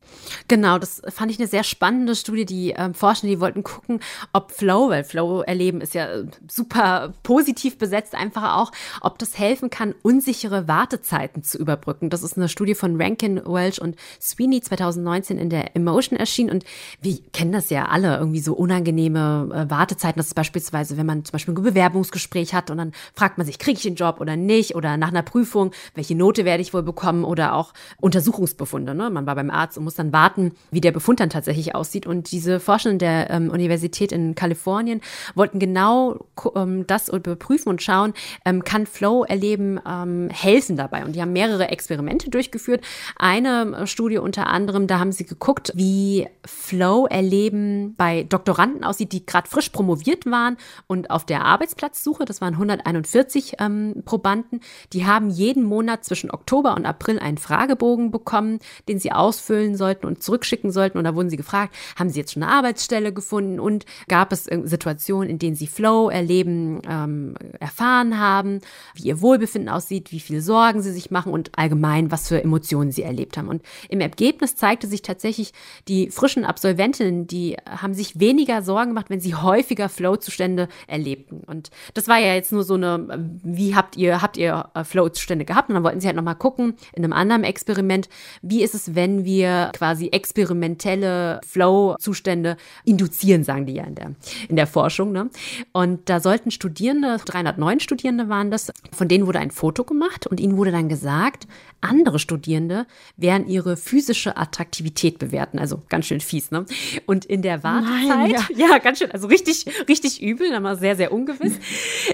Genau, 0.49 0.79
das 0.79 1.03
fand 1.09 1.31
ich 1.31 1.39
eine 1.39 1.47
sehr 1.47 1.63
spannende 1.63 2.17
Studie. 2.17 2.45
Die 2.45 2.71
ähm, 2.71 2.95
Forscher, 2.95 3.27
die 3.27 3.41
wollten 3.41 3.63
gucken, 3.63 4.01
ob 4.33 4.51
Flow, 4.51 4.89
weil 4.89 5.05
Flow-Erleben 5.05 5.81
ist 5.81 5.95
ja 5.95 6.07
äh, 6.07 6.27
super 6.51 7.13
positiv 7.23 7.79
besetzt, 7.79 8.15
einfach 8.15 8.57
auch, 8.57 8.73
ob 9.01 9.19
das 9.19 9.39
helfen 9.39 9.71
kann, 9.71 9.95
unsichere 10.03 10.67
Wartezeiten 10.67 11.43
zu 11.45 11.59
überbrücken. 11.59 12.11
Das 12.11 12.23
ist 12.23 12.37
eine 12.37 12.49
Studie 12.49 12.75
von 12.75 13.01
Rankin, 13.01 13.41
Welch 13.45 13.81
und 13.81 13.97
Sweeney 14.21 14.61
2019 14.61 15.39
in 15.39 15.51
der 15.51 15.77
Emotion 15.77 16.19
erschienen. 16.19 16.51
Und 16.51 16.65
wir 17.01 17.19
kennen 17.33 17.53
das 17.53 17.71
ja 17.71 17.87
alle, 17.87 18.17
irgendwie 18.17 18.41
so 18.41 18.55
unangenehme 18.55 19.51
äh, 19.53 19.71
Wartezeiten. 19.71 20.19
Das 20.19 20.29
ist 20.29 20.35
beispielsweise, 20.35 20.97
wenn 20.97 21.07
man 21.07 21.25
zum 21.25 21.33
Beispiel 21.33 21.55
ein 21.55 21.63
Bewerbungsgespräch 21.63 22.55
hat 22.55 22.71
und 22.71 22.79
dann 22.79 22.93
fragt 23.15 23.39
man 23.39 23.47
sich, 23.47 23.59
kriege 23.59 23.77
ich 23.77 23.83
den 23.83 23.95
Job 23.95 24.21
oder 24.21 24.37
nicht? 24.37 24.75
Oder 24.75 24.97
nach 24.97 25.09
einer 25.09 25.23
Prüfung, 25.23 25.73
welche 25.95 26.17
Note 26.17 26.45
werde 26.45 26.63
ich 26.63 26.75
wohl 26.75 26.83
bekommen? 26.83 27.25
Oder 27.25 27.52
auch 27.53 27.73
Untersuchungsbefunde. 28.01 28.95
Ne? 28.95 29.11
Man 29.11 29.27
war 29.27 29.35
beim 29.35 29.51
Arzt 29.51 29.79
und 29.79 29.85
muss 29.85 29.95
dann 29.95 30.13
warten, 30.13 30.53
wie 30.71 30.81
der 30.81 30.93
Befund 30.93 31.21
dann 31.21 31.31
tatsächlich 31.31 31.75
aussieht. 31.75 32.07
Und 32.07 32.33
diese 32.33 32.61
Forschenden 32.61 32.99
der 32.99 33.31
ähm, 33.31 33.51
Universität 33.51 34.13
in 34.13 34.35
Kalifornien 34.35 35.01
wollten 35.35 35.59
genau 35.59 36.27
ähm, 36.55 36.87
das 36.87 37.09
überprüfen 37.09 37.69
und 37.69 37.83
schauen, 37.83 38.15
ähm, 38.45 38.65
kann 38.65 38.87
Flow-Erleben 38.87 39.81
ähm, 39.87 40.29
helfen 40.31 40.77
dabei. 40.77 41.05
Und 41.05 41.15
die 41.15 41.23
haben 41.23 41.33
mehrere 41.33 41.69
Experimente 41.69 42.31
durchgeführt. 42.31 42.83
Eine 43.17 43.77
äh, 43.77 43.87
Studie 43.87 44.19
unter 44.19 44.47
anderem, 44.47 44.87
da 44.87 44.99
haben 44.99 45.13
sie 45.13 45.25
geguckt, 45.25 45.73
wie 45.75 46.27
Flow-Erleben 46.45 47.95
bei 47.97 48.25
Doktoranden 48.25 48.85
aussieht, 48.85 49.13
die 49.13 49.25
gerade 49.25 49.49
frisch 49.49 49.71
promoviert 49.71 50.27
waren 50.27 50.57
und 50.87 51.11
auf 51.11 51.25
der 51.25 51.45
Arbeitsplatzsuche, 51.45 52.25
das 52.25 52.41
waren 52.41 52.55
141 52.55 53.55
ähm, 53.59 54.03
Probanden, 54.05 54.61
die 54.93 55.07
haben 55.07 55.31
jeden 55.31 55.65
Monat 55.65 56.05
zwischen 56.05 56.31
Oktober 56.31 56.75
und 56.75 56.87
April 56.87 57.19
einen 57.19 57.39
Fragebogen 57.43 58.11
bekommen, 58.11 58.59
den 58.89 58.99
sie 58.99 59.13
ausfüllen 59.13 59.77
sollten 59.77 60.07
und 60.07 60.23
zurückschicken 60.23 60.71
sollten. 60.71 60.99
Und 60.99 61.05
da 61.05 61.15
wurden 61.15 61.31
sie 61.31 61.37
gefragt, 61.37 61.75
haben 61.97 62.09
sie 62.09 62.21
jetzt 62.21 62.33
schon 62.33 62.43
eine 62.43 62.53
Arbeitsstelle 62.53 63.13
gefunden 63.13 63.61
und 63.61 63.85
gab 64.09 64.33
es 64.33 64.45
Situationen, 64.45 65.29
in 65.29 65.39
denen 65.39 65.57
sie 65.57 65.67
Flow 65.67 66.09
erleben, 66.09 66.81
ähm, 66.89 67.35
erfahren 67.61 68.19
haben, 68.19 68.61
wie 68.95 69.09
ihr 69.09 69.21
Wohlbefinden 69.21 69.69
aussieht, 69.69 70.13
wie 70.13 70.21
viel 70.21 70.41
Sorgen 70.41 70.83
sie 70.83 70.93
sich 70.93 71.11
machen 71.11 71.33
und 71.33 71.51
allgemein, 71.59 72.11
was 72.11 72.29
für 72.29 72.43
Emotionen 72.43 72.93
sie 72.93 73.03
erlebt 73.03 73.37
haben. 73.37 73.49
Und 73.49 73.63
im 73.89 74.01
Ergebnis 74.01 74.57
zeigte 74.57 74.87
sich 74.87 75.03
tatsächlich, 75.03 75.53
die 75.89 76.11
frischen 76.11 76.45
Absolventinnen, 76.45 77.27
die 77.27 77.57
haben 77.69 77.95
sich 77.95 78.21
weniger 78.21 78.63
Sorgen 78.63 78.91
gemacht, 78.91 79.11
wenn 79.11 79.21
sie 79.21 79.35
häufiger 79.35 79.89
Flow-Zustände 79.89 80.69
erlebten. 80.87 81.43
Und 81.47 81.71
das 81.95 82.09
war 82.09 82.19
ja 82.19 82.35
jetzt 82.35 82.53
nur 82.53 82.65
so 82.65 82.75
eine, 82.75 83.39
wie 83.43 83.75
habt 83.75 83.97
ihr, 83.97 84.23
habt 84.23 84.37
ihr 84.37 84.71
äh, 84.75 84.85
Flow-Zustände 84.85 85.45
gehabt? 85.45 85.69
Und 85.69 85.75
dann 85.75 85.85
wollten 85.85 86.01
sie 86.01 86.07
halt 86.07 86.17
nochmal 86.17 86.37
gucken, 86.37 86.75
in 86.93 87.05
einem 87.05 87.13
Experiment, 87.31 88.09
wie 88.43 88.63
ist 88.63 88.75
es, 88.75 88.95
wenn 88.95 89.25
wir 89.25 89.71
quasi 89.75 90.09
experimentelle 90.09 91.41
Flow-Zustände 91.47 92.57
induzieren, 92.85 93.45
sagen 93.45 93.67
die 93.67 93.75
ja 93.75 93.85
in 93.85 93.95
der, 93.95 94.15
in 94.49 94.57
der 94.57 94.67
Forschung. 94.67 95.13
Ne? 95.13 95.31
Und 95.73 96.09
da 96.09 96.21
sollten 96.21 96.51
Studierende, 96.51 97.19
309 97.25 97.81
Studierende 97.81 98.29
waren 98.29 98.51
das, 98.51 98.73
von 98.93 99.09
denen 99.09 99.27
wurde 99.27 99.39
ein 99.39 99.51
Foto 99.51 99.85
gemacht 99.85 100.27
und 100.27 100.41
ihnen 100.41 100.57
wurde 100.57 100.73
dann 100.73 100.89
gesagt, 100.89 101.47
andere 101.83 102.19
Studierende 102.19 102.87
werden 103.17 103.47
ihre 103.49 103.77
physische 103.77 104.37
Attraktivität 104.37 105.19
bewerten. 105.19 105.59
Also 105.59 105.83
ganz 105.89 106.07
schön 106.07 106.21
fies, 106.21 106.51
ne? 106.51 106.65
Und 107.07 107.25
in 107.25 107.43
der 107.43 107.65
Wartezeit, 107.65 108.09
Nein, 108.09 108.31
ja. 108.31 108.47
ja. 108.69 108.79
ganz 108.79 108.99
schön, 108.99 109.11
also 109.11 109.27
richtig, 109.27 109.67
richtig 109.89 110.23
übel, 110.23 110.55
aber 110.55 110.77
sehr, 110.77 110.97
sehr 110.97 111.13
ungewiss. 111.13 111.55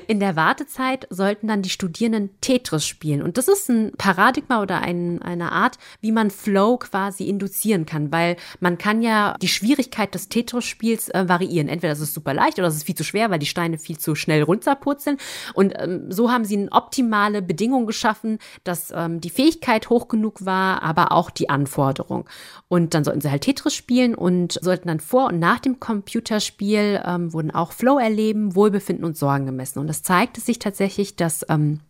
In 0.07 0.21
der 0.21 0.37
Wartezeit 0.37 1.07
sollten 1.11 1.49
dann 1.49 1.63
die 1.63 1.71
Studierenden 1.71 2.31
Tetris 2.41 2.87
spielen. 2.87 3.23
Und 3.23 3.37
das 3.37 3.49
ist 3.49 3.69
ein 3.69 3.93
Paradigma 3.99 4.63
oder 4.63 4.81
ein, 4.81 4.98
eine 5.23 5.53
Art, 5.53 5.79
wie 6.01 6.13
man 6.13 6.31
Flow 6.31 6.77
quasi 6.79 7.25
induzieren 7.25 7.87
kann, 7.87 8.13
weil 8.13 8.37
man 8.61 8.79
kann 8.79 9.03
ja 9.03 9.37
die 9.41 9.49
Schwierigkeit 9.49 10.15
des 10.15 10.29
Tetris-Spiels 10.29 11.09
äh, 11.11 11.29
variieren. 11.29 11.69
Entweder 11.69 11.93
es 11.93 12.01
ist 12.01 12.15
super 12.15 12.35
leicht 12.35 12.59
oder 12.59 12.69
es 12.69 12.77
ist 12.77 12.85
viel 12.85 12.95
zu 12.95 13.05
schwer, 13.05 13.31
weil 13.31 13.39
die 13.39 13.47
Steine 13.47 13.79
viel 13.79 13.99
zu 13.99 14.15
schnell 14.15 14.43
runterpurzeln. 14.43 15.19
Und 15.55 15.75
ähm, 15.79 16.11
so 16.11 16.31
haben 16.31 16.45
sie 16.45 16.69
optimale 16.71 17.43
Bedingungen 17.43 17.87
geschaffen, 17.87 18.39
dass 18.65 18.93
ähm, 18.95 19.21
die 19.21 19.31
Fähigkeit 19.31 19.91
hoch 19.91 20.09
genug 20.09 20.45
war, 20.45 20.83
aber 20.83 21.13
auch 21.13 21.31
die 21.31 21.49
Anforderung. 21.49 22.29
Und 22.69 22.95
dann 22.95 23.05
sollten 23.05 23.21
sie 23.21 23.31
halt 23.31 23.43
Tetris 23.43 23.75
spielen 23.75 24.15
und 24.15 24.59
sollten 24.61 24.89
dann 24.89 25.01
vor 25.01 25.29
und 25.29 25.39
nach 25.39 25.61
dem 25.61 25.81
Computerspiel 25.81 27.03
ähm, 27.05 27.33
wurden 27.33 27.51
auch 27.51 27.73
Flow 27.73 27.99
erleben, 27.99 28.55
Wohlbefinden 28.55 29.05
und 29.05 29.17
Sorgen 29.17 29.47
gemessen. 29.47 29.79
Und 29.79 29.89
es 29.89 30.03
zeigte 30.03 30.41
sich 30.41 30.59
tatsächlich, 30.59 31.17
dass 31.17 31.45
ähm, 31.49 31.81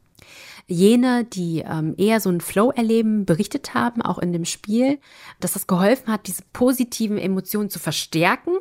jene, 0.69 1.25
die 1.25 1.65
ähm, 1.67 1.95
eher 1.97 2.21
so 2.21 2.29
einen 2.29 2.43
Flow 2.43 2.71
erleben, 2.71 3.25
berichtet 3.25 3.73
haben, 3.73 4.03
auch 4.03 4.19
in 4.19 4.33
dem 4.35 4.45
Spiel, 4.45 4.99
dass 5.41 5.55
das 5.55 5.67
geholfen 5.67 6.13
hat, 6.13 6.27
diese 6.27 6.43
positiven 6.53 7.17
Emotionen 7.17 7.71
zu 7.71 7.79
verstärken 7.79 8.53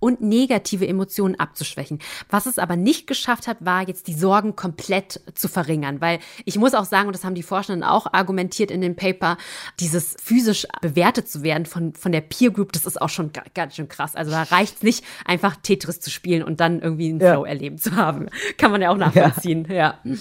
und 0.00 0.20
negative 0.20 0.86
Emotionen 0.86 1.38
abzuschwächen. 1.38 2.00
Was 2.28 2.46
es 2.46 2.58
aber 2.58 2.74
nicht 2.74 3.06
geschafft 3.06 3.46
hat, 3.46 3.58
war 3.60 3.86
jetzt 3.86 4.08
die 4.08 4.14
Sorgen 4.14 4.56
komplett 4.56 5.20
zu 5.34 5.46
verringern, 5.46 6.00
weil 6.00 6.18
ich 6.44 6.58
muss 6.58 6.74
auch 6.74 6.84
sagen, 6.84 7.06
und 7.06 7.14
das 7.14 7.24
haben 7.24 7.36
die 7.36 7.44
Forschenden 7.44 7.84
auch 7.84 8.12
argumentiert 8.12 8.72
in 8.72 8.80
dem 8.80 8.96
Paper, 8.96 9.36
dieses 9.78 10.16
physisch 10.20 10.66
bewertet 10.80 11.28
zu 11.28 11.44
werden 11.44 11.66
von, 11.66 11.94
von 11.94 12.10
der 12.10 12.22
Peer 12.22 12.50
Group, 12.50 12.72
das 12.72 12.86
ist 12.86 13.00
auch 13.00 13.08
schon 13.08 13.30
ganz 13.54 13.76
schön 13.76 13.88
krass. 13.88 14.16
Also 14.16 14.32
da 14.32 14.42
reicht 14.42 14.78
es 14.78 14.82
nicht, 14.82 15.04
einfach 15.24 15.54
Tetris 15.62 16.00
zu 16.00 16.10
spielen 16.10 16.42
und 16.42 16.58
dann 16.58 16.80
irgendwie 16.80 17.08
einen 17.10 17.20
ja. 17.20 17.34
Flow 17.34 17.44
erleben 17.44 17.78
zu 17.78 17.94
haben. 17.94 18.28
Kann 18.58 18.72
man 18.72 18.82
ja 18.82 18.90
auch 18.90 18.96
nachvollziehen, 18.96 19.66
ja. 19.68 20.00
ja. 20.04 20.14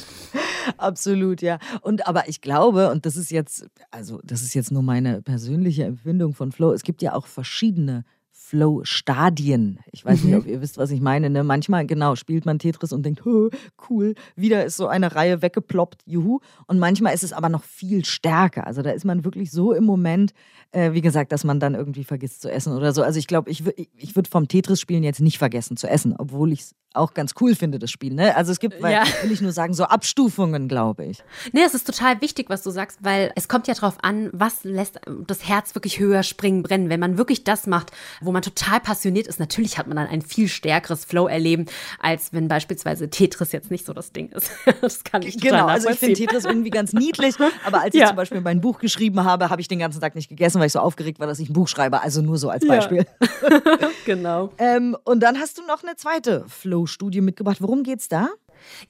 Absolut, 0.78 1.31
ja. 1.40 1.60
Und 1.82 2.08
aber 2.08 2.28
ich 2.28 2.42
glaube, 2.42 2.92
und 2.92 3.06
das 3.06 3.16
ist 3.16 3.32
jetzt, 3.32 3.66
also 3.92 4.20
das 4.24 4.42
ist 4.42 4.54
jetzt 4.54 4.72
nur 4.72 4.84
meine 4.84 5.22
persönliche 5.22 5.86
Empfindung 5.86 6.34
von 6.34 6.52
Flow, 6.52 6.74
es 6.74 6.84
gibt 6.84 7.02
ja 7.02 7.14
auch 7.14 7.28
verschiedene 7.28 8.04
Flow-Stadien. 8.52 9.80
Ich 9.94 10.04
weiß 10.04 10.24
mhm. 10.24 10.30
nicht, 10.30 10.40
ob 10.40 10.46
ihr 10.46 10.60
wisst, 10.60 10.78
was 10.78 10.92
ich 10.92 11.00
meine. 11.00 11.30
Ne? 11.30 11.42
Manchmal, 11.42 11.86
genau, 11.86 12.18
spielt 12.18 12.46
man 12.46 12.60
Tetris 12.60 12.92
und 12.92 13.06
denkt, 13.06 13.22
cool, 13.26 14.16
wieder 14.36 14.66
ist 14.66 14.76
so 14.76 14.88
eine 14.88 15.16
Reihe 15.16 15.42
weggeploppt, 15.42 16.02
juhu. 16.06 16.42
Und 16.68 16.78
manchmal 16.78 17.14
ist 17.14 17.24
es 17.24 17.32
aber 17.32 17.48
noch 17.48 17.64
viel 17.64 18.04
stärker. 18.04 18.68
Also 18.68 18.82
da 18.82 18.90
ist 18.90 19.06
man 19.06 19.24
wirklich 19.24 19.52
so 19.52 19.72
im 19.72 19.86
Moment, 19.86 20.34
äh, 20.72 20.92
wie 20.92 21.00
gesagt, 21.00 21.32
dass 21.32 21.46
man 21.46 21.62
dann 21.62 21.76
irgendwie 21.76 22.04
vergisst 22.04 22.42
zu 22.42 22.52
essen 22.52 22.74
oder 22.74 22.92
so. 22.92 23.04
Also 23.04 23.20
ich 23.20 23.28
glaube, 23.28 23.50
ich, 23.50 23.64
ich 23.96 24.18
würde 24.18 24.30
vom 24.30 24.50
Tetris-Spielen 24.50 25.04
jetzt 25.04 25.22
nicht 25.22 25.38
vergessen 25.38 25.78
zu 25.78 25.88
essen, 25.88 26.14
obwohl 26.18 26.52
ich 26.52 26.60
es 26.60 26.76
auch 26.94 27.14
ganz 27.14 27.34
cool 27.40 27.56
finde, 27.56 27.80
das 27.80 27.90
Spiel. 27.90 28.14
Ne? 28.14 28.36
Also 28.36 28.52
es 28.52 28.60
gibt, 28.60 28.82
weil, 28.82 28.94
ja. 28.94 29.04
will 29.22 29.32
ich 29.32 29.42
nur 29.42 29.52
sagen, 29.52 29.74
so 29.74 29.86
Abstufungen, 29.86 30.68
glaube 30.68 31.06
ich. 31.06 31.24
Nee, 31.54 31.64
es 31.66 31.74
ist 31.74 31.88
total 31.88 32.22
wichtig, 32.22 32.50
was 32.50 32.64
du 32.64 32.70
sagst, 32.70 33.00
weil 33.02 33.32
es 33.36 33.48
kommt 33.48 33.68
ja 33.68 33.74
darauf 33.74 33.98
an, 34.04 34.30
was 34.34 34.64
lässt 34.64 35.00
das 35.28 35.48
Herz 35.48 35.74
wirklich 35.76 36.00
höher 36.00 36.24
springen, 36.24 36.64
brennen. 36.64 36.90
Wenn 36.90 37.00
man 37.00 37.18
wirklich 37.18 37.44
das 37.44 37.68
macht, 37.68 37.92
wo 38.20 38.32
man 38.32 38.41
total 38.42 38.80
passioniert 38.80 39.28
ist, 39.28 39.40
natürlich 39.40 39.78
hat 39.78 39.88
man 39.88 39.98
dann 39.98 40.08
ein 40.08 40.22
viel 40.22 40.48
stärkeres 40.48 41.06
Flow-Erleben, 41.06 41.66
als 42.00 42.34
wenn 42.34 42.48
beispielsweise 42.48 43.10
Tetris 43.10 43.52
jetzt 43.52 43.72
nicht 43.72 43.86
so 43.86 43.94
das 43.94 44.12
Ding 44.12 44.30
ist. 44.30 44.52
das 44.82 45.04
kann 45.04 45.22
ich 45.22 45.40
Genau, 45.40 45.68
also 45.68 45.90
ich 45.90 46.00
finde 46.00 46.16
Tetris 46.16 46.46
irgendwie 46.46 46.70
ganz 46.70 46.94
niedlich, 46.94 47.36
aber 47.66 47.82
als 47.82 47.96
ich 47.96 48.02
ja. 48.02 48.08
zum 48.08 48.16
Beispiel 48.16 48.42
mein 48.42 48.62
Buch 48.62 48.80
geschrieben 48.80 49.24
habe, 49.24 49.50
habe 49.50 49.62
ich 49.62 49.68
den 49.68 49.80
ganzen 49.80 50.02
Tag 50.02 50.16
nicht 50.16 50.30
gegessen, 50.30 50.60
weil 50.60 50.68
ich 50.68 50.74
so 50.74 50.80
aufgeregt 50.80 51.20
war, 51.20 51.28
dass 51.28 51.40
ich 51.40 51.50
ein 51.50 51.54
Buch 51.54 51.68
schreibe. 51.68 52.02
Also 52.02 52.22
nur 52.22 52.38
so 52.38 52.50
als 52.50 52.66
Beispiel. 52.66 53.06
Ja. 53.22 53.90
genau. 54.06 54.52
ähm, 54.58 54.96
und 55.04 55.22
dann 55.22 55.40
hast 55.40 55.58
du 55.58 55.66
noch 55.66 55.84
eine 55.84 55.96
zweite 55.96 56.46
Flow 56.48 56.86
Studie 56.86 57.22
mitgebracht. 57.22 57.58
Worum 57.60 57.84
geht's 57.84 58.08
da? 58.08 58.30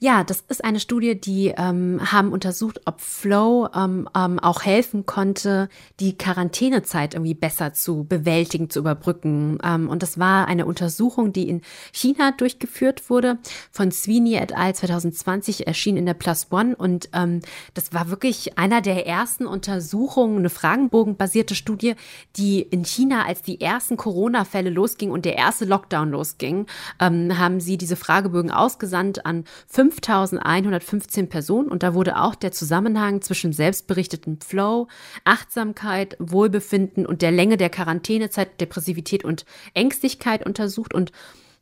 Ja, 0.00 0.24
das 0.24 0.44
ist 0.48 0.64
eine 0.64 0.80
Studie, 0.80 1.18
die 1.20 1.54
ähm, 1.56 2.00
haben 2.10 2.32
untersucht, 2.32 2.80
ob 2.84 3.00
Flow 3.00 3.68
ähm, 3.74 4.08
ähm, 4.16 4.38
auch 4.38 4.62
helfen 4.62 5.06
konnte, 5.06 5.68
die 6.00 6.16
Quarantänezeit 6.16 7.14
irgendwie 7.14 7.34
besser 7.34 7.72
zu 7.72 8.04
bewältigen, 8.04 8.70
zu 8.70 8.80
überbrücken. 8.80 9.58
Ähm, 9.62 9.88
und 9.88 10.02
das 10.02 10.18
war 10.18 10.46
eine 10.46 10.66
Untersuchung, 10.66 11.32
die 11.32 11.48
in 11.48 11.62
China 11.92 12.32
durchgeführt 12.32 13.08
wurde, 13.10 13.38
von 13.70 13.92
Sweeney 13.92 14.36
et 14.36 14.56
al. 14.56 14.74
2020 14.74 15.66
erschien 15.66 15.96
in 15.96 16.06
der 16.06 16.14
Plus 16.14 16.48
One. 16.50 16.74
Und 16.76 17.08
ähm, 17.12 17.40
das 17.74 17.92
war 17.92 18.08
wirklich 18.10 18.58
einer 18.58 18.80
der 18.80 19.06
ersten 19.06 19.46
Untersuchungen, 19.46 20.38
eine 20.38 20.50
fragenbogenbasierte 20.50 21.54
Studie, 21.54 21.94
die 22.36 22.60
in 22.62 22.84
China, 22.84 23.24
als 23.24 23.42
die 23.42 23.60
ersten 23.60 23.96
Corona-Fälle 23.96 24.70
losgingen 24.70 25.14
und 25.14 25.24
der 25.24 25.36
erste 25.36 25.64
Lockdown 25.64 26.10
losging, 26.10 26.66
ähm, 27.00 27.38
haben 27.38 27.60
sie 27.60 27.76
diese 27.78 27.96
Fragebögen 27.96 28.50
ausgesandt 28.50 29.26
an 29.26 29.44
5115 29.68 31.28
Personen 31.28 31.68
und 31.68 31.82
da 31.82 31.94
wurde 31.94 32.20
auch 32.20 32.34
der 32.34 32.52
Zusammenhang 32.52 33.22
zwischen 33.22 33.52
selbstberichteten 33.52 34.40
Flow, 34.40 34.88
Achtsamkeit, 35.24 36.16
Wohlbefinden 36.18 37.06
und 37.06 37.22
der 37.22 37.32
Länge 37.32 37.56
der 37.56 37.70
Quarantänezeit, 37.70 38.60
Depressivität 38.60 39.24
und 39.24 39.44
Ängstlichkeit 39.74 40.44
untersucht 40.46 40.94
und 40.94 41.12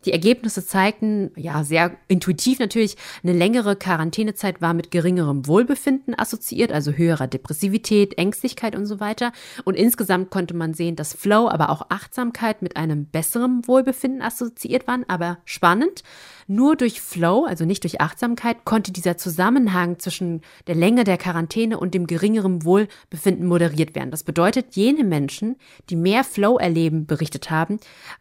die 0.06 0.12
Ergebnisse 0.12 0.64
zeigten, 0.64 1.30
ja, 1.36 1.62
sehr 1.62 1.94
intuitiv 2.08 2.58
natürlich, 2.58 2.96
eine 3.22 3.34
längere 3.34 3.76
Quarantänezeit 3.76 4.62
war 4.62 4.72
mit 4.72 4.90
geringerem 4.90 5.46
Wohlbefinden 5.46 6.18
assoziiert, 6.18 6.72
also 6.72 6.92
höherer 6.92 7.26
Depressivität, 7.26 8.16
Ängstlichkeit 8.16 8.74
und 8.74 8.86
so 8.86 8.98
weiter. 8.98 9.32
Und 9.64 9.74
insgesamt 9.74 10.30
konnte 10.30 10.54
man 10.54 10.72
sehen, 10.72 10.96
dass 10.96 11.12
Flow, 11.12 11.48
aber 11.48 11.68
auch 11.68 11.90
Achtsamkeit 11.90 12.62
mit 12.62 12.76
einem 12.76 13.06
besseren 13.06 13.66
Wohlbefinden 13.66 14.22
assoziiert 14.22 14.86
waren. 14.86 15.04
Aber 15.06 15.38
spannend, 15.44 16.02
nur 16.50 16.74
durch 16.74 17.00
Flow, 17.00 17.44
also 17.44 17.64
nicht 17.64 17.84
durch 17.84 18.00
Achtsamkeit, 18.00 18.64
konnte 18.64 18.90
dieser 18.90 19.16
Zusammenhang 19.16 20.00
zwischen 20.00 20.40
der 20.66 20.74
Länge 20.74 21.04
der 21.04 21.16
Quarantäne 21.16 21.78
und 21.78 21.94
dem 21.94 22.08
geringeren 22.08 22.64
Wohlbefinden 22.64 23.46
moderiert 23.46 23.94
werden. 23.94 24.10
Das 24.10 24.24
bedeutet, 24.24 24.74
jene 24.74 25.04
Menschen, 25.04 25.54
die 25.90 25.96
mehr 25.96 26.24
Flow 26.24 26.58
erleben, 26.58 27.06
berichtet 27.06 27.52
haben, 27.52 27.78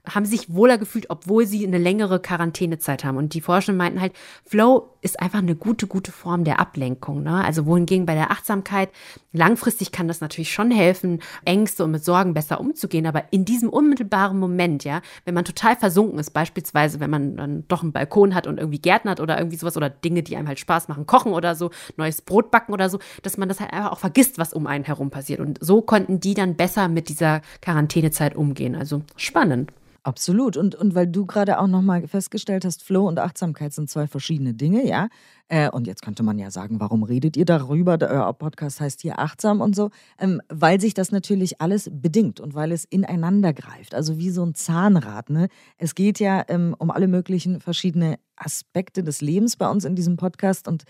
haben 0.08 0.26
sich 0.26 0.54
wohler 0.54 0.78
gefühlt, 0.78 1.10
obwohl 1.10 1.48
sie 1.48 1.65
eine 1.65 1.80
längere 1.80 2.20
Quarantänezeit 2.20 3.04
haben. 3.04 3.18
Und 3.18 3.34
die 3.34 3.42
Forscher 3.42 3.74
meinten 3.74 4.00
halt, 4.00 4.13
Flow 4.46 4.92
ist 5.02 5.20
einfach 5.20 5.39
eine 5.39 5.56
gute, 5.56 5.88
gute 5.88 6.12
Form 6.12 6.44
der 6.44 6.60
Ablenkung. 6.60 7.24
Ne? 7.24 7.44
Also 7.44 7.65
wohingegen 7.65 8.06
bei 8.06 8.13
der 8.13 8.30
Achtsamkeit 8.30 8.89
langfristig 9.34 9.92
kann 9.92 10.08
das 10.08 10.22
natürlich 10.22 10.52
schon 10.54 10.70
helfen, 10.70 11.22
Ängste 11.46 11.84
und 11.84 11.92
mit 11.92 12.04
Sorgen 12.04 12.36
besser 12.36 12.60
umzugehen. 12.60 13.08
Aber 13.08 13.24
in 13.32 13.44
diesem 13.44 13.70
unmittelbaren 13.70 14.38
Moment, 14.38 14.84
ja, 14.84 15.02
wenn 15.26 15.34
man 15.34 15.46
total 15.46 15.76
versunken 15.76 16.20
ist, 16.20 16.32
beispielsweise, 16.32 17.00
wenn 17.00 17.10
man 17.10 17.36
dann 17.36 17.63
doch 17.68 17.82
einen 17.82 17.92
Balkon 17.92 18.19
hat 18.36 18.48
und 18.48 18.58
irgendwie 18.58 18.80
Gärten 18.80 19.10
hat 19.10 19.20
oder 19.20 19.38
irgendwie 19.38 19.58
sowas 19.58 19.78
oder 19.78 19.90
Dinge, 19.90 20.24
die 20.24 20.38
einem 20.38 20.48
halt 20.48 20.60
Spaß 20.60 20.88
machen, 20.88 21.06
kochen 21.06 21.34
oder 21.34 21.56
so, 21.56 21.72
neues 21.98 22.22
Brot 22.22 22.52
backen 22.52 22.74
oder 22.74 22.90
so, 22.90 23.00
dass 23.24 23.38
man 23.38 23.50
das 23.50 23.60
halt 23.60 23.74
einfach 23.74 23.92
auch 23.92 24.00
vergisst, 24.00 24.38
was 24.38 24.54
um 24.54 24.68
einen 24.68 24.84
herum 24.84 25.10
passiert. 25.10 25.40
Und 25.40 25.58
so 25.62 25.82
konnten 25.82 26.20
die 26.20 26.34
dann 26.34 26.56
besser 26.56 26.88
mit 26.88 27.10
dieser 27.10 27.42
Quarantänezeit 27.62 28.36
umgehen. 28.36 28.76
Also 28.76 29.02
spannend. 29.16 29.72
Absolut. 30.04 30.58
Und, 30.58 30.76
und 30.76 30.96
weil 30.96 31.08
du 31.08 31.26
gerade 31.26 31.60
auch 31.60 31.68
nochmal 31.68 32.08
festgestellt 32.08 32.66
hast, 32.66 32.84
Flow 32.84 33.08
und 33.08 33.20
Achtsamkeit 33.20 33.74
sind 33.74 33.90
zwei 33.90 34.08
verschiedene 34.08 34.54
Dinge, 34.54 34.88
ja. 34.88 35.10
Äh, 35.50 35.70
und 35.70 35.88
jetzt 35.88 36.04
könnte 36.04 36.24
man 36.24 36.38
ja 36.38 36.52
sagen, 36.52 36.80
warum 36.80 37.04
redet 37.04 37.36
ihr 37.36 37.46
darüber? 37.46 37.98
Euer 38.02 38.32
Podcast 38.34 38.80
heißt 38.80 39.02
hier 39.02 39.20
achtsam 39.20 39.62
und 39.62 39.76
so. 39.76 39.90
Ähm, 40.20 40.42
weil 40.48 40.80
sich 40.80 40.94
das 40.94 41.12
natürlich 41.12 41.60
alles 41.60 41.90
bedingt 41.92 42.40
und 42.40 42.54
weil 42.54 42.72
es 42.72 42.86
ineinander 42.86 43.52
greift. 43.52 43.96
Also 43.96 44.18
wie 44.18 44.30
so 44.30 44.46
ein 44.46 44.54
Zahnrad. 44.54 45.30
Ne? 45.30 45.48
Es 45.78 45.96
geht 45.96 46.20
ja 46.20 46.46
ähm, 46.48 46.76
um 46.78 46.92
alle 46.92 47.08
möglichen 47.08 47.60
verschiedene 47.60 48.20
Aspekte 48.36 49.04
des 49.04 49.22
Lebens 49.22 49.58
bei 49.58 49.70
uns 49.70 49.86
in 49.86 49.96
diesem 49.96 50.18
Podcast. 50.18 50.68
Und 50.68 50.84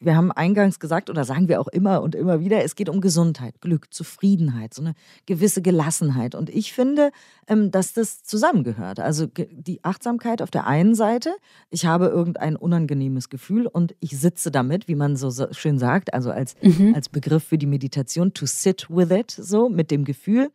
wir 0.00 0.16
haben 0.16 0.30
eingangs 0.30 0.78
gesagt 0.78 1.10
oder 1.10 1.24
sagen 1.24 1.48
wir 1.48 1.60
auch 1.60 1.68
immer 1.68 2.02
und 2.02 2.14
immer 2.14 2.40
wieder, 2.40 2.62
es 2.62 2.76
geht 2.76 2.88
um 2.88 3.00
Gesundheit, 3.00 3.60
Glück, 3.60 3.92
Zufriedenheit, 3.92 4.74
so 4.74 4.82
eine 4.82 4.94
gewisse 5.26 5.60
Gelassenheit. 5.60 6.34
Und 6.34 6.50
ich 6.50 6.72
finde, 6.72 7.10
ähm, 7.48 7.70
dass 7.70 7.94
das 7.94 8.22
zusammengehört. 8.22 9.00
Also 9.00 9.26
die 9.26 9.82
Achtsamkeit 9.84 10.40
auf 10.42 10.50
der 10.50 10.66
einen 10.66 10.94
Seite, 10.94 11.34
ich 11.70 11.86
habe 11.86 12.06
irgendein 12.06 12.56
unangenehmes 12.56 13.28
Gefühl 13.28 13.66
und 13.66 13.96
ich 14.00 14.18
sitze 14.18 14.50
damit, 14.50 14.88
wie 14.88 14.94
man 14.94 15.16
so 15.16 15.30
schön 15.52 15.78
sagt, 15.78 16.14
also 16.14 16.30
als, 16.30 16.54
mhm. 16.62 16.94
als 16.94 17.08
Begriff 17.08 17.44
für 17.44 17.58
die 17.58 17.66
Meditation, 17.66 18.34
to 18.34 18.46
sit 18.46 18.88
with 18.88 19.10
it, 19.10 19.30
so 19.30 19.68
mit 19.68 19.90
dem 19.90 20.04
Gefühl. 20.04 20.50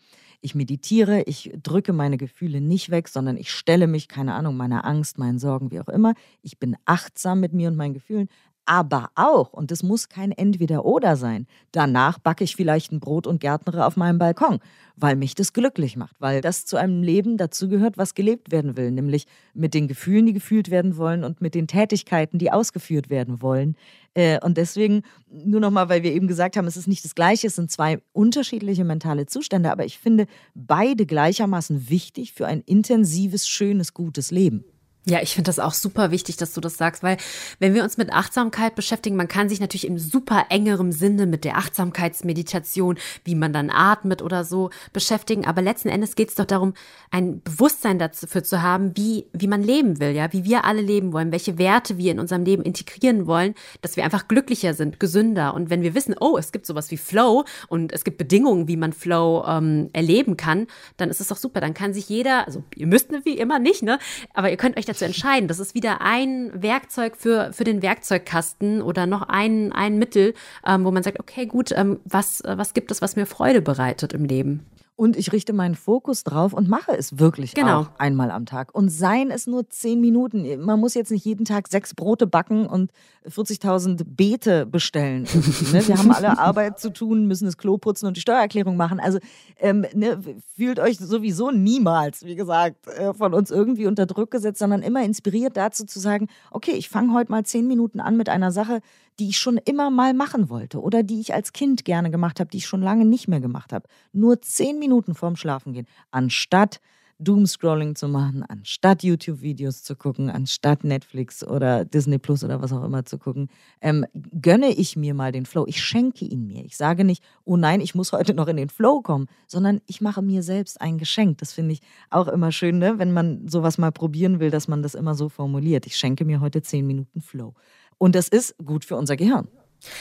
Ich 0.45 0.55
meditiere, 0.55 1.21
ich 1.21 1.53
drücke 1.63 1.93
meine 1.93 2.17
Gefühle 2.17 2.59
nicht 2.59 2.91
weg, 2.91 3.07
sondern 3.07 3.37
ich 3.37 3.49
stelle 3.49 3.87
mich, 3.87 4.09
keine 4.09 4.33
Ahnung, 4.33 4.57
meiner 4.57 4.83
Angst, 4.83 5.17
meinen 5.17 5.39
Sorgen, 5.39 5.71
wie 5.71 5.79
auch 5.79 5.87
immer. 5.87 6.15
Ich 6.41 6.59
bin 6.59 6.75
achtsam 6.83 7.39
mit 7.39 7.53
mir 7.53 7.69
und 7.69 7.77
meinen 7.77 7.93
Gefühlen, 7.93 8.27
aber 8.65 9.09
auch, 9.15 9.51
und 9.51 9.71
es 9.71 9.83
muss 9.83 10.09
kein 10.09 10.31
Entweder-Oder 10.31 11.15
sein, 11.15 11.47
danach 11.71 12.19
backe 12.19 12.43
ich 12.43 12.55
vielleicht 12.55 12.91
ein 12.91 12.99
Brot 12.99 13.27
und 13.27 13.41
gärtnere 13.41 13.85
auf 13.85 13.97
meinem 13.97 14.19
Balkon, 14.19 14.59
weil 14.95 15.15
mich 15.15 15.35
das 15.35 15.53
glücklich 15.53 15.97
macht, 15.97 16.15
weil 16.19 16.41
das 16.41 16.65
zu 16.65 16.77
einem 16.77 17.03
Leben 17.03 17.37
dazugehört, 17.37 17.97
was 17.97 18.15
gelebt 18.15 18.51
werden 18.51 18.77
will, 18.77 18.91
nämlich 18.91 19.25
mit 19.53 19.73
den 19.73 19.87
Gefühlen, 19.87 20.25
die 20.25 20.33
gefühlt 20.33 20.69
werden 20.69 20.97
wollen 20.97 21.23
und 21.23 21.41
mit 21.41 21.55
den 21.55 21.67
Tätigkeiten, 21.67 22.37
die 22.37 22.51
ausgeführt 22.51 23.09
werden 23.09 23.41
wollen. 23.41 23.75
Äh, 24.13 24.39
und 24.43 24.57
deswegen, 24.57 25.01
nur 25.29 25.59
nochmal, 25.59 25.89
weil 25.89 26.03
wir 26.03 26.13
eben 26.13 26.27
gesagt 26.27 26.55
haben, 26.55 26.67
es 26.67 26.77
ist 26.77 26.87
nicht 26.87 27.03
das 27.03 27.15
Gleiche, 27.15 27.47
es 27.47 27.55
sind 27.55 27.71
zwei 27.71 27.99
unterschiedliche 28.13 28.85
mentale 28.85 29.25
Zustände, 29.25 29.71
aber 29.71 29.85
ich 29.85 29.97
finde 29.97 30.27
beide 30.55 31.05
gleichermaßen 31.05 31.89
wichtig 31.89 32.33
für 32.33 32.47
ein 32.47 32.61
intensives, 32.61 33.47
schönes, 33.47 33.93
gutes 33.93 34.31
Leben. 34.31 34.63
Ja, 35.05 35.21
ich 35.21 35.33
finde 35.33 35.49
das 35.49 35.59
auch 35.59 35.73
super 35.73 36.11
wichtig, 36.11 36.37
dass 36.37 36.53
du 36.53 36.61
das 36.61 36.77
sagst, 36.77 37.03
weil 37.03 37.17
wenn 37.59 37.73
wir 37.73 37.83
uns 37.83 37.97
mit 37.97 38.13
Achtsamkeit 38.13 38.73
beschäftigen, 38.73 39.17
man 39.17 39.27
kann 39.27 39.49
sich 39.49 39.59
natürlich 39.59 39.85
im 39.85 39.99
super 39.99 40.45
engerem 40.47 40.93
Sinne 40.93 41.25
mit 41.25 41.43
der 41.43 41.57
Achtsamkeitsmeditation, 41.57 42.97
wie 43.25 43.35
man 43.35 43.51
dann 43.51 43.69
atmet 43.69 44.21
oder 44.21 44.45
so 44.45 44.69
beschäftigen, 44.93 45.45
aber 45.45 45.61
letzten 45.61 45.89
Endes 45.89 46.15
geht 46.15 46.29
es 46.29 46.35
doch 46.35 46.45
darum, 46.45 46.73
ein 47.11 47.41
Bewusstsein 47.41 47.99
dafür 47.99 48.45
zu 48.45 48.61
haben, 48.61 48.95
wie, 48.95 49.25
wie 49.33 49.47
man 49.47 49.61
leben 49.61 49.99
will, 49.99 50.11
ja, 50.11 50.31
wie 50.31 50.45
wir 50.45 50.63
alle 50.63 50.81
leben 50.81 51.11
wollen, 51.11 51.33
welche 51.33 51.57
Werte 51.57 51.97
wir 51.97 52.13
in 52.13 52.19
unserem 52.21 52.45
Leben 52.45 52.63
integrieren 52.63 53.27
wollen, 53.27 53.55
dass 53.81 53.97
wir 53.97 54.05
einfach 54.05 54.29
glücklicher 54.29 54.73
sind, 54.73 55.01
gesünder. 55.01 55.53
Und 55.53 55.69
wenn 55.69 55.81
wir 55.81 55.95
wissen, 55.95 56.15
oh, 56.17 56.37
es 56.37 56.53
gibt 56.53 56.65
sowas 56.65 56.91
wie 56.91 56.97
Flow 56.97 57.43
und 57.67 57.91
es 57.91 58.05
gibt 58.05 58.17
Bedingungen, 58.17 58.69
wie 58.69 58.77
man 58.77 58.93
Flow 58.93 59.43
ähm, 59.45 59.89
erleben 59.91 60.37
kann, 60.37 60.67
dann 60.95 61.09
ist 61.09 61.19
es 61.19 61.27
doch 61.27 61.35
super, 61.35 61.59
dann 61.59 61.73
kann 61.73 61.93
sich 61.93 62.07
jeder, 62.07 62.47
also 62.47 62.63
ihr 62.73 62.87
müsst 62.87 63.11
wie 63.25 63.37
immer 63.37 63.59
nicht, 63.59 63.83
ne, 63.83 63.99
aber 64.33 64.49
ihr 64.49 64.55
könnt 64.55 64.77
euch 64.77 64.85
zu 64.93 65.05
entscheiden. 65.05 65.47
Das 65.47 65.59
ist 65.59 65.75
wieder 65.75 66.01
ein 66.01 66.51
Werkzeug 66.53 67.15
für, 67.17 67.51
für 67.53 67.63
den 67.63 67.81
Werkzeugkasten 67.81 68.81
oder 68.81 69.05
noch 69.05 69.23
ein, 69.23 69.71
ein 69.71 69.97
Mittel, 69.97 70.33
ähm, 70.65 70.85
wo 70.85 70.91
man 70.91 71.03
sagt, 71.03 71.19
okay, 71.19 71.45
gut, 71.45 71.71
ähm, 71.71 71.99
was, 72.05 72.41
äh, 72.41 72.57
was 72.57 72.73
gibt 72.73 72.91
es, 72.91 73.01
was 73.01 73.15
mir 73.15 73.25
Freude 73.25 73.61
bereitet 73.61 74.13
im 74.13 74.25
Leben? 74.25 74.65
Und 74.95 75.17
ich 75.17 75.31
richte 75.31 75.53
meinen 75.53 75.73
Fokus 75.73 76.23
drauf 76.23 76.53
und 76.53 76.69
mache 76.69 76.95
es 76.95 77.17
wirklich 77.17 77.55
genau. 77.55 77.81
auch 77.81 77.89
einmal 77.97 78.29
am 78.29 78.45
Tag. 78.45 78.75
Und 78.75 78.89
seien 78.89 79.31
es 79.31 79.47
nur 79.47 79.67
zehn 79.69 79.99
Minuten. 79.99 80.61
Man 80.61 80.79
muss 80.79 80.93
jetzt 80.93 81.09
nicht 81.09 81.25
jeden 81.25 81.45
Tag 81.45 81.67
sechs 81.67 81.95
Brote 81.95 82.27
backen 82.27 82.67
und 82.67 82.91
40.000 83.27 84.03
Beete 84.05 84.67
bestellen. 84.67 85.23
ne? 85.73 85.87
Wir 85.87 85.97
haben 85.97 86.11
alle 86.11 86.37
Arbeit 86.37 86.79
zu 86.79 86.91
tun, 86.91 87.25
müssen 87.27 87.45
das 87.45 87.57
Klo 87.57 87.77
putzen 87.79 88.05
und 88.05 88.17
die 88.17 88.21
Steuererklärung 88.21 88.77
machen. 88.77 88.99
Also 88.99 89.17
ähm, 89.59 89.85
ne, 89.95 90.19
fühlt 90.55 90.79
euch 90.79 90.97
sowieso 90.99 91.49
niemals, 91.49 92.23
wie 92.23 92.35
gesagt, 92.35 92.87
äh, 92.87 93.15
von 93.15 93.33
uns 93.33 93.49
irgendwie 93.49 93.87
unter 93.87 94.05
Druck 94.05 94.29
gesetzt, 94.29 94.59
sondern 94.59 94.83
immer 94.83 95.03
inspiriert 95.03 95.57
dazu 95.57 95.85
zu 95.85 95.99
sagen, 95.99 96.27
okay, 96.51 96.73
ich 96.73 96.89
fange 96.89 97.13
heute 97.13 97.31
mal 97.31 97.43
zehn 97.43 97.67
Minuten 97.67 97.99
an 97.99 98.15
mit 98.15 98.29
einer 98.29 98.51
Sache, 98.51 98.81
die 99.19 99.29
ich 99.29 99.39
schon 99.39 99.57
immer 99.57 99.89
mal 99.89 100.13
machen 100.13 100.49
wollte 100.49 100.81
oder 100.81 101.03
die 101.03 101.19
ich 101.19 101.33
als 101.33 101.53
Kind 101.53 101.85
gerne 101.85 102.11
gemacht 102.11 102.39
habe, 102.39 102.49
die 102.49 102.57
ich 102.57 102.67
schon 102.67 102.81
lange 102.81 103.05
nicht 103.05 103.27
mehr 103.27 103.41
gemacht 103.41 103.73
habe. 103.73 103.87
Nur 104.11 104.41
zehn 104.41 104.79
Minuten 104.79 105.15
vorm 105.15 105.35
Schlafengehen, 105.35 105.87
anstatt 106.11 106.79
Doomscrolling 107.19 107.95
zu 107.95 108.07
machen, 108.07 108.43
anstatt 108.43 109.03
YouTube-Videos 109.03 109.83
zu 109.83 109.95
gucken, 109.95 110.29
anstatt 110.29 110.83
Netflix 110.83 111.43
oder 111.43 111.85
Disney 111.85 112.17
Plus 112.17 112.43
oder 112.43 112.61
was 112.61 112.73
auch 112.73 112.83
immer 112.83 113.05
zu 113.05 113.17
gucken, 113.17 113.49
ähm, 113.81 114.05
gönne 114.41 114.69
ich 114.69 114.95
mir 114.95 115.13
mal 115.13 115.31
den 115.31 115.45
Flow. 115.45 115.65
Ich 115.67 115.81
schenke 115.81 116.25
ihn 116.25 116.47
mir. 116.47 116.65
Ich 116.65 116.75
sage 116.75 117.03
nicht, 117.03 117.23
oh 117.45 117.55
nein, 117.55 117.81
ich 117.81 117.95
muss 117.95 118.11
heute 118.11 118.33
noch 118.33 118.47
in 118.47 118.57
den 118.57 118.69
Flow 118.69 119.01
kommen, 119.01 119.27
sondern 119.47 119.81
ich 119.85 120.01
mache 120.01 120.21
mir 120.21 120.43
selbst 120.43 120.81
ein 120.81 120.97
Geschenk. 120.97 121.37
Das 121.37 121.53
finde 121.53 121.73
ich 121.73 121.81
auch 122.09 122.27
immer 122.27 122.51
schön, 122.51 122.79
ne? 122.79 122.99
wenn 122.99 123.13
man 123.13 123.47
sowas 123.47 123.77
mal 123.77 123.91
probieren 123.91 124.39
will, 124.39 124.49
dass 124.49 124.67
man 124.67 124.81
das 124.83 124.95
immer 124.95 125.15
so 125.15 125.29
formuliert. 125.29 125.85
Ich 125.85 125.95
schenke 125.95 126.25
mir 126.25 126.41
heute 126.41 126.61
zehn 126.61 126.85
Minuten 126.85 127.21
Flow. 127.21 127.53
Und 127.97 128.15
das 128.15 128.27
ist 128.27 128.55
gut 128.63 128.85
für 128.85 128.95
unser 128.95 129.15
Gehirn. 129.15 129.47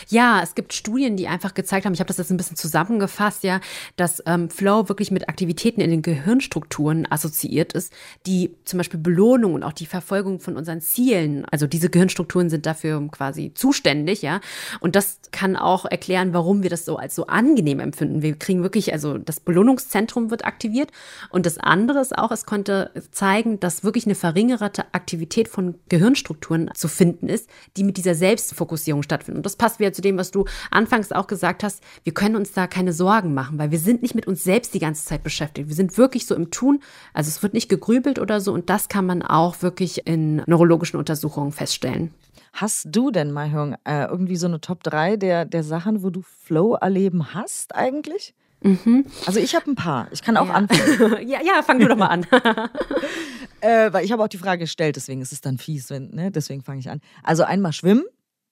Ja, 0.08 0.40
es 0.42 0.54
gibt 0.54 0.72
Studien, 0.72 1.16
die 1.16 1.28
einfach 1.28 1.54
gezeigt 1.54 1.86
haben, 1.86 1.94
ich 1.94 2.00
habe 2.00 2.08
das 2.08 2.18
jetzt 2.18 2.30
ein 2.30 2.36
bisschen 2.36 2.56
zusammengefasst, 2.56 3.44
ja, 3.44 3.60
dass 3.96 4.22
ähm, 4.26 4.50
Flow 4.50 4.88
wirklich 4.88 5.10
mit 5.10 5.28
Aktivitäten 5.28 5.80
in 5.80 5.90
den 5.90 6.02
Gehirnstrukturen 6.02 7.10
assoziiert 7.10 7.72
ist, 7.72 7.92
die 8.26 8.54
zum 8.64 8.78
Beispiel 8.78 9.00
Belohnung 9.00 9.54
und 9.54 9.62
auch 9.62 9.72
die 9.72 9.86
Verfolgung 9.86 10.40
von 10.40 10.56
unseren 10.56 10.80
Zielen, 10.80 11.44
also 11.46 11.66
diese 11.66 11.90
Gehirnstrukturen 11.90 12.50
sind 12.50 12.66
dafür 12.66 13.02
quasi 13.10 13.52
zuständig, 13.54 14.22
ja. 14.22 14.40
Und 14.80 14.96
das 14.96 15.20
kann 15.30 15.56
auch 15.56 15.84
erklären, 15.84 16.34
warum 16.34 16.62
wir 16.62 16.70
das 16.70 16.84
so 16.84 16.96
als 16.96 17.14
so 17.14 17.26
angenehm 17.26 17.80
empfinden. 17.80 18.22
Wir 18.22 18.34
kriegen 18.36 18.62
wirklich, 18.62 18.92
also 18.92 19.18
das 19.18 19.40
Belohnungszentrum 19.40 20.30
wird 20.30 20.44
aktiviert. 20.44 20.90
Und 21.30 21.46
das 21.46 21.58
andere 21.58 22.00
ist 22.00 22.16
auch, 22.16 22.30
es 22.30 22.46
konnte 22.46 22.90
zeigen, 23.10 23.60
dass 23.60 23.84
wirklich 23.84 24.06
eine 24.06 24.14
verringerte 24.14 24.84
Aktivität 24.92 25.48
von 25.48 25.76
Gehirnstrukturen 25.88 26.70
zu 26.74 26.88
finden 26.88 27.28
ist, 27.28 27.48
die 27.76 27.84
mit 27.84 27.96
dieser 27.96 28.14
Selbstfokussierung 28.14 29.02
stattfinden. 29.02 29.38
Und 29.38 29.46
das 29.46 29.56
passt 29.56 29.71
wieder 29.78 29.92
zu 29.92 30.02
dem, 30.02 30.18
was 30.18 30.30
du 30.30 30.44
anfangs 30.70 31.12
auch 31.12 31.26
gesagt 31.26 31.62
hast. 31.62 31.82
Wir 32.04 32.14
können 32.14 32.36
uns 32.36 32.52
da 32.52 32.66
keine 32.66 32.92
Sorgen 32.92 33.34
machen, 33.34 33.58
weil 33.58 33.70
wir 33.70 33.78
sind 33.78 34.02
nicht 34.02 34.14
mit 34.14 34.26
uns 34.26 34.44
selbst 34.44 34.74
die 34.74 34.78
ganze 34.78 35.04
Zeit 35.04 35.22
beschäftigt. 35.22 35.68
Wir 35.68 35.76
sind 35.76 35.96
wirklich 35.98 36.26
so 36.26 36.34
im 36.34 36.50
Tun. 36.50 36.80
Also 37.14 37.28
es 37.28 37.42
wird 37.42 37.54
nicht 37.54 37.68
gegrübelt 37.68 38.18
oder 38.18 38.40
so. 38.40 38.52
Und 38.52 38.70
das 38.70 38.88
kann 38.88 39.06
man 39.06 39.22
auch 39.22 39.62
wirklich 39.62 40.06
in 40.06 40.42
neurologischen 40.46 40.98
Untersuchungen 40.98 41.52
feststellen. 41.52 42.12
Hast 42.52 42.88
du 42.90 43.10
denn, 43.10 43.32
Mahjong, 43.32 43.76
äh, 43.84 44.04
irgendwie 44.04 44.36
so 44.36 44.46
eine 44.46 44.60
Top 44.60 44.82
3 44.82 45.16
der, 45.16 45.44
der 45.46 45.64
Sachen, 45.64 46.02
wo 46.02 46.10
du 46.10 46.22
Flow 46.22 46.74
erleben 46.74 47.34
hast 47.34 47.74
eigentlich? 47.74 48.34
Mhm. 48.62 49.06
Also 49.26 49.40
ich 49.40 49.54
habe 49.54 49.70
ein 49.70 49.74
paar. 49.74 50.08
Ich 50.12 50.22
kann 50.22 50.36
auch 50.36 50.48
ja. 50.48 50.54
anfangen. 50.54 51.28
ja, 51.28 51.40
ja, 51.42 51.62
fang 51.62 51.78
du 51.78 51.88
doch 51.88 51.96
mal 51.96 52.08
an. 52.08 52.26
äh, 53.60 53.92
weil 53.92 54.04
ich 54.04 54.12
habe 54.12 54.22
auch 54.22 54.28
die 54.28 54.38
Frage 54.38 54.60
gestellt, 54.60 54.96
deswegen 54.96 55.20
ist 55.20 55.32
es 55.32 55.40
dann 55.40 55.58
fies, 55.58 55.90
wenn, 55.90 56.10
ne? 56.10 56.30
deswegen 56.30 56.62
fange 56.62 56.80
ich 56.80 56.90
an. 56.90 57.00
Also 57.22 57.42
einmal 57.44 57.72
schwimmen. 57.72 58.04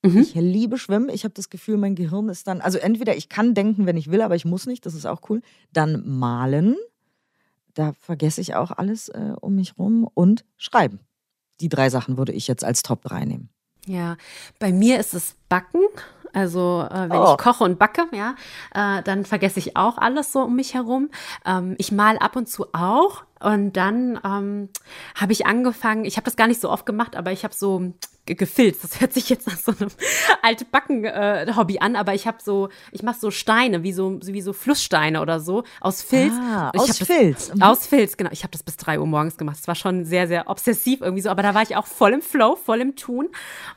Mhm. 0.03 0.19
Ich 0.19 0.35
liebe 0.35 0.79
Schwimmen. 0.79 1.11
Ich 1.11 1.25
habe 1.25 1.35
das 1.35 1.51
Gefühl, 1.51 1.77
mein 1.77 1.95
Gehirn 1.95 2.29
ist 2.29 2.47
dann, 2.47 2.61
also 2.61 2.79
entweder 2.79 3.17
ich 3.17 3.29
kann 3.29 3.55
denken, 3.55 3.87
wenn 3.87 3.97
ich 3.97 4.11
will, 4.11 4.23
aber 4.23 4.35
ich 4.35 4.45
muss 4.45 4.67
nicht, 4.67 4.87
das 4.87 4.95
ist 4.95 5.07
auch 5.07 5.29
cool. 5.29 5.43
Dann 5.73 6.03
malen. 6.07 6.77
Da 7.75 7.93
vergesse 7.93 8.41
ich 8.41 8.55
auch 8.55 8.71
alles 8.71 9.09
äh, 9.11 9.33
um 9.41 9.55
mich 9.55 9.79
rum. 9.79 10.09
Und 10.13 10.45
schreiben. 10.57 11.01
Die 11.61 11.69
drei 11.69 11.91
Sachen 11.91 12.17
würde 12.17 12.33
ich 12.33 12.49
jetzt 12.49 12.65
als 12.65 12.83
Top 12.83 13.03
3 13.03 13.27
nehmen. 13.27 13.51
Ja, 13.87 14.17
bei 14.59 14.73
mir 14.73 14.99
ist 14.99 15.15
es 15.15 15.37
Backen. 15.49 15.83
Also 16.33 16.87
äh, 16.89 17.11
wenn 17.11 17.19
oh. 17.19 17.33
ich 17.33 17.39
koche 17.39 17.65
und 17.65 17.79
backe, 17.79 18.07
ja, 18.13 18.37
äh, 18.73 19.03
dann 19.03 19.25
vergesse 19.25 19.59
ich 19.59 19.77
auch 19.77 19.99
alles 19.99 20.33
so 20.33 20.43
um 20.43 20.55
mich 20.55 20.75
herum. 20.75 21.11
Ähm, 21.45 21.75
ich 21.79 21.91
mal 21.93 22.19
ab 22.19 22.37
und 22.37 22.49
zu 22.49 22.67
auch. 22.73 23.25
Und 23.41 23.73
dann 23.73 24.21
ähm, 24.25 24.69
habe 25.15 25.33
ich 25.33 25.47
angefangen, 25.47 26.05
ich 26.05 26.17
habe 26.17 26.25
das 26.25 26.37
gar 26.37 26.47
nicht 26.47 26.61
so 26.61 26.71
oft 26.71 26.87
gemacht, 26.87 27.17
aber 27.17 27.33
ich 27.33 27.43
habe 27.43 27.55
so 27.55 27.93
gefilzt. 28.35 28.85
Das 28.85 29.01
hört 29.01 29.13
sich 29.13 29.29
jetzt 29.29 29.47
nach 29.47 29.57
so 29.57 29.73
einem 29.79 29.91
alte 30.43 30.65
Backen-Hobby 30.65 31.77
äh, 31.77 31.81
an, 31.81 31.97
aber 31.97 32.15
ich 32.15 32.27
habe 32.27 32.39
so, 32.43 32.69
ich 32.93 33.03
mache 33.03 33.19
so 33.19 33.31
Steine, 33.31 33.83
wie 33.83 33.93
so, 33.93 34.19
wie 34.23 34.41
so 34.41 34.53
Flusssteine 34.53 35.21
oder 35.21 35.41
so, 35.41 35.65
aus 35.81 36.03
Filz. 36.03 36.33
Ah, 36.35 36.71
aus 36.77 36.99
Filz. 36.99 37.49
Das, 37.49 37.57
mhm. 37.57 37.63
Aus 37.63 37.87
Filz, 37.87 38.17
genau. 38.17 38.31
Ich 38.33 38.43
habe 38.43 38.53
das 38.53 38.63
bis 38.63 38.77
drei 38.77 38.99
Uhr 38.99 39.07
morgens 39.07 39.37
gemacht. 39.37 39.57
Das 39.59 39.69
war 39.69 39.75
schon 39.75 40.05
sehr, 40.05 40.29
sehr 40.29 40.49
obsessiv 40.49 41.01
irgendwie 41.01 41.23
so, 41.23 41.31
aber 41.31 41.43
da 41.43 41.55
war 41.55 41.63
ich 41.63 41.77
auch 41.77 41.87
voll 41.87 42.13
im 42.13 42.23
Flow, 42.23 42.57
voll 42.57 42.81
im 42.81 42.97
Tun. 42.97 43.29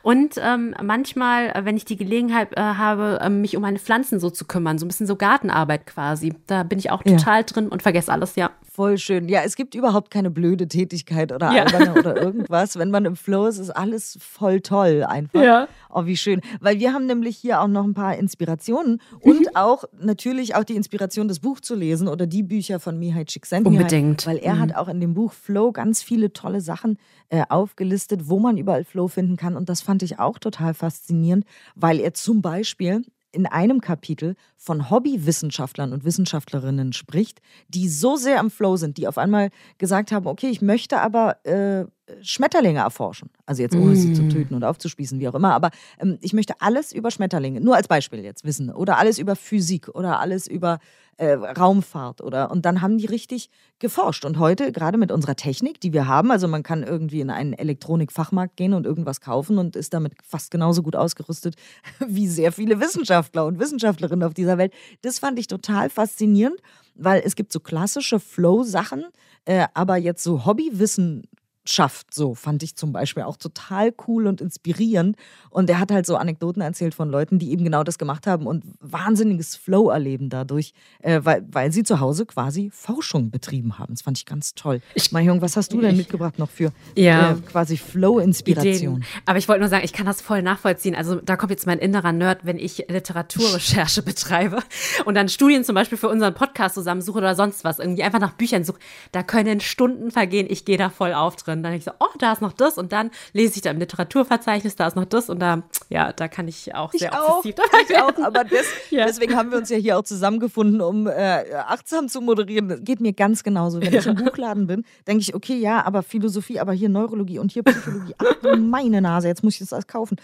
Und 0.02 0.34
ähm, 0.38 0.74
manchmal, 0.82 1.50
äh, 1.50 1.64
wenn 1.64 1.76
ich 1.76 1.84
die 1.84 1.96
Gelegenheit 1.96 2.56
äh, 2.56 2.60
habe, 2.60 3.18
äh, 3.20 3.30
mich 3.30 3.56
um 3.56 3.62
meine 3.62 3.78
Pflanzen 3.78 4.20
so 4.20 4.30
zu 4.30 4.44
kümmern, 4.44 4.78
so 4.78 4.84
ein 4.84 4.88
bisschen 4.88 5.06
so 5.06 5.16
Gartenarbeit 5.16 5.86
quasi, 5.86 6.34
da 6.46 6.62
bin 6.62 6.78
ich 6.78 6.90
auch 6.90 7.02
total 7.02 7.38
ja. 7.38 7.42
drin 7.42 7.68
und 7.68 7.82
vergesse 7.82 8.12
alles, 8.12 8.36
ja. 8.36 8.50
Voll 8.74 8.98
schön. 8.98 9.28
Ja, 9.28 9.42
es 9.44 9.54
gibt 9.54 9.76
überhaupt 9.76 10.10
keine 10.10 10.32
blöde 10.32 10.66
Tätigkeit 10.66 11.30
oder 11.30 11.52
ja. 11.52 11.62
alberne 11.62 11.94
oder 11.96 12.16
irgendwas. 12.20 12.76
Wenn 12.76 12.90
man 12.90 13.04
im 13.04 13.14
Flow 13.14 13.46
ist, 13.46 13.58
ist 13.58 13.70
alles 13.70 14.18
voll 14.20 14.62
toll 14.62 15.04
einfach. 15.04 15.40
Ja. 15.40 15.68
Oh, 15.90 16.06
wie 16.06 16.16
schön. 16.16 16.40
Weil 16.58 16.80
wir 16.80 16.92
haben 16.92 17.06
nämlich 17.06 17.36
hier 17.36 17.60
auch 17.60 17.68
noch 17.68 17.84
ein 17.84 17.94
paar 17.94 18.16
Inspirationen 18.16 19.00
und 19.20 19.42
mhm. 19.42 19.48
auch 19.54 19.84
natürlich 19.96 20.56
auch 20.56 20.64
die 20.64 20.74
Inspiration, 20.74 21.28
das 21.28 21.38
Buch 21.38 21.60
zu 21.60 21.76
lesen 21.76 22.08
oder 22.08 22.26
die 22.26 22.42
Bücher 22.42 22.80
von 22.80 22.98
Mihai 22.98 23.22
Csikszentmihalyi. 23.22 23.78
Unbedingt. 23.78 24.26
Weil 24.26 24.38
er 24.38 24.56
mhm. 24.56 24.60
hat 24.62 24.74
auch 24.74 24.88
in 24.88 25.00
dem 25.00 25.14
Buch 25.14 25.32
Flow 25.32 25.70
ganz 25.70 26.02
viele 26.02 26.32
tolle 26.32 26.60
Sachen 26.60 26.98
äh, 27.28 27.44
aufgelistet, 27.48 28.28
wo 28.28 28.40
man 28.40 28.56
überall 28.56 28.82
Flow 28.82 29.06
finden 29.06 29.36
kann. 29.36 29.56
Und 29.56 29.68
das 29.68 29.82
fand 29.82 30.02
ich 30.02 30.18
auch 30.18 30.40
total 30.40 30.74
faszinierend, 30.74 31.44
weil 31.76 32.00
er 32.00 32.12
zum 32.12 32.42
Beispiel 32.42 33.04
in 33.34 33.46
einem 33.46 33.80
Kapitel 33.80 34.36
von 34.56 34.90
Hobbywissenschaftlern 34.90 35.92
und 35.92 36.04
Wissenschaftlerinnen 36.04 36.92
spricht, 36.92 37.40
die 37.68 37.88
so 37.88 38.16
sehr 38.16 38.40
am 38.40 38.50
Flow 38.50 38.76
sind, 38.76 38.96
die 38.96 39.08
auf 39.08 39.18
einmal 39.18 39.50
gesagt 39.78 40.12
haben, 40.12 40.26
okay, 40.26 40.48
ich 40.48 40.62
möchte 40.62 41.00
aber 41.00 41.44
äh, 41.44 41.86
Schmetterlinge 42.20 42.80
erforschen. 42.80 43.30
Also 43.46 43.62
jetzt 43.62 43.74
ohne 43.74 43.92
mm. 43.92 43.96
sie 43.96 44.12
zu 44.12 44.22
mm. 44.22 44.30
töten 44.30 44.54
und 44.54 44.64
aufzuspießen, 44.64 45.20
wie 45.20 45.28
auch 45.28 45.34
immer. 45.34 45.54
Aber 45.54 45.70
ähm, 45.98 46.18
ich 46.20 46.32
möchte 46.32 46.54
alles 46.60 46.92
über 46.92 47.10
Schmetterlinge, 47.10 47.60
nur 47.60 47.76
als 47.76 47.88
Beispiel 47.88 48.20
jetzt 48.20 48.44
wissen. 48.44 48.70
Oder 48.70 48.98
alles 48.98 49.18
über 49.18 49.36
Physik 49.36 49.88
oder 49.88 50.20
alles 50.20 50.46
über 50.46 50.78
äh, 51.16 51.32
Raumfahrt 51.32 52.20
oder 52.20 52.50
und 52.50 52.64
dann 52.66 52.82
haben 52.82 52.98
die 52.98 53.06
richtig 53.06 53.48
geforscht. 53.78 54.24
Und 54.24 54.38
heute, 54.38 54.72
gerade 54.72 54.98
mit 54.98 55.12
unserer 55.12 55.36
Technik, 55.36 55.80
die 55.80 55.92
wir 55.92 56.06
haben, 56.06 56.30
also 56.30 56.48
man 56.48 56.62
kann 56.62 56.82
irgendwie 56.82 57.20
in 57.20 57.30
einen 57.30 57.52
Elektronikfachmarkt 57.52 58.56
gehen 58.56 58.74
und 58.74 58.86
irgendwas 58.86 59.20
kaufen 59.20 59.58
und 59.58 59.76
ist 59.76 59.94
damit 59.94 60.14
fast 60.22 60.50
genauso 60.50 60.82
gut 60.82 60.96
ausgerüstet 60.96 61.54
wie 62.06 62.28
sehr 62.28 62.52
viele 62.52 62.80
Wissenschaftler 62.80 63.46
und 63.46 63.58
Wissenschaftlerinnen 63.58 64.26
auf 64.26 64.34
dieser 64.34 64.58
Welt. 64.58 64.72
Das 65.02 65.18
fand 65.18 65.38
ich 65.38 65.46
total 65.46 65.88
faszinierend, 65.90 66.60
weil 66.94 67.22
es 67.24 67.36
gibt 67.36 67.52
so 67.52 67.60
klassische 67.60 68.20
Flow-Sachen, 68.20 69.04
äh, 69.44 69.66
aber 69.74 69.96
jetzt 69.96 70.22
so 70.22 70.44
Hobbywissen 70.44 71.22
schafft. 71.64 72.12
So 72.12 72.34
fand 72.34 72.62
ich 72.62 72.76
zum 72.76 72.92
Beispiel 72.92 73.22
auch 73.22 73.36
total 73.36 73.92
cool 74.06 74.26
und 74.26 74.40
inspirierend. 74.40 75.16
Und 75.50 75.70
er 75.70 75.78
hat 75.78 75.90
halt 75.90 76.04
so 76.04 76.16
Anekdoten 76.16 76.60
erzählt 76.60 76.94
von 76.94 77.08
Leuten, 77.08 77.38
die 77.38 77.50
eben 77.50 77.64
genau 77.64 77.84
das 77.84 77.98
gemacht 77.98 78.26
haben 78.26 78.46
und 78.46 78.64
wahnsinniges 78.80 79.56
Flow 79.56 79.88
erleben 79.88 80.28
dadurch, 80.28 80.74
äh, 81.00 81.20
weil, 81.24 81.44
weil 81.50 81.72
sie 81.72 81.82
zu 81.82 82.00
Hause 82.00 82.26
quasi 82.26 82.70
Forschung 82.72 83.30
betrieben 83.30 83.78
haben. 83.78 83.94
Das 83.94 84.02
fand 84.02 84.18
ich 84.18 84.26
ganz 84.26 84.54
toll. 84.54 84.80
Ich 84.94 85.10
meine, 85.12 85.28
Jung, 85.28 85.40
was 85.40 85.56
hast 85.56 85.72
du 85.72 85.80
denn 85.80 85.96
mitgebracht 85.96 86.38
noch 86.38 86.50
für 86.50 86.72
ja, 86.96 87.32
äh, 87.32 87.34
quasi 87.36 87.78
Flow-Inspiration? 87.78 89.04
Aber 89.24 89.38
ich 89.38 89.48
wollte 89.48 89.60
nur 89.60 89.70
sagen, 89.70 89.84
ich 89.84 89.92
kann 89.92 90.06
das 90.06 90.20
voll 90.20 90.42
nachvollziehen. 90.42 90.94
Also 90.94 91.16
da 91.16 91.36
kommt 91.36 91.50
jetzt 91.50 91.66
mein 91.66 91.78
innerer 91.78 92.12
Nerd, 92.12 92.44
wenn 92.44 92.58
ich 92.58 92.84
Literaturrecherche 92.88 94.02
betreibe 94.04 94.58
und 95.06 95.14
dann 95.14 95.28
Studien 95.28 95.64
zum 95.64 95.74
Beispiel 95.74 95.96
für 95.96 96.08
unseren 96.08 96.34
Podcast 96.34 96.74
zusammensuche 96.74 97.18
oder 97.18 97.34
sonst 97.34 97.64
was, 97.64 97.78
irgendwie 97.78 98.02
einfach 98.02 98.20
nach 98.20 98.34
Büchern 98.34 98.64
suche. 98.64 98.78
Da 99.12 99.22
können 99.22 99.60
Stunden 99.60 100.10
vergehen. 100.10 100.46
Ich 100.50 100.64
gehe 100.66 100.76
da 100.76 100.90
voll 100.90 101.14
auf 101.14 101.36
drin 101.36 101.53
drin. 101.54 101.62
Dann 101.62 101.72
ich 101.74 101.84
so, 101.84 101.92
oh, 102.00 102.06
da 102.18 102.32
ist 102.32 102.42
noch 102.42 102.52
das 102.52 102.78
und 102.78 102.92
dann 102.92 103.10
lese 103.32 103.56
ich 103.56 103.62
da 103.62 103.70
im 103.70 103.78
Literaturverzeichnis, 103.78 104.76
da 104.76 104.86
ist 104.86 104.96
noch 104.96 105.04
das 105.04 105.30
und 105.30 105.40
da, 105.40 105.62
ja, 105.88 106.12
da 106.12 106.28
kann 106.28 106.48
ich 106.48 106.74
auch 106.74 106.92
sehr 106.92 107.12
ich 107.12 107.18
obsessiv 107.18 107.54
auch, 107.58 107.88
ich 107.88 107.96
auch, 107.96 108.24
aber 108.24 108.44
das, 108.44 108.66
ja. 108.90 109.06
deswegen 109.06 109.36
haben 109.36 109.50
wir 109.50 109.58
uns 109.58 109.70
ja 109.70 109.76
hier 109.76 109.98
auch 109.98 110.02
zusammengefunden, 110.02 110.80
um 110.80 111.06
äh, 111.06 111.44
achtsam 111.54 112.08
zu 112.08 112.20
moderieren. 112.20 112.68
Das 112.68 112.80
geht 112.82 113.00
mir 113.00 113.12
ganz 113.12 113.42
genauso. 113.42 113.80
Wenn 113.80 113.92
ja. 113.92 114.00
ich 114.00 114.06
im 114.06 114.16
Buchladen 114.16 114.66
bin, 114.66 114.84
denke 115.06 115.22
ich, 115.22 115.34
okay, 115.34 115.56
ja, 115.56 115.84
aber 115.84 116.02
Philosophie, 116.02 116.60
aber 116.60 116.72
hier 116.72 116.88
Neurologie 116.88 117.38
und 117.38 117.52
hier 117.52 117.62
Psychologie. 117.62 118.14
Ach, 118.18 118.58
meine 118.58 119.00
Nase, 119.00 119.28
jetzt 119.28 119.42
muss 119.42 119.54
ich 119.54 119.60
das 119.60 119.72
alles 119.72 119.86
kaufen. 119.86 120.16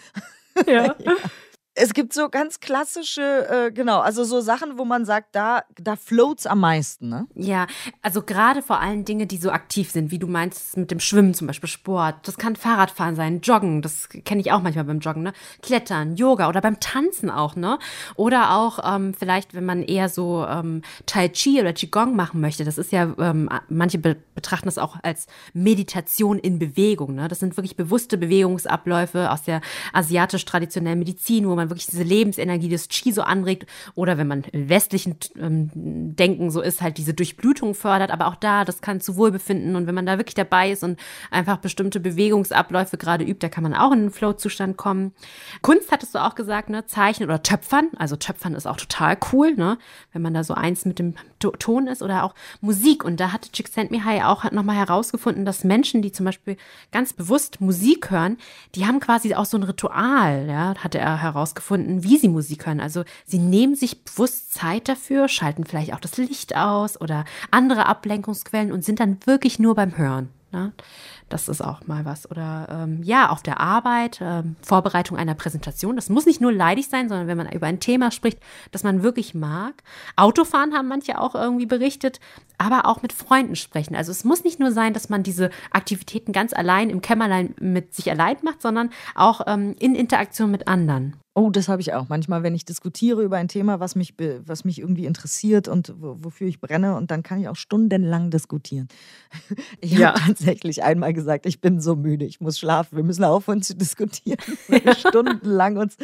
ja. 0.66 0.94
ja. 0.98 1.14
Es 1.82 1.94
gibt 1.94 2.12
so 2.12 2.28
ganz 2.28 2.60
klassische, 2.60 3.48
äh, 3.48 3.72
genau, 3.72 4.00
also 4.00 4.24
so 4.24 4.40
Sachen, 4.40 4.76
wo 4.76 4.84
man 4.84 5.04
sagt, 5.04 5.34
da, 5.34 5.62
da 5.80 5.96
floats 5.96 6.46
am 6.46 6.60
meisten, 6.60 7.08
ne? 7.08 7.26
Ja, 7.34 7.66
also 8.02 8.22
gerade 8.22 8.60
vor 8.60 8.80
allem 8.80 9.04
Dinge, 9.04 9.26
die 9.26 9.38
so 9.38 9.50
aktiv 9.50 9.90
sind, 9.90 10.10
wie 10.10 10.18
du 10.18 10.26
meinst 10.26 10.76
mit 10.76 10.90
dem 10.90 11.00
Schwimmen 11.00 11.32
zum 11.32 11.46
Beispiel, 11.46 11.68
Sport. 11.68 12.28
Das 12.28 12.36
kann 12.36 12.56
Fahrradfahren 12.56 13.16
sein, 13.16 13.40
Joggen, 13.40 13.80
das 13.80 14.08
kenne 14.10 14.40
ich 14.42 14.52
auch 14.52 14.60
manchmal 14.60 14.84
beim 14.84 15.00
Joggen, 15.00 15.22
ne? 15.22 15.32
Klettern, 15.62 16.16
Yoga 16.16 16.48
oder 16.48 16.60
beim 16.60 16.80
Tanzen 16.80 17.30
auch, 17.30 17.56
ne? 17.56 17.78
Oder 18.16 18.56
auch 18.56 18.78
ähm, 18.84 19.14
vielleicht, 19.14 19.54
wenn 19.54 19.64
man 19.64 19.82
eher 19.82 20.08
so 20.08 20.44
ähm, 20.46 20.82
Tai 21.06 21.28
Chi 21.28 21.60
oder 21.60 21.72
Qigong 21.72 22.14
machen 22.14 22.40
möchte. 22.40 22.64
Das 22.64 22.76
ist 22.76 22.92
ja, 22.92 23.14
ähm, 23.18 23.48
manche 23.68 23.98
be 23.98 24.16
betrachten 24.34 24.66
das 24.66 24.78
auch 24.78 24.96
als 25.02 25.26
Meditation 25.52 26.38
in 26.38 26.58
Bewegung, 26.58 27.14
ne? 27.14 27.28
Das 27.28 27.40
sind 27.40 27.56
wirklich 27.56 27.76
bewusste 27.76 28.18
Bewegungsabläufe 28.18 29.30
aus 29.30 29.42
der 29.42 29.60
asiatisch-traditionellen 29.92 30.98
Medizin, 30.98 31.48
wo 31.48 31.54
man 31.54 31.69
man 31.70 31.76
wirklich 31.76 31.86
diese 31.86 32.02
Lebensenergie 32.02 32.68
des 32.68 32.88
Qi 32.88 33.12
so 33.12 33.22
anregt 33.22 33.66
oder 33.94 34.18
wenn 34.18 34.26
man 34.26 34.44
im 34.44 34.68
westlichen 34.68 35.16
ähm, 35.38 35.70
Denken 35.74 36.50
so 36.50 36.60
ist, 36.60 36.82
halt 36.82 36.98
diese 36.98 37.14
Durchblutung 37.14 37.74
fördert. 37.74 38.10
Aber 38.10 38.26
auch 38.26 38.36
da, 38.36 38.64
das 38.64 38.80
kann 38.80 39.00
zu 39.00 39.16
Wohlbefinden 39.16 39.76
und 39.76 39.86
wenn 39.86 39.94
man 39.94 40.06
da 40.06 40.18
wirklich 40.18 40.34
dabei 40.34 40.70
ist 40.70 40.82
und 40.82 40.98
einfach 41.30 41.58
bestimmte 41.58 42.00
Bewegungsabläufe 42.00 42.96
gerade 42.96 43.24
übt, 43.24 43.38
da 43.40 43.48
kann 43.48 43.62
man 43.62 43.74
auch 43.74 43.92
in 43.92 44.00
einen 44.00 44.10
Flow-Zustand 44.10 44.76
kommen. 44.76 45.12
Kunst 45.62 45.92
hattest 45.92 46.14
du 46.14 46.18
auch 46.18 46.34
gesagt, 46.34 46.68
ne? 46.68 46.86
Zeichnen 46.86 47.28
oder 47.28 47.42
Töpfern. 47.42 47.88
Also 47.96 48.16
Töpfern 48.16 48.54
ist 48.54 48.66
auch 48.66 48.76
total 48.76 49.16
cool, 49.32 49.54
ne? 49.54 49.78
Wenn 50.12 50.22
man 50.22 50.34
da 50.34 50.44
so 50.44 50.54
eins 50.54 50.84
mit 50.84 50.98
dem 50.98 51.14
Ton 51.38 51.86
ist 51.86 52.02
oder 52.02 52.24
auch 52.24 52.34
Musik. 52.60 53.04
Und 53.04 53.20
da 53.20 53.32
hatte 53.32 53.50
Csikszentmihalyi 53.50 54.22
auch 54.22 54.50
nochmal 54.50 54.76
herausgefunden, 54.76 55.44
dass 55.44 55.64
Menschen, 55.64 56.02
die 56.02 56.12
zum 56.12 56.26
Beispiel 56.26 56.56
ganz 56.92 57.12
bewusst 57.12 57.60
Musik 57.60 58.10
hören, 58.10 58.36
die 58.74 58.86
haben 58.86 59.00
quasi 59.00 59.34
auch 59.34 59.44
so 59.44 59.56
ein 59.56 59.62
Ritual, 59.62 60.46
ja, 60.48 60.74
hatte 60.78 60.98
er 60.98 61.22
herausgefunden, 61.22 61.49
wie 61.58 62.18
sie 62.18 62.28
Musik 62.28 62.66
hören. 62.66 62.80
Also 62.80 63.04
sie 63.26 63.38
nehmen 63.38 63.74
sich 63.74 64.04
bewusst 64.04 64.52
Zeit 64.52 64.88
dafür, 64.88 65.28
schalten 65.28 65.64
vielleicht 65.64 65.94
auch 65.94 66.00
das 66.00 66.16
Licht 66.16 66.56
aus 66.56 67.00
oder 67.00 67.24
andere 67.50 67.86
Ablenkungsquellen 67.86 68.72
und 68.72 68.84
sind 68.84 69.00
dann 69.00 69.18
wirklich 69.26 69.58
nur 69.58 69.74
beim 69.74 69.96
Hören. 69.96 70.28
Ne? 70.52 70.72
Das 71.30 71.48
ist 71.48 71.60
auch 71.62 71.86
mal 71.86 72.04
was. 72.04 72.28
Oder 72.30 72.66
ähm, 72.70 73.02
ja, 73.04 73.30
auf 73.30 73.42
der 73.42 73.60
Arbeit, 73.60 74.18
ähm, 74.20 74.56
Vorbereitung 74.62 75.16
einer 75.16 75.34
Präsentation. 75.34 75.94
Das 75.94 76.10
muss 76.10 76.26
nicht 76.26 76.40
nur 76.40 76.52
leidig 76.52 76.88
sein, 76.88 77.08
sondern 77.08 77.28
wenn 77.28 77.36
man 77.36 77.50
über 77.50 77.68
ein 77.68 77.78
Thema 77.78 78.10
spricht, 78.10 78.40
das 78.72 78.82
man 78.82 79.04
wirklich 79.04 79.32
mag. 79.32 79.82
Autofahren 80.16 80.74
haben 80.74 80.88
manche 80.88 81.20
auch 81.20 81.36
irgendwie 81.36 81.66
berichtet, 81.66 82.18
aber 82.58 82.84
auch 82.86 83.00
mit 83.00 83.12
Freunden 83.12 83.54
sprechen. 83.54 83.94
Also 83.94 84.10
es 84.10 84.24
muss 84.24 84.42
nicht 84.42 84.58
nur 84.58 84.72
sein, 84.72 84.92
dass 84.92 85.08
man 85.08 85.22
diese 85.22 85.50
Aktivitäten 85.70 86.32
ganz 86.32 86.52
allein 86.52 86.90
im 86.90 87.00
Kämmerlein 87.00 87.54
mit 87.60 87.94
sich 87.94 88.10
allein 88.10 88.36
macht, 88.42 88.60
sondern 88.60 88.90
auch 89.14 89.42
ähm, 89.46 89.76
in 89.78 89.94
Interaktion 89.94 90.50
mit 90.50 90.66
anderen. 90.66 91.14
Oh, 91.32 91.48
das 91.48 91.68
habe 91.68 91.80
ich 91.80 91.94
auch. 91.94 92.08
Manchmal, 92.08 92.42
wenn 92.42 92.56
ich 92.56 92.64
diskutiere 92.64 93.22
über 93.22 93.36
ein 93.36 93.46
Thema, 93.46 93.78
was 93.78 93.94
mich, 93.94 94.14
was 94.44 94.64
mich 94.64 94.80
irgendwie 94.80 95.06
interessiert 95.06 95.68
und 95.68 95.94
wofür 95.96 96.48
ich 96.48 96.60
brenne, 96.60 96.96
und 96.96 97.12
dann 97.12 97.22
kann 97.22 97.40
ich 97.40 97.48
auch 97.48 97.56
stundenlang 97.56 98.30
diskutieren. 98.30 98.88
Ich 99.80 99.92
ja. 99.92 100.08
habe 100.08 100.20
tatsächlich 100.26 100.82
einmal 100.82 101.14
gesagt, 101.20 101.46
ich 101.46 101.60
bin 101.60 101.80
so 101.80 101.96
müde, 101.96 102.24
ich 102.24 102.40
muss 102.40 102.58
schlafen, 102.58 102.96
wir 102.96 103.04
müssen 103.04 103.24
aufhören 103.24 103.62
zu 103.62 103.74
diskutieren, 103.76 104.38
weil 104.68 104.84
wir 104.84 104.94
stundenlang 104.94 105.76
uns 105.76 105.96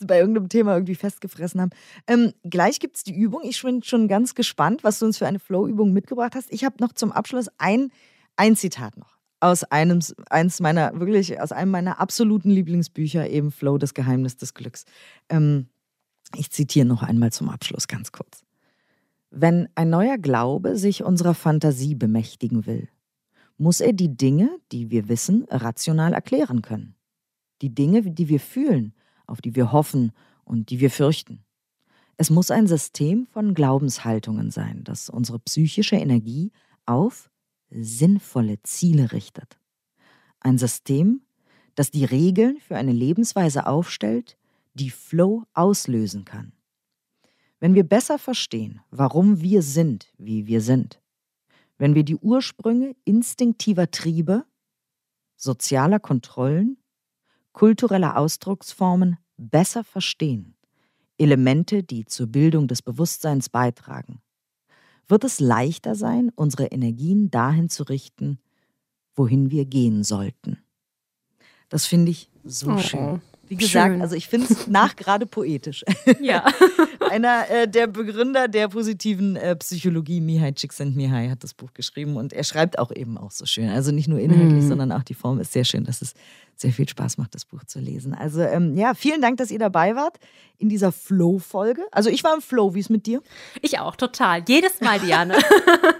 bei 0.00 0.18
irgendeinem 0.18 0.48
Thema 0.48 0.74
irgendwie 0.74 0.94
festgefressen 0.94 1.60
haben. 1.60 1.70
Ähm, 2.06 2.32
gleich 2.44 2.80
gibt 2.80 2.96
es 2.96 3.04
die 3.04 3.14
Übung. 3.14 3.42
Ich 3.44 3.62
bin 3.62 3.82
schon 3.82 4.08
ganz 4.08 4.34
gespannt, 4.34 4.84
was 4.84 4.98
du 4.98 5.06
uns 5.06 5.18
für 5.18 5.26
eine 5.26 5.38
Flow-Übung 5.38 5.92
mitgebracht 5.92 6.34
hast. 6.34 6.52
Ich 6.52 6.64
habe 6.64 6.76
noch 6.80 6.92
zum 6.92 7.12
Abschluss 7.12 7.48
ein, 7.58 7.90
ein 8.36 8.56
Zitat 8.56 8.96
noch 8.96 9.12
aus 9.42 9.64
einem, 9.64 9.98
eins 10.30 10.60
meiner, 10.60 10.98
wirklich 11.00 11.40
aus 11.40 11.50
einem 11.50 11.72
meiner 11.72 11.98
absoluten 11.98 12.50
Lieblingsbücher, 12.50 13.28
eben 13.28 13.50
Flow, 13.50 13.76
das 13.76 13.92
Geheimnis 13.92 14.36
des 14.36 14.54
Glücks. 14.54 14.84
Ähm, 15.28 15.66
ich 16.36 16.50
zitiere 16.50 16.86
noch 16.86 17.02
einmal 17.02 17.32
zum 17.32 17.48
Abschluss 17.48 17.88
ganz 17.88 18.12
kurz. 18.12 18.44
Wenn 19.30 19.68
ein 19.74 19.90
neuer 19.90 20.18
Glaube 20.18 20.76
sich 20.76 21.02
unserer 21.02 21.34
Fantasie 21.34 21.96
bemächtigen 21.96 22.66
will, 22.66 22.88
muss 23.58 23.80
er 23.80 23.92
die 23.92 24.16
Dinge, 24.16 24.58
die 24.72 24.90
wir 24.90 25.08
wissen, 25.08 25.46
rational 25.50 26.12
erklären 26.12 26.62
können. 26.62 26.94
Die 27.60 27.74
Dinge, 27.74 28.02
die 28.02 28.28
wir 28.28 28.40
fühlen, 28.40 28.94
auf 29.26 29.40
die 29.40 29.54
wir 29.54 29.72
hoffen 29.72 30.12
und 30.44 30.70
die 30.70 30.80
wir 30.80 30.90
fürchten. 30.90 31.44
Es 32.16 32.30
muss 32.30 32.50
ein 32.50 32.66
System 32.66 33.26
von 33.26 33.54
Glaubenshaltungen 33.54 34.50
sein, 34.50 34.84
das 34.84 35.08
unsere 35.08 35.38
psychische 35.38 35.96
Energie 35.96 36.52
auf 36.86 37.30
sinnvolle 37.70 38.62
Ziele 38.62 39.12
richtet. 39.12 39.58
Ein 40.40 40.58
System, 40.58 41.22
das 41.74 41.90
die 41.90 42.04
Regeln 42.04 42.58
für 42.58 42.76
eine 42.76 42.92
Lebensweise 42.92 43.66
aufstellt, 43.66 44.36
die 44.74 44.90
Flow 44.90 45.44
auslösen 45.54 46.24
kann. 46.24 46.52
Wenn 47.60 47.74
wir 47.74 47.84
besser 47.84 48.18
verstehen, 48.18 48.80
warum 48.90 49.40
wir 49.40 49.62
sind, 49.62 50.12
wie 50.18 50.46
wir 50.46 50.60
sind, 50.60 51.01
wenn 51.82 51.96
wir 51.96 52.04
die 52.04 52.14
Ursprünge 52.14 52.94
instinktiver 53.04 53.90
Triebe, 53.90 54.44
sozialer 55.34 55.98
Kontrollen, 55.98 56.76
kultureller 57.50 58.18
Ausdrucksformen 58.18 59.16
besser 59.36 59.82
verstehen, 59.82 60.54
Elemente, 61.18 61.82
die 61.82 62.04
zur 62.04 62.28
Bildung 62.28 62.68
des 62.68 62.82
Bewusstseins 62.82 63.48
beitragen, 63.48 64.22
wird 65.08 65.24
es 65.24 65.40
leichter 65.40 65.96
sein, 65.96 66.30
unsere 66.36 66.66
Energien 66.66 67.32
dahin 67.32 67.68
zu 67.68 67.82
richten, 67.82 68.38
wohin 69.16 69.50
wir 69.50 69.64
gehen 69.64 70.04
sollten. 70.04 70.62
Das 71.68 71.86
finde 71.86 72.12
ich 72.12 72.30
so 72.44 72.70
oh, 72.70 72.78
schön. 72.78 73.20
Wie 73.52 73.56
gesagt, 73.56 73.92
schön. 73.92 74.00
also 74.00 74.16
ich 74.16 74.28
finde 74.28 74.46
es 74.50 74.66
nachgerade 74.66 75.26
poetisch. 75.26 75.84
Ja. 76.20 76.44
Einer 77.10 77.50
äh, 77.50 77.68
der 77.68 77.86
Begründer 77.86 78.48
der 78.48 78.68
positiven 78.68 79.36
äh, 79.36 79.56
Psychologie, 79.56 80.20
Mihai 80.20 80.52
Csikszentmihalyi, 80.52 81.28
hat 81.28 81.42
das 81.42 81.52
Buch 81.52 81.72
geschrieben 81.74 82.16
und 82.16 82.32
er 82.32 82.44
schreibt 82.44 82.78
auch 82.78 82.90
eben 82.92 83.18
auch 83.18 83.30
so 83.30 83.44
schön. 83.44 83.68
Also 83.68 83.92
nicht 83.92 84.08
nur 84.08 84.18
inhaltlich, 84.18 84.64
mm. 84.64 84.68
sondern 84.68 84.92
auch 84.92 85.02
die 85.02 85.14
Form 85.14 85.40
ist 85.40 85.52
sehr 85.52 85.64
schön. 85.64 85.84
Das 85.84 86.00
ist 86.00 86.16
sehr 86.56 86.72
viel 86.72 86.88
Spaß 86.88 87.18
macht, 87.18 87.34
das 87.34 87.44
Buch 87.44 87.64
zu 87.64 87.80
lesen. 87.80 88.14
Also 88.14 88.40
ähm, 88.42 88.76
ja, 88.76 88.94
vielen 88.94 89.20
Dank, 89.20 89.36
dass 89.38 89.50
ihr 89.50 89.58
dabei 89.58 89.96
wart 89.96 90.18
in 90.58 90.68
dieser 90.68 90.92
Flow-Folge. 90.92 91.82
Also 91.90 92.08
ich 92.08 92.22
war 92.22 92.34
im 92.34 92.40
Flow, 92.40 92.74
wie 92.74 92.80
ist 92.80 92.90
mit 92.90 93.06
dir? 93.06 93.20
Ich 93.60 93.80
auch, 93.80 93.96
total. 93.96 94.44
Jedes 94.46 94.80
Mal, 94.80 95.00
Diane. 95.00 95.36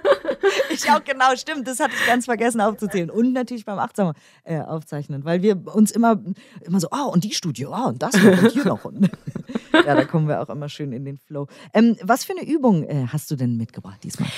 ich 0.71 0.89
auch, 0.91 1.03
genau, 1.05 1.35
stimmt. 1.37 1.67
Das 1.67 1.81
hatte 1.81 1.93
ich 1.99 2.07
ganz 2.07 2.27
vergessen 2.27 2.61
aufzuzählen. 2.61 3.11
Und 3.11 3.33
natürlich 3.33 3.65
beim 3.65 3.79
Achtsamer 3.79 4.15
äh, 4.45 4.61
aufzeichnen, 4.61 5.25
weil 5.25 5.43
wir 5.43 5.61
uns 5.75 5.91
immer, 5.91 6.23
immer 6.65 6.79
so, 6.81 6.89
oh, 6.93 7.11
und 7.11 7.25
die 7.25 7.35
Studie, 7.35 7.67
oh, 7.67 7.89
und 7.89 8.03
das 8.03 8.15
und 8.15 8.53
hier 8.53 8.65
noch. 8.65 8.85
Und 8.85 9.11
ja, 9.73 9.95
da 9.95 10.05
kommen 10.05 10.29
wir 10.29 10.41
auch 10.41 10.49
immer 10.49 10.69
schön 10.69 10.93
in 10.93 11.05
den 11.05 11.19
Flow. 11.19 11.49
Ähm, 11.75 11.97
was 12.03 12.25
für 12.25 12.33
eine 12.39 12.49
Übung 12.49 12.85
äh, 12.85 13.07
hast 13.09 13.31
du 13.31 13.37
denn 13.37 13.57
mitgebracht 13.57 14.05
diesmal? 14.05 14.29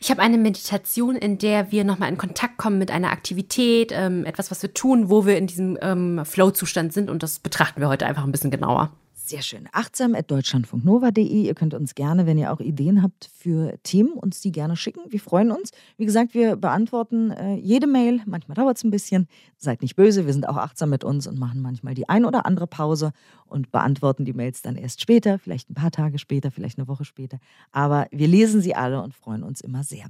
Ich 0.00 0.10
habe 0.10 0.22
eine 0.22 0.38
Meditation, 0.38 1.16
in 1.16 1.36
der 1.36 1.72
wir 1.72 1.84
nochmal 1.84 2.08
in 2.08 2.16
Kontakt 2.16 2.56
kommen 2.56 2.78
mit 2.78 2.90
einer 2.90 3.10
Aktivität, 3.10 3.92
ähm, 3.92 4.24
etwas, 4.24 4.50
was 4.50 4.62
wir 4.62 4.72
tun, 4.72 5.10
wo 5.10 5.26
wir 5.26 5.36
in 5.36 5.46
diesem 5.46 5.63
ähm, 5.80 6.24
Flow-Zustand 6.24 6.92
sind. 6.92 7.10
Und 7.10 7.22
das 7.22 7.38
betrachten 7.38 7.80
wir 7.80 7.88
heute 7.88 8.06
einfach 8.06 8.24
ein 8.24 8.32
bisschen 8.32 8.50
genauer. 8.50 8.90
Sehr 9.26 9.40
schön. 9.40 9.66
Achtsam 9.72 10.14
at 10.14 10.30
deutschlandfunknova.de. 10.30 11.24
Ihr 11.24 11.54
könnt 11.54 11.72
uns 11.72 11.94
gerne, 11.94 12.26
wenn 12.26 12.36
ihr 12.36 12.52
auch 12.52 12.60
Ideen 12.60 13.02
habt 13.02 13.30
für 13.34 13.74
Themen, 13.82 14.12
uns 14.12 14.42
die 14.42 14.52
gerne 14.52 14.76
schicken. 14.76 15.00
Wir 15.08 15.18
freuen 15.18 15.50
uns. 15.50 15.70
Wie 15.96 16.04
gesagt, 16.04 16.34
wir 16.34 16.56
beantworten 16.56 17.30
äh, 17.30 17.54
jede 17.54 17.86
Mail. 17.86 18.20
Manchmal 18.26 18.54
dauert 18.54 18.76
es 18.76 18.84
ein 18.84 18.90
bisschen. 18.90 19.26
Seid 19.56 19.80
nicht 19.80 19.96
böse. 19.96 20.26
Wir 20.26 20.34
sind 20.34 20.46
auch 20.46 20.58
achtsam 20.58 20.90
mit 20.90 21.04
uns 21.04 21.26
und 21.26 21.38
machen 21.38 21.62
manchmal 21.62 21.94
die 21.94 22.06
ein 22.06 22.26
oder 22.26 22.44
andere 22.44 22.66
Pause 22.66 23.12
und 23.46 23.72
beantworten 23.72 24.26
die 24.26 24.34
Mails 24.34 24.60
dann 24.60 24.76
erst 24.76 25.00
später, 25.00 25.38
vielleicht 25.38 25.70
ein 25.70 25.74
paar 25.74 25.90
Tage 25.90 26.18
später, 26.18 26.50
vielleicht 26.50 26.78
eine 26.78 26.86
Woche 26.86 27.06
später. 27.06 27.38
Aber 27.72 28.06
wir 28.10 28.28
lesen 28.28 28.60
sie 28.60 28.74
alle 28.74 29.00
und 29.00 29.14
freuen 29.14 29.42
uns 29.42 29.62
immer 29.62 29.84
sehr. 29.84 30.04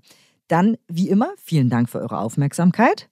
Dann, 0.48 0.76
wie 0.88 1.08
immer, 1.08 1.30
vielen 1.36 1.70
Dank 1.70 1.88
für 1.88 2.00
eure 2.00 2.18
Aufmerksamkeit. 2.18 3.08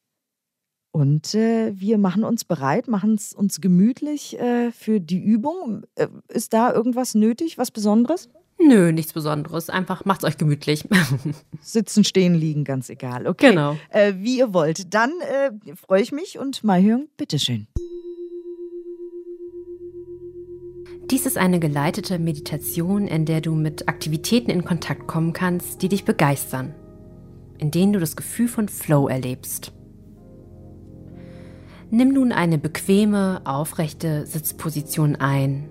Und 0.92 1.34
äh, 1.34 1.72
wir 1.74 1.96
machen 1.96 2.22
uns 2.22 2.44
bereit, 2.44 2.86
machen 2.86 3.14
es 3.14 3.32
uns 3.32 3.62
gemütlich 3.62 4.38
äh, 4.38 4.70
für 4.72 5.00
die 5.00 5.18
Übung. 5.18 5.84
Äh, 5.94 6.08
ist 6.28 6.52
da 6.52 6.72
irgendwas 6.72 7.14
nötig, 7.14 7.56
was 7.56 7.70
Besonderes? 7.70 8.28
Nö, 8.58 8.92
nichts 8.92 9.14
Besonderes. 9.14 9.70
Einfach 9.70 10.04
macht's 10.04 10.22
euch 10.22 10.36
gemütlich. 10.36 10.86
Sitzen, 11.62 12.04
stehen, 12.04 12.34
liegen, 12.34 12.64
ganz 12.64 12.90
egal. 12.90 13.26
Okay. 13.26 13.50
Genau. 13.50 13.76
Äh, 13.88 14.12
wie 14.18 14.38
ihr 14.38 14.52
wollt. 14.52 14.92
Dann 14.92 15.10
äh, 15.22 15.74
freue 15.74 16.02
ich 16.02 16.12
mich 16.12 16.38
und 16.38 16.62
mal 16.62 16.82
hören, 16.82 17.08
bitteschön. 17.16 17.66
Dies 21.10 21.24
ist 21.24 21.38
eine 21.38 21.58
geleitete 21.58 22.18
Meditation, 22.18 23.06
in 23.06 23.24
der 23.24 23.40
du 23.40 23.54
mit 23.54 23.88
Aktivitäten 23.88 24.50
in 24.50 24.64
Kontakt 24.64 25.06
kommen 25.08 25.32
kannst, 25.32 25.80
die 25.82 25.88
dich 25.88 26.04
begeistern, 26.04 26.74
in 27.58 27.70
denen 27.70 27.94
du 27.94 27.98
das 27.98 28.14
Gefühl 28.14 28.48
von 28.48 28.68
Flow 28.68 29.08
erlebst. 29.08 29.72
Nimm 31.94 32.08
nun 32.14 32.32
eine 32.32 32.56
bequeme, 32.56 33.42
aufrechte 33.44 34.24
Sitzposition 34.24 35.14
ein. 35.14 35.68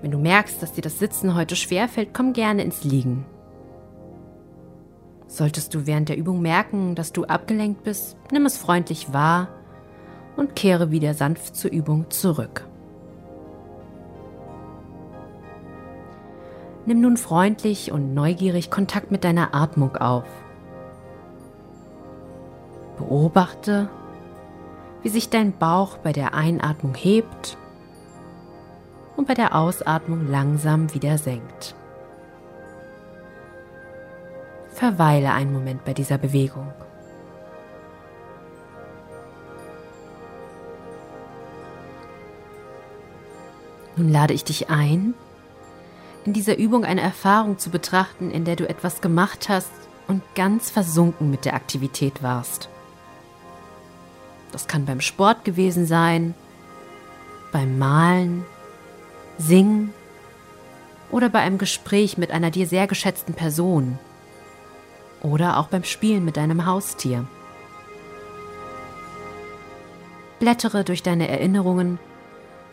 Wenn 0.00 0.10
du 0.10 0.16
merkst, 0.16 0.62
dass 0.62 0.72
dir 0.72 0.80
das 0.80 0.98
Sitzen 0.98 1.34
heute 1.34 1.54
schwerfällt, 1.54 2.14
komm 2.14 2.32
gerne 2.32 2.62
ins 2.62 2.82
Liegen. 2.82 3.26
Solltest 5.26 5.74
du 5.74 5.86
während 5.86 6.08
der 6.08 6.16
Übung 6.16 6.40
merken, 6.40 6.94
dass 6.94 7.12
du 7.12 7.24
abgelenkt 7.24 7.82
bist, 7.82 8.16
nimm 8.32 8.46
es 8.46 8.56
freundlich 8.56 9.12
wahr 9.12 9.48
und 10.34 10.56
kehre 10.56 10.90
wieder 10.90 11.12
sanft 11.12 11.56
zur 11.56 11.70
Übung 11.70 12.08
zurück. 12.08 12.66
Nimm 16.86 17.02
nun 17.02 17.18
freundlich 17.18 17.92
und 17.92 18.14
neugierig 18.14 18.70
Kontakt 18.70 19.10
mit 19.10 19.24
deiner 19.24 19.54
Atmung 19.54 19.94
auf. 19.98 20.24
Beobachte, 22.96 23.90
wie 25.04 25.10
sich 25.10 25.28
dein 25.28 25.56
Bauch 25.56 25.98
bei 25.98 26.12
der 26.12 26.34
Einatmung 26.34 26.94
hebt 26.94 27.58
und 29.16 29.28
bei 29.28 29.34
der 29.34 29.54
Ausatmung 29.54 30.28
langsam 30.28 30.92
wieder 30.94 31.18
senkt. 31.18 31.74
Verweile 34.70 35.32
einen 35.32 35.52
Moment 35.52 35.84
bei 35.84 35.92
dieser 35.92 36.18
Bewegung. 36.18 36.72
Nun 43.96 44.10
lade 44.10 44.32
ich 44.32 44.42
dich 44.42 44.70
ein, 44.70 45.14
in 46.24 46.32
dieser 46.32 46.56
Übung 46.56 46.84
eine 46.84 47.02
Erfahrung 47.02 47.58
zu 47.58 47.70
betrachten, 47.70 48.30
in 48.30 48.46
der 48.46 48.56
du 48.56 48.66
etwas 48.66 49.02
gemacht 49.02 49.50
hast 49.50 49.70
und 50.08 50.22
ganz 50.34 50.70
versunken 50.70 51.30
mit 51.30 51.44
der 51.44 51.54
Aktivität 51.54 52.22
warst. 52.22 52.70
Das 54.54 54.68
kann 54.68 54.86
beim 54.86 55.00
Sport 55.00 55.44
gewesen 55.44 55.84
sein, 55.84 56.32
beim 57.50 57.76
Malen, 57.76 58.44
Singen 59.36 59.92
oder 61.10 61.28
bei 61.28 61.40
einem 61.40 61.58
Gespräch 61.58 62.18
mit 62.18 62.30
einer 62.30 62.52
dir 62.52 62.68
sehr 62.68 62.86
geschätzten 62.86 63.34
Person 63.34 63.98
oder 65.22 65.58
auch 65.58 65.66
beim 65.66 65.82
Spielen 65.82 66.24
mit 66.24 66.36
deinem 66.36 66.66
Haustier. 66.66 67.26
Blättere 70.38 70.84
durch 70.84 71.02
deine 71.02 71.26
Erinnerungen 71.26 71.98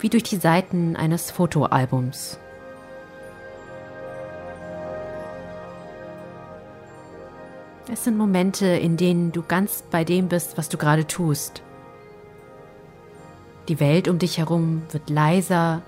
wie 0.01 0.09
durch 0.09 0.21
die 0.21 0.37
Seiten 0.37 0.95
eines 0.95 1.31
Fotoalbums. 1.31 2.37
Es 7.91 8.03
sind 8.03 8.17
Momente, 8.17 8.67
in 8.67 8.97
denen 8.97 9.31
du 9.31 9.41
ganz 9.41 9.83
bei 9.89 10.03
dem 10.03 10.27
bist, 10.27 10.59
was 10.59 10.69
du 10.69 10.77
gerade 10.77 11.07
tust. 11.07 11.63
Die 13.67 13.79
Welt 13.79 14.07
um 14.07 14.19
dich 14.19 14.37
herum 14.37 14.81
wird 14.91 15.09
leiser, 15.09 15.81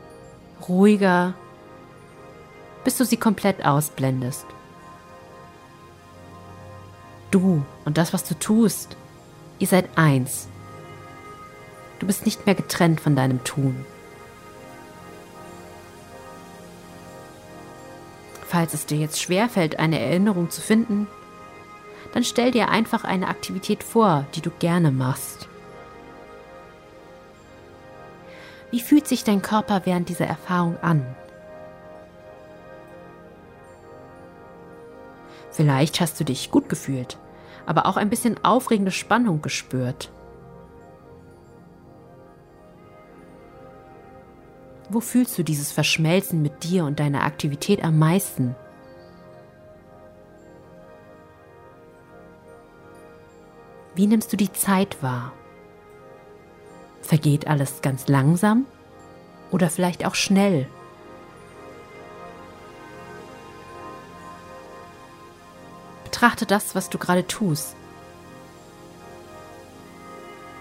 ruhiger, 0.68 1.34
bis 2.84 2.98
du 2.98 3.06
sie 3.06 3.18
komplett 3.18 3.66
ausblendest. 3.66 4.46
Du 7.32 7.64
und 7.86 7.98
das, 7.98 8.14
was 8.14 8.24
du 8.24 8.36
tust, 8.36 8.96
ihr 9.60 9.68
seid 9.68 9.90
eins. 9.98 10.48
Du 12.00 12.06
bist 12.06 12.26
nicht 12.26 12.46
mehr 12.46 12.56
getrennt 12.56 13.02
von 13.02 13.16
deinem 13.16 13.44
Tun. 13.44 13.86
Falls 18.46 18.76
es 18.76 18.86
dir 18.86 18.98
jetzt 18.98 19.20
schwerfällt, 19.20 19.80
eine 19.80 19.98
Erinnerung 20.00 20.52
zu 20.52 20.62
finden, 20.62 21.08
dann 22.14 22.24
stell 22.24 22.52
dir 22.52 22.70
einfach 22.70 23.04
eine 23.04 23.28
Aktivität 23.28 23.84
vor, 23.84 24.28
die 24.36 24.42
du 24.42 24.52
gerne 24.60 24.92
machst. 24.92 25.48
Wie 28.74 28.80
fühlt 28.80 29.08
sich 29.08 29.24
dein 29.24 29.44
Körper 29.44 29.82
während 29.86 30.10
dieser 30.10 30.26
Erfahrung 30.26 30.78
an? 30.82 31.06
Vielleicht 35.52 36.02
hast 36.02 36.20
du 36.20 36.24
dich 36.24 36.50
gut 36.50 36.70
gefühlt, 36.70 37.20
aber 37.68 37.86
auch 37.86 37.98
ein 37.98 38.10
bisschen 38.10 38.44
aufregende 38.44 38.90
Spannung 38.90 39.44
gespürt. 39.44 40.12
Wo 44.90 45.02
fühlst 45.02 45.38
du 45.38 45.44
dieses 45.44 45.72
Verschmelzen 45.72 46.42
mit 46.42 46.64
dir 46.64 46.86
und 46.86 47.00
deiner 47.00 47.26
Aktivität 47.26 47.84
am 47.84 48.00
meisten? 48.00 48.56
Wie 53.94 54.08
nimmst 54.08 54.34
du 54.34 54.38
die 54.38 54.52
Zeit 54.52 55.04
wahr? 55.04 55.32
Vergeht 57.14 57.46
alles 57.46 57.84
ganz 57.84 58.08
langsam 58.08 58.66
oder 59.52 59.70
vielleicht 59.70 60.04
auch 60.04 60.16
schnell? 60.16 60.68
Betrachte 66.06 66.48
das, 66.48 66.74
was 66.74 66.90
du 66.90 66.98
gerade 66.98 67.28
tust. 67.28 67.76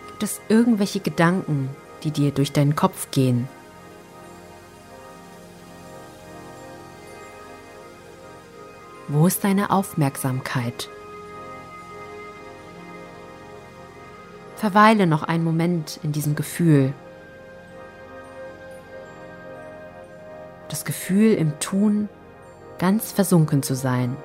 Gibt 0.08 0.22
es 0.24 0.42
irgendwelche 0.50 1.00
Gedanken, 1.00 1.70
die 2.02 2.10
dir 2.10 2.32
durch 2.32 2.52
deinen 2.52 2.76
Kopf 2.76 3.10
gehen? 3.12 3.48
Wo 9.08 9.26
ist 9.26 9.42
deine 9.42 9.70
Aufmerksamkeit? 9.70 10.90
Verweile 14.62 15.08
noch 15.08 15.24
einen 15.24 15.42
Moment 15.42 15.98
in 16.04 16.12
diesem 16.12 16.36
Gefühl. 16.36 16.94
Das 20.68 20.84
Gefühl 20.84 21.34
im 21.34 21.58
Tun 21.58 22.08
ganz 22.78 23.10
versunken 23.10 23.64
zu 23.64 23.74
sein. 23.74 24.16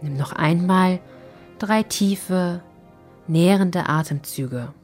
Nimm 0.00 0.16
noch 0.16 0.32
einmal 0.32 0.98
drei 1.60 1.84
tiefe, 1.84 2.62
nährende 3.28 3.88
Atemzüge. 3.88 4.74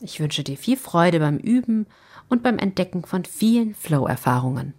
Ich 0.00 0.20
wünsche 0.20 0.44
dir 0.44 0.56
viel 0.56 0.76
Freude 0.76 1.20
beim 1.20 1.38
Üben 1.38 1.86
und 2.28 2.42
beim 2.42 2.58
Entdecken 2.58 3.04
von 3.04 3.24
vielen 3.24 3.74
Flow-Erfahrungen. 3.74 4.74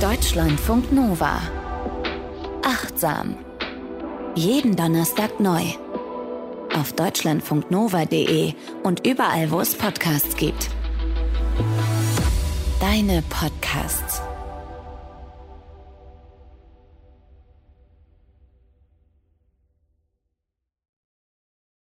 Deutschlandfunk 0.00 0.90
Nova. 0.92 1.42
Achtsam. 2.62 3.36
Jeden 4.34 4.74
Donnerstag 4.74 5.40
neu. 5.40 5.62
Auf 6.74 6.94
deutschlandfunknova.de 6.94 8.54
und 8.82 9.06
überall, 9.06 9.50
wo 9.50 9.60
es 9.60 9.76
Podcasts 9.76 10.36
gibt. 10.36 10.70
Deine 12.80 13.22
Podcasts. 13.28 14.22